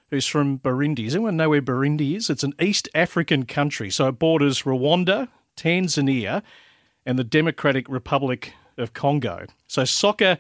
who's 0.09 0.25
from 0.25 0.61
Burundi. 0.61 1.07
Does 1.07 1.17
anyone 1.17 1.37
know 1.37 1.49
where 1.49 1.61
Burundi 1.61 2.15
is? 2.15 2.31
It's 2.31 2.45
an 2.45 2.55
East 2.61 2.89
African 2.95 3.45
country, 3.45 3.91
so 3.91 4.07
it 4.07 4.21
borders 4.21 4.63
Rwanda, 4.63 5.27
Tanzania, 5.57 6.45
and 7.05 7.19
the 7.19 7.25
Democratic 7.25 7.89
Republic 7.89 8.53
of 8.77 8.93
Congo. 8.93 9.47
So 9.67 9.85
soccer 9.85 10.39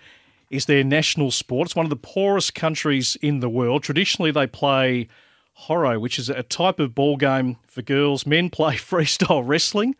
is 0.50 0.66
their 0.66 0.84
national 0.84 1.32
sport. 1.32 1.66
It's 1.66 1.74
one 1.74 1.86
of 1.86 1.90
the 1.90 1.96
poorest 1.96 2.54
countries 2.54 3.16
in 3.20 3.40
the 3.40 3.50
world. 3.50 3.82
Traditionally, 3.82 4.30
they 4.30 4.46
play 4.46 5.08
horo, 5.52 5.98
which 5.98 6.20
is 6.20 6.30
a 6.30 6.44
type 6.44 6.78
of 6.78 6.94
ball 6.94 7.16
game 7.16 7.56
for 7.66 7.82
girls. 7.82 8.24
Men 8.24 8.50
play 8.50 8.74
freestyle 8.76 9.42
wrestling. 9.44 9.96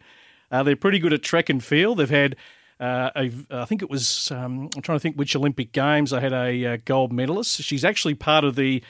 Uh, 0.53 0.63
they're 0.63 0.77
pretty 0.77 1.01
good 1.01 1.13
at 1.13 1.25
track 1.25 1.49
and 1.49 1.63
field. 1.63 1.99
They've 1.99 2.09
had 2.09 2.37
uh, 2.81 3.11
a, 3.17 3.33
I 3.51 3.65
think 3.65 3.83
it 3.83 3.91
was, 3.91 4.31
um, 4.31 4.71
I'm 4.75 4.83
trying 4.83 4.97
to 4.99 5.01
think 5.01 5.17
which 5.17 5.35
Olympic 5.35 5.73
Games 5.73 6.13
I 6.13 6.21
had 6.21 6.33
a 6.33 6.65
uh, 6.65 6.77
gold 6.85 7.13
medalist. 7.13 7.63
She's 7.63 7.85
actually 7.85 8.15
part 8.15 8.45
of 8.45 8.55
the 8.55 8.83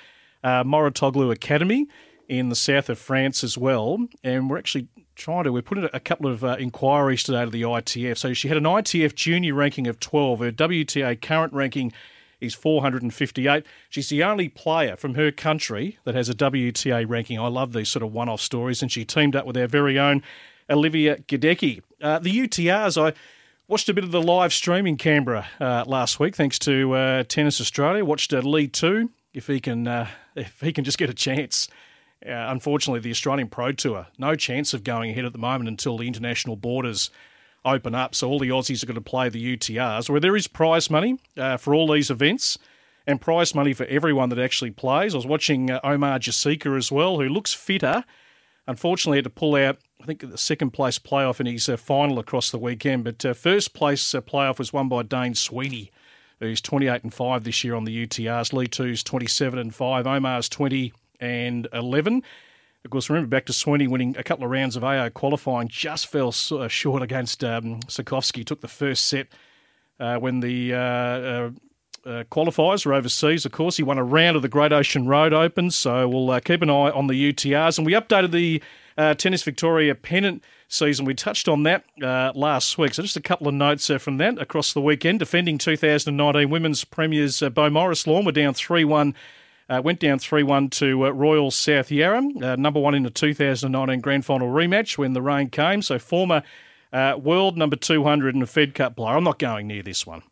uh, 0.45 0.65
Mouratoglou 0.65 1.33
Academy 1.33 1.89
in 2.29 2.51
the 2.51 2.55
south 2.55 2.91
of 2.91 2.99
France 2.99 3.43
as 3.43 3.57
well. 3.57 4.07
And 4.23 4.51
we're 4.51 4.59
actually 4.59 4.89
trying 5.17 5.45
to, 5.45 5.53
we're 5.53 5.63
putting 5.63 5.89
a 5.93 6.01
couple 6.01 6.31
of 6.31 6.45
uh, 6.45 6.57
inquiries 6.59 7.23
today 7.23 7.45
to 7.45 7.51
the 7.51 7.63
ITF. 7.63 8.19
So 8.19 8.35
she 8.35 8.49
had 8.49 8.57
an 8.59 8.65
ITF 8.65 9.15
junior 9.15 9.55
ranking 9.55 9.87
of 9.87 9.99
12. 9.99 10.41
Her 10.41 10.53
WTA 10.53 11.21
current 11.21 11.53
ranking 11.55 11.93
is 12.41 12.55
458. 12.55 13.65
She's 13.89 14.11
the 14.11 14.23
only 14.23 14.49
player 14.49 14.97
from 14.97 15.15
her 15.15 15.33
country 15.33 15.99
that 16.05 16.15
has 16.15 16.29
a 16.29 16.35
WTA 16.35 17.09
ranking. 17.09 17.39
I 17.39 17.49
love 17.49 17.73
these 17.73 17.89
sort 17.89 18.03
of 18.03 18.13
one 18.13 18.29
off 18.29 18.41
stories, 18.41 18.83
and 18.83 18.93
she 18.93 19.05
teamed 19.05 19.35
up 19.35 19.47
with 19.47 19.57
our 19.57 19.67
very 19.67 19.99
own 19.99 20.23
Olivia 20.71 21.17
Gadecki. 21.17 21.83
Uh, 22.01 22.19
the 22.19 22.31
UTRs, 22.31 23.03
I 23.03 23.15
watched 23.69 23.89
a 23.91 23.95
bit 23.95 24.03
of 24.03 24.11
the 24.11 24.23
live 24.23 24.53
stream 24.53 24.87
in 24.87 24.97
Canberra 24.97 25.47
uh, 25.61 25.85
last 25.87 26.19
week, 26.19 26.35
thanks 26.35 26.59
to 26.61 26.95
uh, 26.95 27.23
Tennis 27.25 27.61
Australia. 27.61 28.05
Watched 28.05 28.33
uh, 28.33 28.41
Li 28.41 28.67
Tu, 28.67 29.11
if 29.35 29.47
he 29.47 29.61
can, 29.61 29.87
uh, 29.87 30.09
if 30.35 30.61
he 30.61 30.73
can 30.73 30.85
just 30.85 30.99
get 30.99 31.11
a 31.11 31.15
chance. 31.15 31.69
Uh, 32.27 32.33
unfortunately, 32.33 32.99
the 32.99 33.11
Australian 33.11 33.49
Pro 33.49 33.71
Tour, 33.71 34.07
no 34.19 34.35
chance 34.35 34.75
of 34.75 34.83
going 34.83 35.11
ahead 35.11 35.25
at 35.25 35.33
the 35.33 35.39
moment 35.39 35.69
until 35.69 35.99
the 35.99 36.07
international 36.09 36.57
borders 36.57 37.11
open 37.65 37.95
up. 37.95 38.15
So 38.15 38.29
all 38.29 38.39
the 38.41 38.49
Aussies 38.49 38.83
are 38.83 38.87
going 38.87 38.97
to 38.97 39.01
play 39.01 39.29
the 39.29 39.57
UTRs, 39.57 40.11
where 40.11 40.19
there 40.19 40.35
is 40.35 40.49
prize 40.49 40.91
money 40.91 41.19
uh, 41.37 41.59
for 41.59 41.75
all 41.75 41.93
these 41.93 42.11
events 42.11 42.59
and 43.07 43.21
prize 43.21 43.55
money 43.55 43.73
for 43.73 43.85
everyone 43.87 44.31
that 44.31 44.39
actually 44.39 44.71
plays. 44.71 45.15
I 45.15 45.19
was 45.19 45.27
watching 45.27 45.71
uh, 45.71 45.79
Omar 45.85 46.19
Jasika 46.19 46.77
as 46.77 46.91
well, 46.91 47.21
who 47.21 47.29
looks 47.29 47.55
fitter. 47.55 48.05
Unfortunately, 48.69 49.17
had 49.17 49.25
to 49.25 49.31
pull 49.31 49.55
out, 49.55 49.79
I 50.01 50.05
think, 50.05 50.21
the 50.21 50.37
second 50.37 50.71
place 50.71 50.99
playoff 50.99 51.41
in 51.41 51.47
his 51.47 51.71
uh, 51.71 51.79
final 51.79 52.19
across 52.19 52.51
the 52.51 52.59
weekend. 52.59 53.03
But 53.03 53.25
uh, 53.25 53.33
first 53.33 53.73
place 53.73 54.15
uh, 54.15 54.21
playoff 54.21 54.59
was 54.59 54.75
won 54.75 54.91
by 54.91 55.03
Dane 55.05 55.35
Sweeney, 55.35 55.91
who's 56.39 56.61
28 56.61 57.03
and 57.03 57.15
5 57.15 57.45
this 57.45 57.65
year 57.65 57.75
on 57.75 57.85
the 57.85 58.07
UTRs. 58.07 58.53
Li 58.53 58.67
Tu's 58.67 59.03
27 59.03 59.59
and 59.59 59.75
5. 59.75 60.07
Omar's 60.07 60.51
20 60.51 60.93
and 61.19 61.67
11. 61.73 62.23
Of 62.85 62.91
course, 62.91 63.09
remember 63.09 63.29
back 63.29 63.47
to 63.47 63.55
Sweeney 63.55 63.87
winning 63.87 64.15
a 64.19 64.23
couple 64.23 64.45
of 64.45 64.51
rounds 64.51 64.77
of 64.77 64.85
AO 64.85 65.09
qualifying, 65.09 65.69
just 65.69 66.07
fell 66.07 66.29
uh, 66.53 66.69
short 66.69 67.03
against 67.03 67.43
um. 67.43 67.81
Took 67.81 68.61
the 68.61 68.69
first 68.69 69.07
set 69.07 69.29
uh, 69.99 70.19
when 70.19 70.41
the 70.41 70.75
uh, 70.75 70.79
uh, 70.79 71.51
uh, 72.05 72.25
qualifiers 72.31 72.85
were 72.87 72.95
overseas. 72.95 73.45
Of 73.45 73.53
course, 73.53 73.77
he 73.77 73.83
won 73.83 73.99
a 73.99 74.05
round 74.05 74.37
of 74.37 74.43
the 74.43 74.49
Great 74.49 74.73
Ocean 74.73 75.07
Road 75.07 75.33
Open, 75.33 75.71
so 75.71 76.09
we'll 76.09 76.31
uh, 76.31 76.41
keep 76.41 76.63
an 76.63 76.71
eye 76.71 76.91
on 76.91 77.07
the 77.07 77.33
UTRs. 77.33 77.79
And 77.79 77.87
we 77.87 77.93
updated 77.93 78.33
the 78.33 78.63
Tennis 79.15 79.43
Victoria 79.43 79.95
pennant 79.95 80.43
season. 80.69 81.05
We 81.05 81.15
touched 81.15 81.49
on 81.49 81.63
that 81.63 81.85
last 82.01 82.77
week. 82.79 82.95
So 82.95 83.03
just 83.03 83.17
a 83.17 83.21
couple 83.21 83.47
of 83.47 83.55
notes 83.55 83.91
from 83.99 84.17
that 84.17 84.39
across 84.39 84.73
the 84.73 84.81
weekend. 84.81 85.21
Defending 85.21 85.59
2019 85.59 86.51
Women's 86.51 86.85
Premiers 86.85 87.39
Beaumaris 87.39 88.07
Lawn 88.07 88.25
were 88.25 88.33
down 88.33 88.55
3 88.55 88.85
1 88.85 89.15
uh, 89.69 89.83
went 89.85 90.01
down 90.01 90.19
3 90.19 90.43
1 90.43 90.71
to 90.71 91.07
uh, 91.07 91.11
Royal 91.11 91.51
South 91.51 91.91
Yarra, 91.91 92.23
uh, 92.43 92.57
number 92.57 92.81
one 92.81 92.95
in 92.95 93.03
the 93.03 93.11
2019 93.11 94.01
Grand 94.01 94.25
Final 94.25 94.49
rematch 94.49 94.97
when 94.97 95.13
the 95.13 95.23
rain 95.23 95.49
came. 95.49 95.83
So, 95.83 95.99
former 95.99 96.43
uh, 96.93 97.17
world 97.21 97.57
number 97.57 97.77
200 97.77 98.35
and 98.35 98.43
a 98.43 98.47
Fed 98.47 98.75
Cup 98.75 98.97
player. 98.97 99.17
I'm 99.17 99.25
not 99.25 99.39
going 99.39 99.67
near 99.67 99.83
this 99.83 100.07
one. 100.07 100.23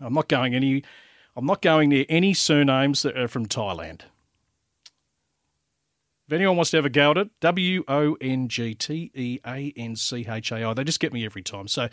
I'm 0.00 0.14
not 0.14 0.28
going 0.28 0.54
any. 0.54 0.82
I'm 1.36 1.46
not 1.46 1.62
going 1.62 1.88
near 1.88 2.04
any 2.08 2.34
surnames 2.34 3.02
that 3.02 3.16
are 3.16 3.28
from 3.28 3.46
Thailand. 3.46 4.02
If 6.26 6.32
anyone 6.32 6.56
wants 6.56 6.70
to 6.70 6.78
have 6.78 6.86
a 6.86 6.90
go 6.90 7.10
at 7.10 7.18
it, 7.18 7.28
W 7.40 7.84
O 7.88 8.16
N 8.20 8.48
G 8.48 8.74
T 8.74 9.10
E 9.14 9.40
A 9.46 9.72
N 9.76 9.96
C 9.96 10.26
H 10.28 10.52
A 10.52 10.64
I. 10.64 10.74
They 10.74 10.84
just 10.84 11.00
get 11.00 11.12
me 11.12 11.24
every 11.24 11.42
time. 11.42 11.68
So 11.68 11.88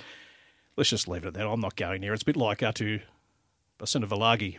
let's 0.78 0.90
just 0.90 1.08
leave 1.08 1.24
it 1.24 1.30
at 1.30 1.34
that. 1.34 1.48
I'm 1.48 1.60
not 1.60 1.76
going 1.76 2.02
there. 2.02 2.14
It's 2.14 2.24
a 2.24 2.26
bit 2.26 2.38
like 2.38 2.60
Atu 2.60 3.02
Basenavalargi 3.80 4.58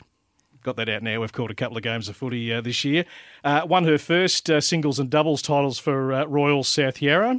got 0.62 0.76
that 0.76 0.88
out 0.88 1.03
now. 1.03 1.20
We've 1.20 1.32
called 1.32 1.51
a 1.51 1.55
couple 1.55 1.76
of 1.76 1.82
games 1.82 2.09
of 2.09 2.16
footy 2.16 2.53
uh, 2.53 2.61
this 2.61 2.84
year. 2.84 3.05
Uh, 3.45 3.62
won 3.68 3.84
her 3.84 3.99
first 3.99 4.49
uh, 4.51 4.61
singles 4.61 4.99
and 4.99 5.11
doubles 5.11 5.43
titles 5.43 5.78
for 5.78 6.12
uh, 6.12 6.24
Royal 6.26 6.64
South 6.64 7.03
Yarra. 7.03 7.38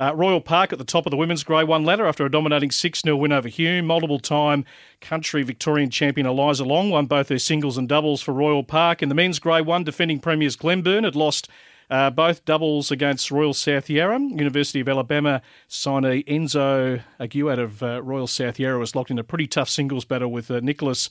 Uh, 0.00 0.14
Royal 0.14 0.40
Park 0.40 0.72
at 0.72 0.78
the 0.78 0.84
top 0.84 1.06
of 1.06 1.10
the 1.10 1.16
women's 1.16 1.42
Grey 1.42 1.64
1 1.64 1.84
ladder 1.84 2.06
after 2.06 2.24
a 2.24 2.30
dominating 2.30 2.70
6 2.70 3.00
0 3.00 3.16
win 3.16 3.32
over 3.32 3.48
Hume. 3.48 3.86
Multiple 3.86 4.20
time 4.20 4.64
country 5.00 5.42
Victorian 5.42 5.90
champion 5.90 6.26
Eliza 6.26 6.64
Long 6.64 6.90
won 6.90 7.06
both 7.06 7.28
her 7.30 7.38
singles 7.38 7.76
and 7.76 7.88
doubles 7.88 8.22
for 8.22 8.32
Royal 8.32 8.62
Park. 8.62 9.02
In 9.02 9.08
the 9.08 9.14
men's 9.14 9.38
Grey 9.38 9.60
1, 9.60 9.84
defending 9.84 10.20
premiers 10.20 10.54
Glenburn 10.54 11.02
had 11.04 11.16
lost 11.16 11.48
uh, 11.90 12.10
both 12.10 12.44
doubles 12.44 12.90
against 12.90 13.30
Royal 13.30 13.54
South 13.54 13.90
Yarra. 13.90 14.20
University 14.20 14.80
of 14.80 14.88
Alabama 14.88 15.42
signee 15.68 16.24
Enzo 16.26 17.02
Ague 17.18 17.50
out 17.50 17.58
of 17.58 17.82
uh, 17.82 18.02
Royal 18.02 18.26
South 18.26 18.58
Yarra 18.58 18.78
was 18.78 18.94
locked 18.94 19.10
in 19.10 19.18
a 19.18 19.24
pretty 19.24 19.46
tough 19.46 19.68
singles 19.68 20.04
battle 20.04 20.30
with 20.30 20.50
uh, 20.50 20.60
Nicholas 20.60 21.10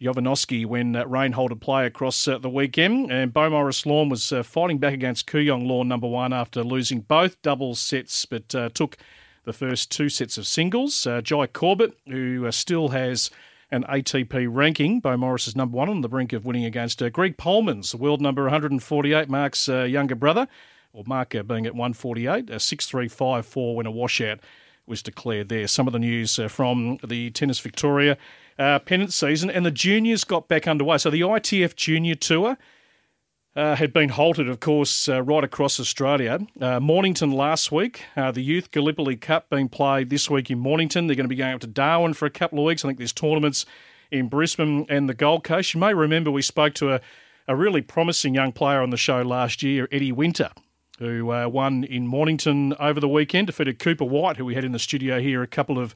Jovanovski 0.00 0.64
when 0.64 0.96
uh, 0.96 1.04
rain 1.06 1.32
halted 1.32 1.60
play 1.60 1.84
across 1.84 2.26
uh, 2.26 2.38
the 2.38 2.48
weekend. 2.48 3.12
And 3.12 3.32
Beaumaris 3.32 3.84
Lawn 3.84 4.08
was 4.08 4.32
uh, 4.32 4.42
fighting 4.42 4.78
back 4.78 4.94
against 4.94 5.26
Kooyong 5.26 5.66
Lawn 5.66 5.88
number 5.88 6.08
one 6.08 6.32
after 6.32 6.64
losing 6.64 7.00
both 7.00 7.40
doubles 7.42 7.78
sets, 7.78 8.24
but 8.24 8.54
uh, 8.54 8.70
took 8.70 8.96
the 9.44 9.52
first 9.52 9.90
two 9.90 10.08
sets 10.08 10.38
of 10.38 10.46
singles. 10.46 11.06
Uh, 11.06 11.20
Jai 11.20 11.46
Corbett, 11.46 11.98
who 12.06 12.46
uh, 12.46 12.50
still 12.50 12.88
has 12.88 13.30
an 13.70 13.84
ATP 13.84 14.48
ranking, 14.50 15.02
Beaumaris 15.02 15.46
is 15.46 15.54
number 15.54 15.76
one 15.76 15.88
on 15.88 16.00
the 16.00 16.08
brink 16.08 16.32
of 16.32 16.46
winning 16.46 16.64
against 16.64 17.02
Greg 17.12 17.36
Polmans, 17.36 17.94
world 17.94 18.20
number 18.20 18.42
148, 18.42 19.28
Mark's 19.28 19.68
younger 19.68 20.16
brother, 20.16 20.48
or 20.92 21.04
Mark 21.06 21.30
being 21.46 21.66
at 21.66 21.74
148, 21.74 22.50
a 22.50 22.58
6 22.58 22.86
3 22.86 23.06
5 23.06 23.46
4 23.46 23.76
when 23.76 23.86
a 23.86 23.90
washout 23.90 24.40
was 24.86 25.04
declared 25.04 25.50
there. 25.50 25.68
Some 25.68 25.86
of 25.86 25.92
the 25.92 26.00
news 26.00 26.40
from 26.48 26.98
the 27.06 27.30
Tennis 27.30 27.60
Victoria 27.60 28.18
uh, 28.60 28.78
pennant 28.78 29.12
season, 29.12 29.50
and 29.50 29.64
the 29.64 29.70
juniors 29.70 30.22
got 30.22 30.46
back 30.46 30.68
underway. 30.68 30.98
So 30.98 31.08
the 31.08 31.22
ITF 31.22 31.74
Junior 31.76 32.14
Tour 32.14 32.58
uh, 33.56 33.74
had 33.74 33.92
been 33.92 34.10
halted, 34.10 34.50
of 34.50 34.60
course, 34.60 35.08
uh, 35.08 35.22
right 35.22 35.42
across 35.42 35.80
Australia. 35.80 36.38
Uh, 36.60 36.78
Mornington 36.78 37.32
last 37.32 37.72
week, 37.72 38.04
uh, 38.16 38.30
the 38.30 38.42
Youth 38.42 38.70
Gallipoli 38.70 39.16
Cup 39.16 39.48
being 39.48 39.70
played 39.70 40.10
this 40.10 40.28
week 40.28 40.50
in 40.50 40.58
Mornington. 40.58 41.06
They're 41.06 41.16
going 41.16 41.24
to 41.24 41.28
be 41.28 41.36
going 41.36 41.54
up 41.54 41.60
to 41.62 41.66
Darwin 41.66 42.12
for 42.12 42.26
a 42.26 42.30
couple 42.30 42.58
of 42.58 42.66
weeks. 42.66 42.84
I 42.84 42.88
think 42.88 42.98
there's 42.98 43.14
tournaments 43.14 43.64
in 44.10 44.28
Brisbane 44.28 44.84
and 44.90 45.08
the 45.08 45.14
Gold 45.14 45.42
Coast. 45.42 45.72
You 45.72 45.80
may 45.80 45.94
remember 45.94 46.30
we 46.30 46.42
spoke 46.42 46.74
to 46.74 46.94
a, 46.94 47.00
a 47.48 47.56
really 47.56 47.80
promising 47.80 48.34
young 48.34 48.52
player 48.52 48.82
on 48.82 48.90
the 48.90 48.98
show 48.98 49.22
last 49.22 49.62
year, 49.62 49.88
Eddie 49.90 50.12
Winter, 50.12 50.50
who 50.98 51.32
uh, 51.32 51.48
won 51.48 51.84
in 51.84 52.06
Mornington 52.06 52.74
over 52.78 53.00
the 53.00 53.08
weekend, 53.08 53.46
defeated 53.46 53.78
Cooper 53.78 54.04
White, 54.04 54.36
who 54.36 54.44
we 54.44 54.54
had 54.54 54.64
in 54.64 54.72
the 54.72 54.78
studio 54.78 55.18
here 55.18 55.42
a 55.42 55.46
couple 55.46 55.78
of 55.78 55.94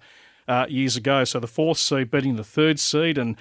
uh, 0.49 0.67
years 0.69 0.97
ago. 0.97 1.25
So 1.25 1.41
the 1.41 1.47
fourth 1.47 1.79
seed 1.79 2.11
beating 2.11 2.37
the 2.37 2.45
third 2.45 2.79
seed. 2.79 3.19
And 3.19 3.37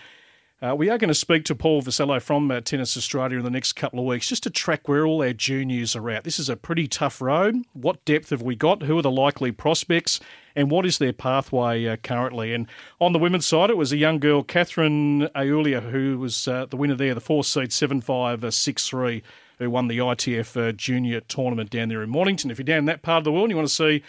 uh, 0.62 0.74
we 0.74 0.90
are 0.90 0.98
going 0.98 1.10
to 1.10 1.14
speak 1.14 1.44
to 1.46 1.56
Paul 1.56 1.82
Vassallo 1.82 2.22
from 2.22 2.50
uh, 2.50 2.62
Tennis 2.62 2.96
Australia 2.96 3.38
in 3.38 3.44
the 3.44 3.50
next 3.50 3.74
couple 3.74 4.00
of 4.00 4.06
weeks 4.06 4.30
just 4.30 4.44
to 4.44 4.50
track 4.50 4.88
where 4.88 5.06
all 5.06 5.22
our 5.22 5.34
juniors 5.34 5.94
are 5.94 6.10
at. 6.10 6.24
This 6.24 6.40
is 6.40 6.48
a 6.48 6.56
pretty 6.56 6.88
tough 6.88 7.22
road. 7.22 7.58
What 7.74 8.06
depth 8.06 8.30
have 8.30 8.42
we 8.42 8.56
got? 8.56 8.84
Who 8.84 8.98
are 8.98 9.02
the 9.02 9.12
likely 9.12 9.52
prospects? 9.52 10.22
And 10.56 10.72
what 10.72 10.86
is 10.86 11.00
their 11.00 11.12
pathway 11.12 11.86
uh, 11.86 11.98
currently? 11.98 12.54
And 12.54 12.68
on 13.02 13.12
the 13.12 13.20
women's 13.20 13.46
side, 13.46 13.72
it 13.72 13.78
was 13.78 13.92
a 13.92 13.98
young 13.98 14.20
girl, 14.20 14.42
Catherine 14.42 15.28
Aulia, 15.36 15.82
who 15.82 16.18
was 16.18 16.48
uh, 16.48 16.66
the 16.68 16.78
winner 16.78 16.96
there, 16.96 17.14
the 17.14 17.20
fourth 17.20 17.48
seed, 17.48 17.74
7 17.74 18.00
5 18.00 18.54
6 18.54 18.88
3 18.88 19.24
who 19.60 19.70
won 19.70 19.88
the 19.88 19.98
ITF 19.98 20.70
uh, 20.70 20.72
junior 20.72 21.20
tournament 21.22 21.70
down 21.70 21.90
there 21.90 22.04
in 22.04 22.10
Mornington. 22.10 22.52
If 22.52 22.58
you're 22.58 22.66
down 22.66 22.80
in 22.80 22.86
that 22.86 23.02
part 23.02 23.20
of 23.20 23.24
the 23.24 23.32
world 23.32 23.46
and 23.46 23.52
you 23.52 23.58
want 23.58 23.68
to 23.68 23.74
see 23.74 23.98
uh, 23.98 24.04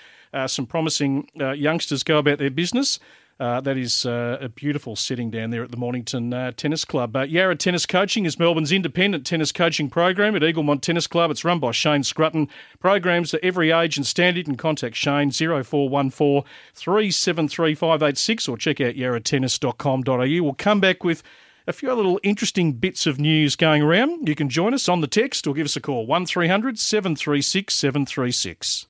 some 0.46 0.66
promising 0.66 1.28
uh, 1.40 1.52
youngsters 1.52 2.02
go 2.02 2.18
about 2.18 2.38
their 2.38 2.50
business. 2.50 2.98
Uh, 3.40 3.60
that 3.60 3.76
is 3.76 4.06
uh, 4.06 4.38
a 4.40 4.48
beautiful 4.48 4.94
setting 4.94 5.28
down 5.28 5.50
there 5.50 5.64
at 5.64 5.72
the 5.72 5.76
Mornington 5.76 6.32
uh, 6.32 6.52
Tennis 6.52 6.84
Club. 6.84 7.16
Uh, 7.16 7.22
Yarra 7.22 7.56
Tennis 7.56 7.84
Coaching 7.84 8.26
is 8.26 8.38
Melbourne's 8.38 8.70
independent 8.70 9.26
tennis 9.26 9.50
coaching 9.50 9.90
program 9.90 10.36
at 10.36 10.42
Eaglemont 10.42 10.82
Tennis 10.82 11.08
Club. 11.08 11.32
It's 11.32 11.44
run 11.44 11.58
by 11.58 11.72
Shane 11.72 12.04
Scrutton. 12.04 12.48
Programs 12.78 13.32
for 13.32 13.40
every 13.42 13.72
age 13.72 13.96
and 13.96 14.06
standard. 14.06 14.44
Can 14.44 14.56
contact 14.56 14.94
Shane 14.94 15.32
0414 15.32 16.44
373 16.74 17.74
586 17.74 18.48
or 18.48 18.56
check 18.56 18.80
out 18.80 18.94
yarratennis.com.au. 18.94 20.42
We'll 20.44 20.54
come 20.54 20.80
back 20.80 21.02
with 21.02 21.24
a 21.66 21.72
few 21.72 21.92
little 21.92 22.20
interesting 22.22 22.74
bits 22.74 23.04
of 23.04 23.18
news 23.18 23.56
going 23.56 23.82
around. 23.82 24.28
You 24.28 24.36
can 24.36 24.48
join 24.48 24.74
us 24.74 24.88
on 24.88 25.00
the 25.00 25.08
text 25.08 25.48
or 25.48 25.54
give 25.54 25.64
us 25.64 25.74
a 25.74 25.80
call 25.80 26.06
1300 26.06 26.78
736 26.78 27.74
736. 27.74 28.86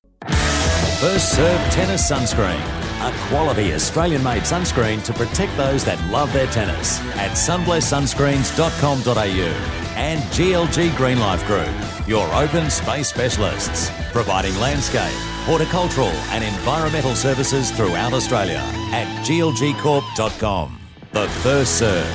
First 1.00 1.36
Serve 1.36 1.60
Tennis 1.70 2.10
Sunscreen. 2.10 2.60
A 3.00 3.12
quality 3.28 3.72
Australian 3.74 4.22
made 4.22 4.44
sunscreen 4.44 5.02
to 5.04 5.12
protect 5.12 5.54
those 5.56 5.84
that 5.84 6.00
love 6.10 6.32
their 6.32 6.46
tennis 6.46 7.00
at 7.16 7.32
sunblesssunscreens.com.au 7.32 9.84
and 9.96 10.20
GLG 10.32 10.96
Green 10.96 11.18
Life 11.20 11.44
Group, 11.46 11.68
your 12.08 12.26
open 12.34 12.70
space 12.70 13.08
specialists, 13.08 13.90
providing 14.12 14.56
landscape, 14.58 15.12
horticultural 15.44 16.08
and 16.30 16.42
environmental 16.44 17.14
services 17.14 17.70
throughout 17.72 18.12
Australia 18.12 18.60
at 18.92 19.06
glgcorp.com. 19.26 20.78
The 21.12 21.28
First 21.28 21.78
Serve, 21.78 22.06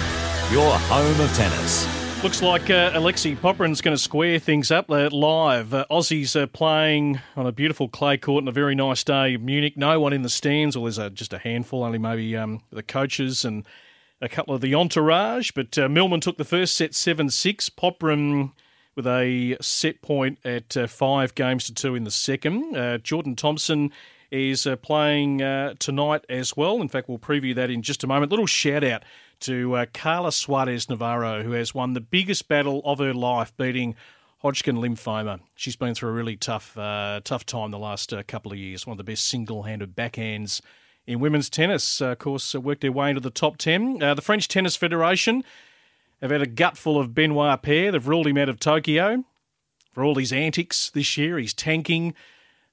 your 0.52 0.74
home 0.74 1.22
of 1.22 1.34
tennis. 1.36 1.99
Looks 2.22 2.42
like 2.42 2.70
uh, 2.70 2.92
Alexei 2.94 3.34
Popyrin's 3.34 3.80
going 3.80 3.96
to 3.96 4.02
square 4.02 4.40
things 4.40 4.72
up 4.72 4.92
uh, 4.92 5.10
live. 5.10 5.74
Uh, 5.74 5.86
Aussies 5.90 6.36
are 6.36 6.48
playing 6.48 7.22
on 7.38 7.48
a 7.48 7.54
beautiful 7.54 7.88
clay 7.88 8.18
court 8.18 8.44
on 8.44 8.48
a 8.50 8.52
very 8.52 8.76
nice 8.76 9.06
day 9.06 9.36
in 9.36 9.46
Munich. 9.46 9.78
No 9.78 10.02
one 10.02 10.12
in 10.12 10.22
the 10.22 10.30
stands, 10.30 10.76
or 10.76 10.86
there's 10.86 10.98
a, 10.98 11.10
just 11.10 11.32
a 11.32 11.38
handful, 11.38 11.82
only 11.82 11.98
maybe 11.98 12.36
um, 12.36 12.60
the 12.74 12.84
coaches 12.84 13.46
and 13.46 13.66
a 14.20 14.28
couple 14.28 14.54
of 14.54 14.60
the 14.60 14.76
entourage. 14.76 15.52
But 15.52 15.78
uh, 15.78 15.88
took 16.20 16.36
the 16.36 16.44
first 16.44 16.76
set 16.76 16.94
7 16.94 17.30
6. 17.30 17.70
Popyrin 17.70 18.52
with 18.98 19.08
a 19.08 19.56
set 19.62 20.02
point 20.02 20.40
at 20.44 20.76
uh, 20.76 20.88
five 20.88 21.36
games 21.36 21.68
to 21.68 21.74
two 21.74 21.96
in 21.96 22.04
the 22.04 22.12
second. 22.12 22.76
Uh, 22.76 22.98
Jordan 22.98 23.38
Thompson 23.38 23.94
is 24.30 24.68
uh, 24.68 24.76
playing 24.76 25.38
tonight 25.80 26.26
as 26.28 26.58
well. 26.58 26.82
In 26.82 26.90
fact, 26.90 27.08
we'll 27.08 27.18
preview 27.18 27.56
that 27.56 27.70
in 27.70 27.82
just 27.82 28.04
a 28.04 28.08
moment. 28.08 28.30
Little 28.30 28.46
shout 28.46 28.84
out 28.84 29.04
to 29.42 29.76
uh, 29.76 29.86
Carla 29.94 30.32
Suarez 30.32 30.90
Navarro, 30.90 31.44
who 31.44 31.52
has 31.52 31.74
won 31.74 31.94
the 31.94 32.02
biggest 32.02 32.48
battle 32.48 32.82
of 32.86 33.00
her 33.00 33.14
life, 33.14 33.56
beating 33.58 33.96
Hodgkin 34.42 34.78
lymphoma. 34.78 35.40
She's 35.56 35.76
been 35.76 35.94
through 35.94 36.10
a 36.10 36.14
really 36.14 36.38
tough, 36.38 36.78
uh, 36.78 37.22
tough 37.24 37.46
time 37.46 37.72
the 37.72 37.80
last 37.80 38.14
uh, 38.14 38.24
couple 38.24 38.52
of 38.52 38.58
years. 38.58 38.88
One 38.88 38.94
of 38.94 38.98
the 38.98 39.12
best 39.12 39.28
single-handed 39.28 39.96
backhands 39.96 40.62
in 41.06 41.20
women's 41.20 41.50
tennis. 41.50 42.02
Uh, 42.02 42.12
of 42.12 42.20
course, 42.20 42.56
uh, 42.56 42.62
worked 42.62 42.82
their 42.82 42.92
way 42.92 43.10
into 43.10 43.22
the 43.22 43.30
top 43.30 43.58
ten. 43.58 44.02
Uh, 44.02 44.14
the 44.14 44.22
French 44.22 44.48
Tennis 44.48 44.76
Federation 44.76 45.44
have 46.22 46.32
had 46.32 46.42
a 46.42 46.48
gutful 46.48 47.00
of 47.00 47.14
Benoit 47.14 47.62
Paire. 47.62 47.92
They've 47.92 48.08
ruled 48.08 48.28
him 48.28 48.38
out 48.38 48.50
of 48.50 48.60
Tokyo 48.60 49.24
for 49.92 50.04
all 50.04 50.16
his 50.16 50.32
antics 50.32 50.90
this 50.90 51.18
year. 51.18 51.38
He's 51.38 51.54
tanking, 51.54 52.14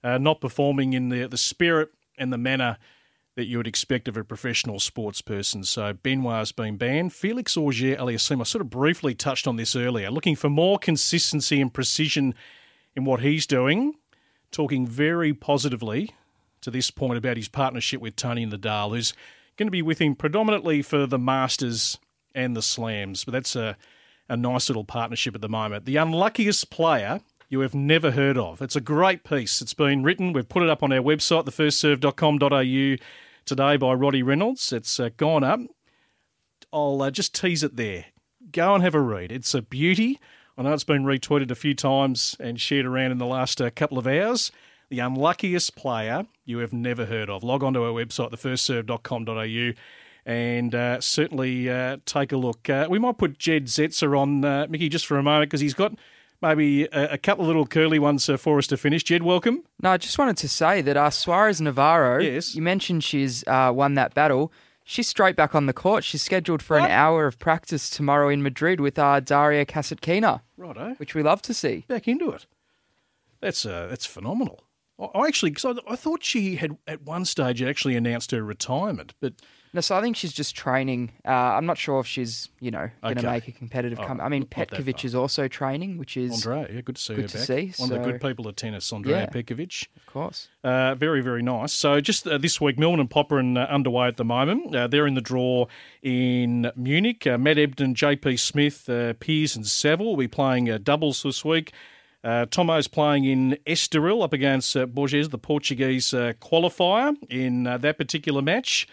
not 0.04 0.40
performing 0.40 0.92
in 0.92 1.08
the 1.08 1.26
the 1.26 1.36
spirit 1.36 1.90
and 2.18 2.32
the 2.32 2.38
manner 2.38 2.78
that 3.36 3.46
you 3.46 3.58
would 3.58 3.66
expect 3.66 4.08
of 4.08 4.16
a 4.16 4.24
professional 4.24 4.80
sports 4.80 5.20
person. 5.20 5.62
So 5.62 5.92
Benoit's 5.92 6.52
been 6.52 6.78
banned. 6.78 7.12
Felix 7.12 7.56
Auger 7.56 7.94
Aliassime, 7.94 8.40
I 8.40 8.44
sort 8.44 8.62
of 8.62 8.70
briefly 8.70 9.14
touched 9.14 9.46
on 9.46 9.56
this 9.56 9.76
earlier, 9.76 10.10
looking 10.10 10.34
for 10.34 10.48
more 10.48 10.78
consistency 10.78 11.60
and 11.60 11.72
precision 11.72 12.34
in 12.94 13.04
what 13.04 13.20
he's 13.20 13.46
doing, 13.46 13.94
talking 14.50 14.86
very 14.86 15.34
positively 15.34 16.14
to 16.62 16.70
this 16.70 16.90
point 16.90 17.18
about 17.18 17.36
his 17.36 17.48
partnership 17.48 18.00
with 18.00 18.16
Tony 18.16 18.46
Nadal, 18.46 18.90
who's 18.90 19.12
going 19.58 19.66
to 19.66 19.72
be 19.72 19.82
with 19.82 19.98
him 19.98 20.14
predominantly 20.14 20.80
for 20.80 21.06
the 21.06 21.18
Masters 21.18 21.98
and 22.34 22.56
the 22.56 22.62
Slams. 22.62 23.24
But 23.24 23.32
that's 23.32 23.54
a, 23.54 23.76
a 24.30 24.36
nice 24.36 24.70
little 24.70 24.84
partnership 24.84 25.34
at 25.34 25.42
the 25.42 25.48
moment. 25.48 25.84
The 25.84 25.96
unluckiest 25.96 26.70
player 26.70 27.20
you 27.50 27.60
have 27.60 27.74
never 27.74 28.12
heard 28.12 28.38
of. 28.38 28.62
It's 28.62 28.76
a 28.76 28.80
great 28.80 29.24
piece. 29.24 29.60
It's 29.60 29.74
been 29.74 30.02
written. 30.02 30.32
We've 30.32 30.48
put 30.48 30.62
it 30.62 30.70
up 30.70 30.82
on 30.82 30.90
our 30.90 31.00
website, 31.00 31.44
thefirstserve.com.au 31.44 32.96
today 33.46 33.76
by 33.76 33.94
Roddy 33.94 34.22
Reynolds. 34.22 34.72
It's 34.72 34.98
uh, 34.98 35.10
gone 35.16 35.44
up. 35.44 35.60
I'll 36.72 37.00
uh, 37.00 37.10
just 37.10 37.34
tease 37.34 37.62
it 37.62 37.76
there. 37.76 38.06
Go 38.50 38.74
and 38.74 38.82
have 38.82 38.94
a 38.94 39.00
read. 39.00 39.32
It's 39.32 39.54
a 39.54 39.62
beauty. 39.62 40.18
I 40.58 40.62
know 40.62 40.72
it's 40.72 40.84
been 40.84 41.04
retweeted 41.04 41.50
a 41.50 41.54
few 41.54 41.74
times 41.74 42.36
and 42.40 42.60
shared 42.60 42.86
around 42.86 43.12
in 43.12 43.18
the 43.18 43.26
last 43.26 43.60
uh, 43.62 43.70
couple 43.70 43.98
of 43.98 44.06
hours. 44.06 44.50
The 44.90 44.98
unluckiest 44.98 45.76
player 45.76 46.26
you 46.44 46.58
have 46.58 46.72
never 46.72 47.06
heard 47.06 47.30
of. 47.30 47.44
Log 47.44 47.62
on 47.62 47.74
to 47.74 47.84
our 47.84 47.92
website, 47.92 48.32
thefirstserve.com.au, 48.32 49.80
and 50.24 50.74
uh, 50.74 51.00
certainly 51.00 51.70
uh, 51.70 51.98
take 52.04 52.32
a 52.32 52.36
look. 52.36 52.68
Uh, 52.68 52.86
we 52.90 52.98
might 52.98 53.18
put 53.18 53.38
Jed 53.38 53.66
Zetzer 53.66 54.18
on, 54.18 54.44
uh, 54.44 54.66
Mickey, 54.68 54.88
just 54.88 55.06
for 55.06 55.18
a 55.18 55.22
moment, 55.22 55.50
because 55.50 55.60
he's 55.60 55.74
got 55.74 55.94
maybe 56.42 56.84
a, 56.84 57.12
a, 57.12 57.18
couple 57.18 57.44
of 57.44 57.48
little 57.48 57.66
curly 57.66 57.98
ones 57.98 58.28
uh, 58.28 58.36
for 58.36 58.58
us 58.58 58.66
to 58.68 58.76
finish. 58.76 59.02
Jed, 59.04 59.22
welcome. 59.22 59.62
No, 59.82 59.90
I 59.90 59.96
just 59.96 60.18
wanted 60.18 60.36
to 60.38 60.48
say 60.48 60.80
that 60.82 60.96
uh, 60.96 61.10
Suarez 61.10 61.60
Navarro, 61.60 62.20
yes. 62.22 62.54
you 62.54 62.62
mentioned 62.62 63.04
she's 63.04 63.46
uh, 63.46 63.72
won 63.74 63.94
that 63.94 64.14
battle. 64.14 64.52
She's 64.84 65.08
straight 65.08 65.34
back 65.34 65.54
on 65.54 65.66
the 65.66 65.72
court. 65.72 66.04
She's 66.04 66.22
scheduled 66.22 66.62
for 66.62 66.78
What? 66.78 66.86
an 66.86 66.92
hour 66.92 67.26
of 67.26 67.38
practice 67.38 67.90
tomorrow 67.90 68.28
in 68.28 68.42
Madrid 68.42 68.80
with 68.80 68.98
uh, 68.98 69.18
Daria 69.20 69.66
Kasatkina, 69.66 70.42
Righto. 70.56 70.94
which 70.98 71.14
we 71.14 71.22
love 71.22 71.42
to 71.42 71.54
see. 71.54 71.84
Back 71.88 72.06
into 72.06 72.30
it. 72.30 72.46
That's 73.40 73.66
uh, 73.66 73.88
that's 73.88 74.06
phenomenal. 74.06 74.60
I- 74.98 75.04
I 75.18 75.26
actually, 75.26 75.50
because 75.50 75.78
I, 75.86 75.92
I 75.92 75.96
thought 75.96 76.24
she 76.24 76.56
had 76.56 76.76
at 76.86 77.02
one 77.02 77.24
stage 77.24 77.60
actually 77.62 77.96
announced 77.96 78.30
her 78.30 78.42
retirement, 78.42 79.14
but 79.20 79.34
No, 79.76 79.80
so 79.82 79.94
I 79.94 80.00
think 80.00 80.16
she's 80.16 80.32
just 80.32 80.56
training. 80.56 81.12
Uh, 81.22 81.30
I'm 81.30 81.66
not 81.66 81.76
sure 81.76 82.00
if 82.00 82.06
she's, 82.06 82.48
you 82.60 82.70
know, 82.70 82.88
going 83.02 83.16
to 83.16 83.20
Okay. 83.20 83.30
make 83.30 83.48
a 83.48 83.52
competitive 83.52 84.00
Oh, 84.00 84.04
come. 84.06 84.22
I 84.22 84.30
mean, 84.30 84.40
not 84.40 84.50
that 84.50 84.70
Petkovic 84.70 85.04
is 85.04 85.14
also 85.14 85.48
training, 85.48 85.98
which 85.98 86.16
is 86.16 86.46
Andre, 86.46 86.74
yeah, 86.74 86.80
good 86.80 86.96
to 86.96 87.02
see 87.02 87.14
good 87.14 87.22
her 87.24 87.28
to 87.28 87.36
back. 87.36 87.46
see. 87.46 87.72
One 87.76 87.92
of 87.92 87.98
the 87.98 88.04
so- 88.04 88.10
good 88.12 88.20
people 88.22 88.48
at 88.48 88.56
tennis, 88.56 88.90
Andrea 88.90 89.20
Yeah. 89.20 89.26
Petkovic. 89.26 89.86
Of 89.98 90.06
course. 90.06 90.48
Uh, 90.64 90.94
very, 90.94 91.20
very 91.20 91.42
nice. 91.42 91.74
So 91.74 92.00
just 92.00 92.26
uh, 92.26 92.38
this 92.38 92.58
week, 92.58 92.78
Milne 92.78 93.00
and 93.00 93.10
Popyrin 93.10 93.58
uh, 93.58 93.66
underway 93.70 94.08
at 94.08 94.16
the 94.16 94.24
moment. 94.24 94.74
Uh, 94.74 94.86
they're 94.86 95.06
in 95.06 95.12
the 95.12 95.20
draw 95.20 95.66
in 96.02 96.72
Munich. 96.74 97.26
Uh, 97.26 97.36
Matt 97.36 97.58
Ebden, 97.58 97.94
JP 97.94 98.38
Smith, 98.38 98.88
uh, 98.88 99.12
Piers 99.20 99.56
and 99.56 99.66
Saville 99.66 100.06
will 100.06 100.16
be 100.16 100.26
playing 100.26 100.70
uh, 100.70 100.78
doubles 100.82 101.22
this 101.22 101.44
week. 101.44 101.72
Uh, 102.24 102.46
Tomo's 102.46 102.88
playing 102.88 103.24
in 103.24 103.58
Estoril 103.66 104.24
up 104.24 104.32
against 104.32 104.74
uh, 104.74 104.86
Borges, 104.86 105.28
the 105.28 105.38
Portuguese 105.38 106.14
uh, 106.14 106.32
qualifier, 106.40 107.14
in 107.28 107.66
uh, 107.66 107.76
that 107.76 107.98
particular 107.98 108.40
match. 108.40 108.88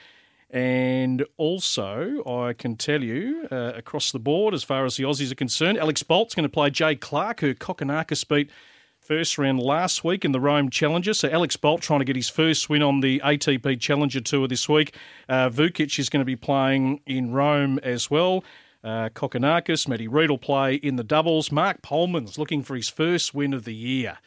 And 0.54 1.26
also, 1.38 2.24
I 2.28 2.54
can 2.54 2.76
tell 2.76 3.04
you 3.04 3.48
uh, 3.52 3.74
across 3.76 4.12
the 4.12 4.20
board, 4.20 4.54
as 4.54 4.64
far 4.64 4.86
as 4.86 4.98
the 4.98 5.04
Aussies 5.04 5.32
are 5.32 5.36
concerned, 5.36 5.80
Alex 5.80 6.04
Bolt's 6.04 6.36
going 6.36 6.44
to 6.44 6.50
play 6.50 6.70
Jay 6.70 6.96
Clark, 6.96 7.40
who 7.40 7.56
Kokkinakis 7.56 8.28
beat 8.28 8.52
first 9.00 9.40
round 9.40 9.60
last 9.60 10.04
week 10.04 10.24
in 10.24 10.32
the 10.32 10.40
Rome 10.40 10.70
Challenger. 10.70 11.16
So 11.16 11.28
Alex 11.28 11.58
Bolt 11.58 11.82
trying 11.82 12.00
to 12.00 12.06
get 12.06 12.16
his 12.16 12.30
first 12.30 12.70
win 12.70 12.84
on 12.84 13.00
the 13.00 13.20
ATP 13.26 13.80
Challenger 13.80 14.22
Tour 14.22 14.48
this 14.48 14.70
week. 14.70 14.96
Uh, 15.28 15.50
Vukic 15.50 15.98
is 15.98 16.08
going 16.08 16.22
to 16.22 16.26
be 16.26 16.36
playing 16.36 17.02
in 17.08 17.34
Rome 17.34 17.80
as 17.80 18.12
well. 18.12 18.44
Uh, 18.84 19.10
Kokkinakis, 19.10 19.88
Matty 19.88 20.08
Reid 20.08 20.30
will 20.30 20.38
play 20.38 20.76
in 20.76 20.98
the 20.98 21.04
doubles. 21.04 21.52
Mark 21.52 21.82
Polmans 21.82 22.38
looking 22.38 22.62
for 22.62 22.76
his 22.76 22.90
first 22.90 23.34
win 23.34 23.54
of 23.54 23.66
the 23.66 23.74
year. 23.74 24.20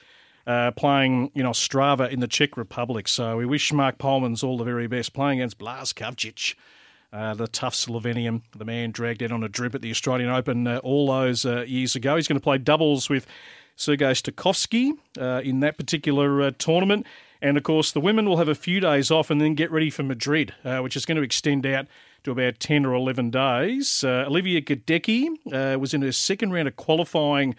Uh, 0.47 0.71
playing 0.71 1.33
in 1.35 1.45
Ostrava 1.45 2.09
in 2.09 2.21
the 2.21 2.29
Czech 2.29 2.57
Republic. 2.57 3.09
So 3.09 3.37
we 3.37 3.45
wish 3.45 3.73
Mark 3.73 3.99
Polmans 3.99 4.45
all 4.45 4.57
the 4.57 4.63
very 4.63 4.87
best 4.87 5.13
playing 5.13 5.41
against 5.41 5.59
Blas 5.59 5.93
Kavcic. 5.93 6.55
Uh, 7.13 7.35
the 7.35 7.49
tough 7.49 7.75
Slovenian, 7.75 8.43
the 8.55 8.65
man 8.65 8.91
dragged 8.91 9.23
out 9.23 9.33
on 9.33 9.43
a 9.43 9.49
drip 9.49 9.75
at 9.75 9.81
the 9.81 9.91
Australian 9.91 10.31
Open 10.31 10.67
uh, 10.67 10.79
all 10.85 11.07
those 11.07 11.47
uh, 11.47 11.63
years 11.63 11.97
ago. 11.97 12.15
He's 12.15 12.29
going 12.29 12.39
to 12.39 12.45
play 12.45 12.59
doubles 12.59 13.09
with 13.09 13.27
Sergei 13.75 14.13
Stakhovsky 14.13 14.93
uh, 15.19 15.41
in 15.43 15.61
that 15.61 15.79
particular 15.79 16.43
uh, 16.43 16.51
tournament. 16.59 17.07
And 17.41 17.57
of 17.57 17.63
course, 17.63 17.93
the 17.93 18.01
women 18.01 18.29
will 18.29 18.37
have 18.37 18.49
a 18.49 18.55
few 18.55 18.81
days 18.81 19.11
off 19.11 19.31
and 19.31 19.41
then 19.41 19.55
get 19.55 19.71
ready 19.71 19.91
for 19.91 20.03
Madrid, 20.03 20.55
which 20.65 20.97
is 20.97 21.05
going 21.05 21.17
to 21.17 21.23
extend 21.23 21.67
out 21.67 21.87
to 22.25 22.31
about 22.31 22.61
10 22.61 22.87
or 22.87 22.95
11 22.95 23.31
days. 23.31 24.03
Olivia 24.03 24.63
Gadecki 24.63 25.79
was 25.79 25.93
in 25.93 26.01
her 26.01 26.13
second 26.13 26.53
round 26.53 26.67
of 26.67 26.77
qualifying 26.77 27.55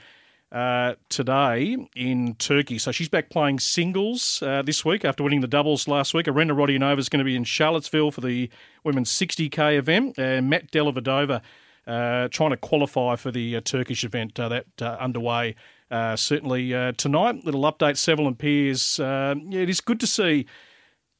uh, 0.51 0.95
today 1.09 1.77
in 1.95 2.35
Turkey. 2.35 2.77
So 2.77 2.91
she's 2.91 3.09
back 3.09 3.29
playing 3.29 3.59
singles 3.59 4.41
uh, 4.41 4.61
this 4.61 4.85
week 4.85 5.03
after 5.03 5.23
winning 5.23 5.41
the 5.41 5.47
doubles 5.47 5.87
last 5.87 6.13
week. 6.13 6.27
Arina 6.27 6.55
Rodionova 6.55 6.99
is 6.99 7.09
going 7.09 7.19
to 7.19 7.25
be 7.25 7.35
in 7.35 7.43
Charlottesville 7.43 8.11
for 8.11 8.21
the 8.21 8.49
women's 8.83 9.11
60k 9.11 9.77
event. 9.77 10.17
And 10.17 10.49
Matt 10.49 10.71
Delavadova 10.71 11.41
uh, 11.85 12.27
trying 12.29 12.51
to 12.51 12.57
qualify 12.57 13.15
for 13.15 13.31
the 13.31 13.57
uh, 13.57 13.61
Turkish 13.61 14.03
event 14.03 14.39
uh, 14.39 14.49
that 14.49 14.81
underway. 14.81 15.55
Certainly 15.89 16.93
tonight, 16.97 17.45
little 17.45 17.61
update, 17.61 17.97
Seville 17.97 18.27
and 18.27 18.37
Piers. 18.37 18.99
Yeah, 18.99 19.35
it 19.51 19.69
is 19.69 19.81
good 19.81 19.99
to 20.01 20.07
see 20.07 20.45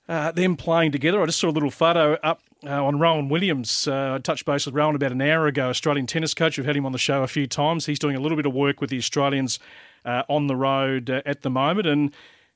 them 0.08 0.56
playing 0.58 0.92
together. 0.92 1.22
I 1.22 1.26
just 1.26 1.40
saw 1.40 1.50
a 1.50 1.52
little 1.52 1.72
photo 1.72 2.16
up 2.16 2.42
uh, 2.66 2.84
on 2.84 3.00
Rowan 3.00 3.30
Williams. 3.30 3.88
Uh, 3.88 4.16
I 4.16 4.18
touched 4.20 4.46
base 4.46 4.66
with 4.66 4.76
Rowan 4.76 4.96
about 4.96 5.12
an 5.12 5.22
hour 5.22 5.48
ago, 5.48 5.70
Australian 5.70 6.08
tennis 6.08 6.34
coach. 6.34 6.58
We've 6.58 6.66
had 6.66 6.76
him 6.76 6.86
on 6.86 6.92
the 6.92 6.98
show 6.98 7.24
a 7.24 7.28
few 7.28 7.48
times. 7.48 7.86
He's 7.86 8.00
doing 8.00 8.16
a 8.16 8.20
little 8.20 8.36
bit 8.36 8.46
of 8.46 8.54
work 8.54 8.82
with 8.82 8.90
the 8.90 8.98
Australians 8.98 9.60
uh, 10.06 10.24
on 10.30 10.48
the 10.48 10.56
road 10.56 11.10
uh, 11.10 11.22
at 11.26 11.42
the 11.42 11.50
moment, 11.50 11.88
and 11.88 12.14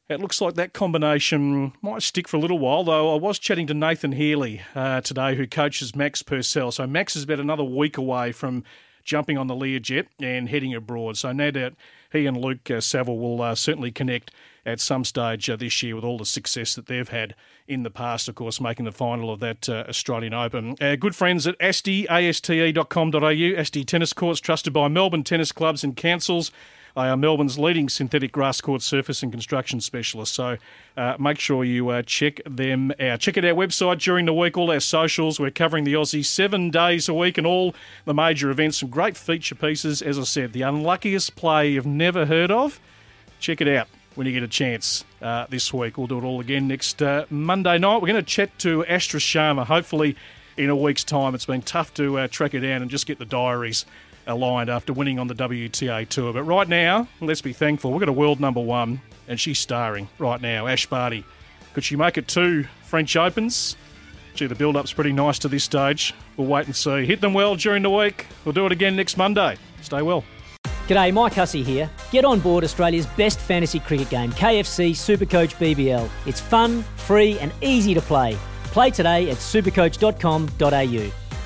it 0.10 0.20
looks 0.20 0.42
like 0.42 0.56
that 0.56 0.74
combination 0.74 1.74
might 1.82 2.02
stick 2.02 2.28
for 2.28 2.38
a 2.38 2.40
little 2.40 2.60
while. 2.60 2.84
Though 2.84 3.14
I 3.14 3.18
was 3.18 3.40
chatting 3.40 3.68
to 3.68 3.74
Nathan 3.74 4.14
Healey 4.14 4.62
uh, 4.76 5.02
today, 5.02 5.36
who 5.36 5.48
coaches 5.48 5.96
Max 5.96 6.22
Purcell. 6.22 6.72
So 6.72 6.86
Max 6.88 7.16
is 7.16 7.24
about 7.24 7.40
another 7.40 7.64
week 7.64 7.98
away 7.98 8.32
from 8.32 8.64
jumping 9.04 9.38
on 9.38 9.48
the 9.48 9.56
Learjet 9.56 10.08
and 10.20 10.50
heading 10.50 10.74
abroad. 10.74 11.18
So 11.18 11.32
no 11.32 11.52
doubt 11.52 11.74
he 12.12 12.26
and 12.26 12.38
Luke 12.38 12.70
uh, 12.70 12.82
Saville 12.82 13.18
will 13.18 13.42
uh, 13.42 13.56
certainly 13.56 13.92
connect 13.92 14.32
at 14.66 14.80
some 14.80 15.04
stage 15.04 15.50
uh, 15.50 15.56
this 15.56 15.82
year 15.82 15.96
with 15.96 16.04
all 16.04 16.18
the 16.18 16.26
success 16.26 16.76
that 16.76 16.86
they've 16.86 17.10
had 17.10 17.36
in 17.68 17.84
the 17.84 17.90
past, 17.90 18.28
of 18.28 18.36
course, 18.36 18.62
making 18.62 18.86
the 18.86 18.92
final 18.92 19.32
of 19.32 19.40
that 19.40 19.68
uh, 19.68 19.86
Australian 19.88 20.34
Open. 20.34 20.76
Uh, 20.80 20.96
good 20.96 21.16
friends 21.16 21.48
at 21.48 21.56
ASTI, 21.60 22.08
ASTA.com.au, 22.08 23.56
ASTI 23.58 23.86
Tennis 23.86 24.14
Courts, 24.14 24.40
trusted 24.40 24.74
by 24.74 24.88
Melbourne 24.88 25.24
tennis 25.24 25.52
clubs 25.52 25.84
and 25.84 25.96
councils. 25.96 26.52
They 26.96 27.04
are 27.04 27.18
Melbourne's 27.18 27.58
leading 27.58 27.90
synthetic 27.90 28.32
grass 28.32 28.62
court 28.62 28.82
surface 28.82 29.24
and 29.24 29.32
construction 29.32 29.80
specialist. 29.82 30.34
So 30.34 30.58
uh, 30.98 31.16
make 31.20 31.40
sure 31.40 31.64
you 31.64 31.90
uh, 31.90 32.02
check 32.02 32.42
them 32.46 32.92
out. 33.00 33.20
Check 33.20 33.38
out 33.38 33.46
our 33.46 33.54
website 33.54 34.00
during 34.00 34.26
the 34.26 34.34
week, 34.34 34.58
all 34.58 34.72
our 34.72 34.80
socials. 34.80 35.40
We're 35.40 35.52
covering 35.52 35.84
the 35.84 35.94
Aussie 35.94 36.26
seven 36.26 36.70
days 36.70 37.08
a 37.08 37.14
week 37.14 37.38
and 37.38 37.48
all 37.48 37.74
the 38.06 38.14
major 38.14 38.50
events. 38.50 38.80
Some 38.80 38.90
great 38.90 39.16
feature 39.16 39.56
pieces. 39.56 40.02
As 40.02 40.20
I 40.20 40.24
said, 40.24 40.54
the 40.54 40.64
unluckiest 40.64 41.36
play 41.36 41.72
you've 41.72 41.86
never 41.86 42.26
heard 42.26 42.52
of. 42.52 42.80
Check 43.40 43.62
it 43.62 43.68
out 43.68 43.88
when 44.16 44.28
you 44.28 44.34
get 44.34 44.44
a 44.44 44.48
chance 44.48 45.06
uh, 45.22 45.46
this 45.50 45.74
week. 45.74 45.98
We'll 45.98 46.08
do 46.08 46.18
it 46.18 46.24
all 46.24 46.42
again 46.42 46.68
next 46.68 47.02
uh, 47.02 47.26
Monday 47.30 47.78
night. 47.78 48.02
We're 48.02 48.08
going 48.08 48.16
to 48.16 48.24
chat 48.24 48.58
to 48.60 48.86
Astra 48.86 49.20
Sharma, 49.20 49.66
hopefully 49.66 50.16
in 50.58 50.70
a 50.70 50.76
week's 50.76 51.04
time. 51.04 51.34
It's 51.34 51.46
been 51.46 51.62
tough 51.62 51.94
to 51.96 52.20
uh, 52.20 52.28
track 52.28 52.52
her 52.52 52.60
down 52.60 52.82
and 52.82 52.92
just 52.92 53.06
get 53.06 53.20
the 53.20 53.26
diaries 53.26 53.86
aligned 54.32 54.70
after 54.70 54.94
winning 54.94 55.20
on 55.20 55.28
the 55.28 55.36
WTA 55.36 56.08
Tour. 56.08 56.34
But 56.34 56.44
right 56.44 56.68
now, 56.68 57.08
let's 57.20 57.42
be 57.42 57.54
thankful. 57.54 57.92
We've 57.92 58.00
got 58.00 58.10
a 58.10 58.14
world 58.14 58.40
number 58.40 58.62
one, 58.62 59.02
and 59.28 59.40
she's 59.40 59.60
starring 59.60 60.10
right 60.18 60.42
now, 60.42 60.68
Ash 60.68 60.88
Barty. 60.88 61.24
Could 61.74 61.84
she 61.84 61.96
make 61.96 62.18
it 62.18 62.28
two 62.28 62.66
French 62.84 63.16
Opens? 63.16 63.76
Gee, 64.34 64.48
the 64.48 64.56
build 64.56 64.76
up's 64.78 64.94
pretty 64.94 65.12
nice 65.12 65.40
to 65.40 65.48
this 65.48 65.64
stage. 65.64 66.14
We'll 66.38 66.48
wait 66.48 66.66
and 66.66 66.76
see. 66.76 67.06
Hit 67.06 67.22
them 67.22 67.34
well 67.34 67.56
during 67.56 67.84
the 67.84 67.90
week. 67.90 68.26
We'll 68.46 68.54
do 68.54 68.66
it 68.66 68.72
again 68.72 68.96
next 68.96 69.18
Monday. 69.18 69.58
Stay 69.82 70.02
well. 70.02 70.24
G'day, 70.88 71.14
Mike 71.14 71.34
Hussey 71.34 71.64
here. 71.64 71.90
Get 72.12 72.26
on 72.26 72.40
board 72.40 72.64
Australia's 72.64 73.06
best 73.06 73.40
fantasy 73.40 73.80
cricket 73.80 74.10
game, 74.10 74.32
KFC 74.32 74.92
Supercoach 74.92 75.56
BBL. 75.56 76.10
It's 76.26 76.42
fun, 76.42 76.84
free, 76.98 77.40
and 77.40 77.54
easy 77.62 77.94
to 77.94 78.02
play. 78.02 78.38
Play 78.66 78.90
today 78.90 79.30
at 79.30 79.38
supercoach.com.au. 79.38 81.21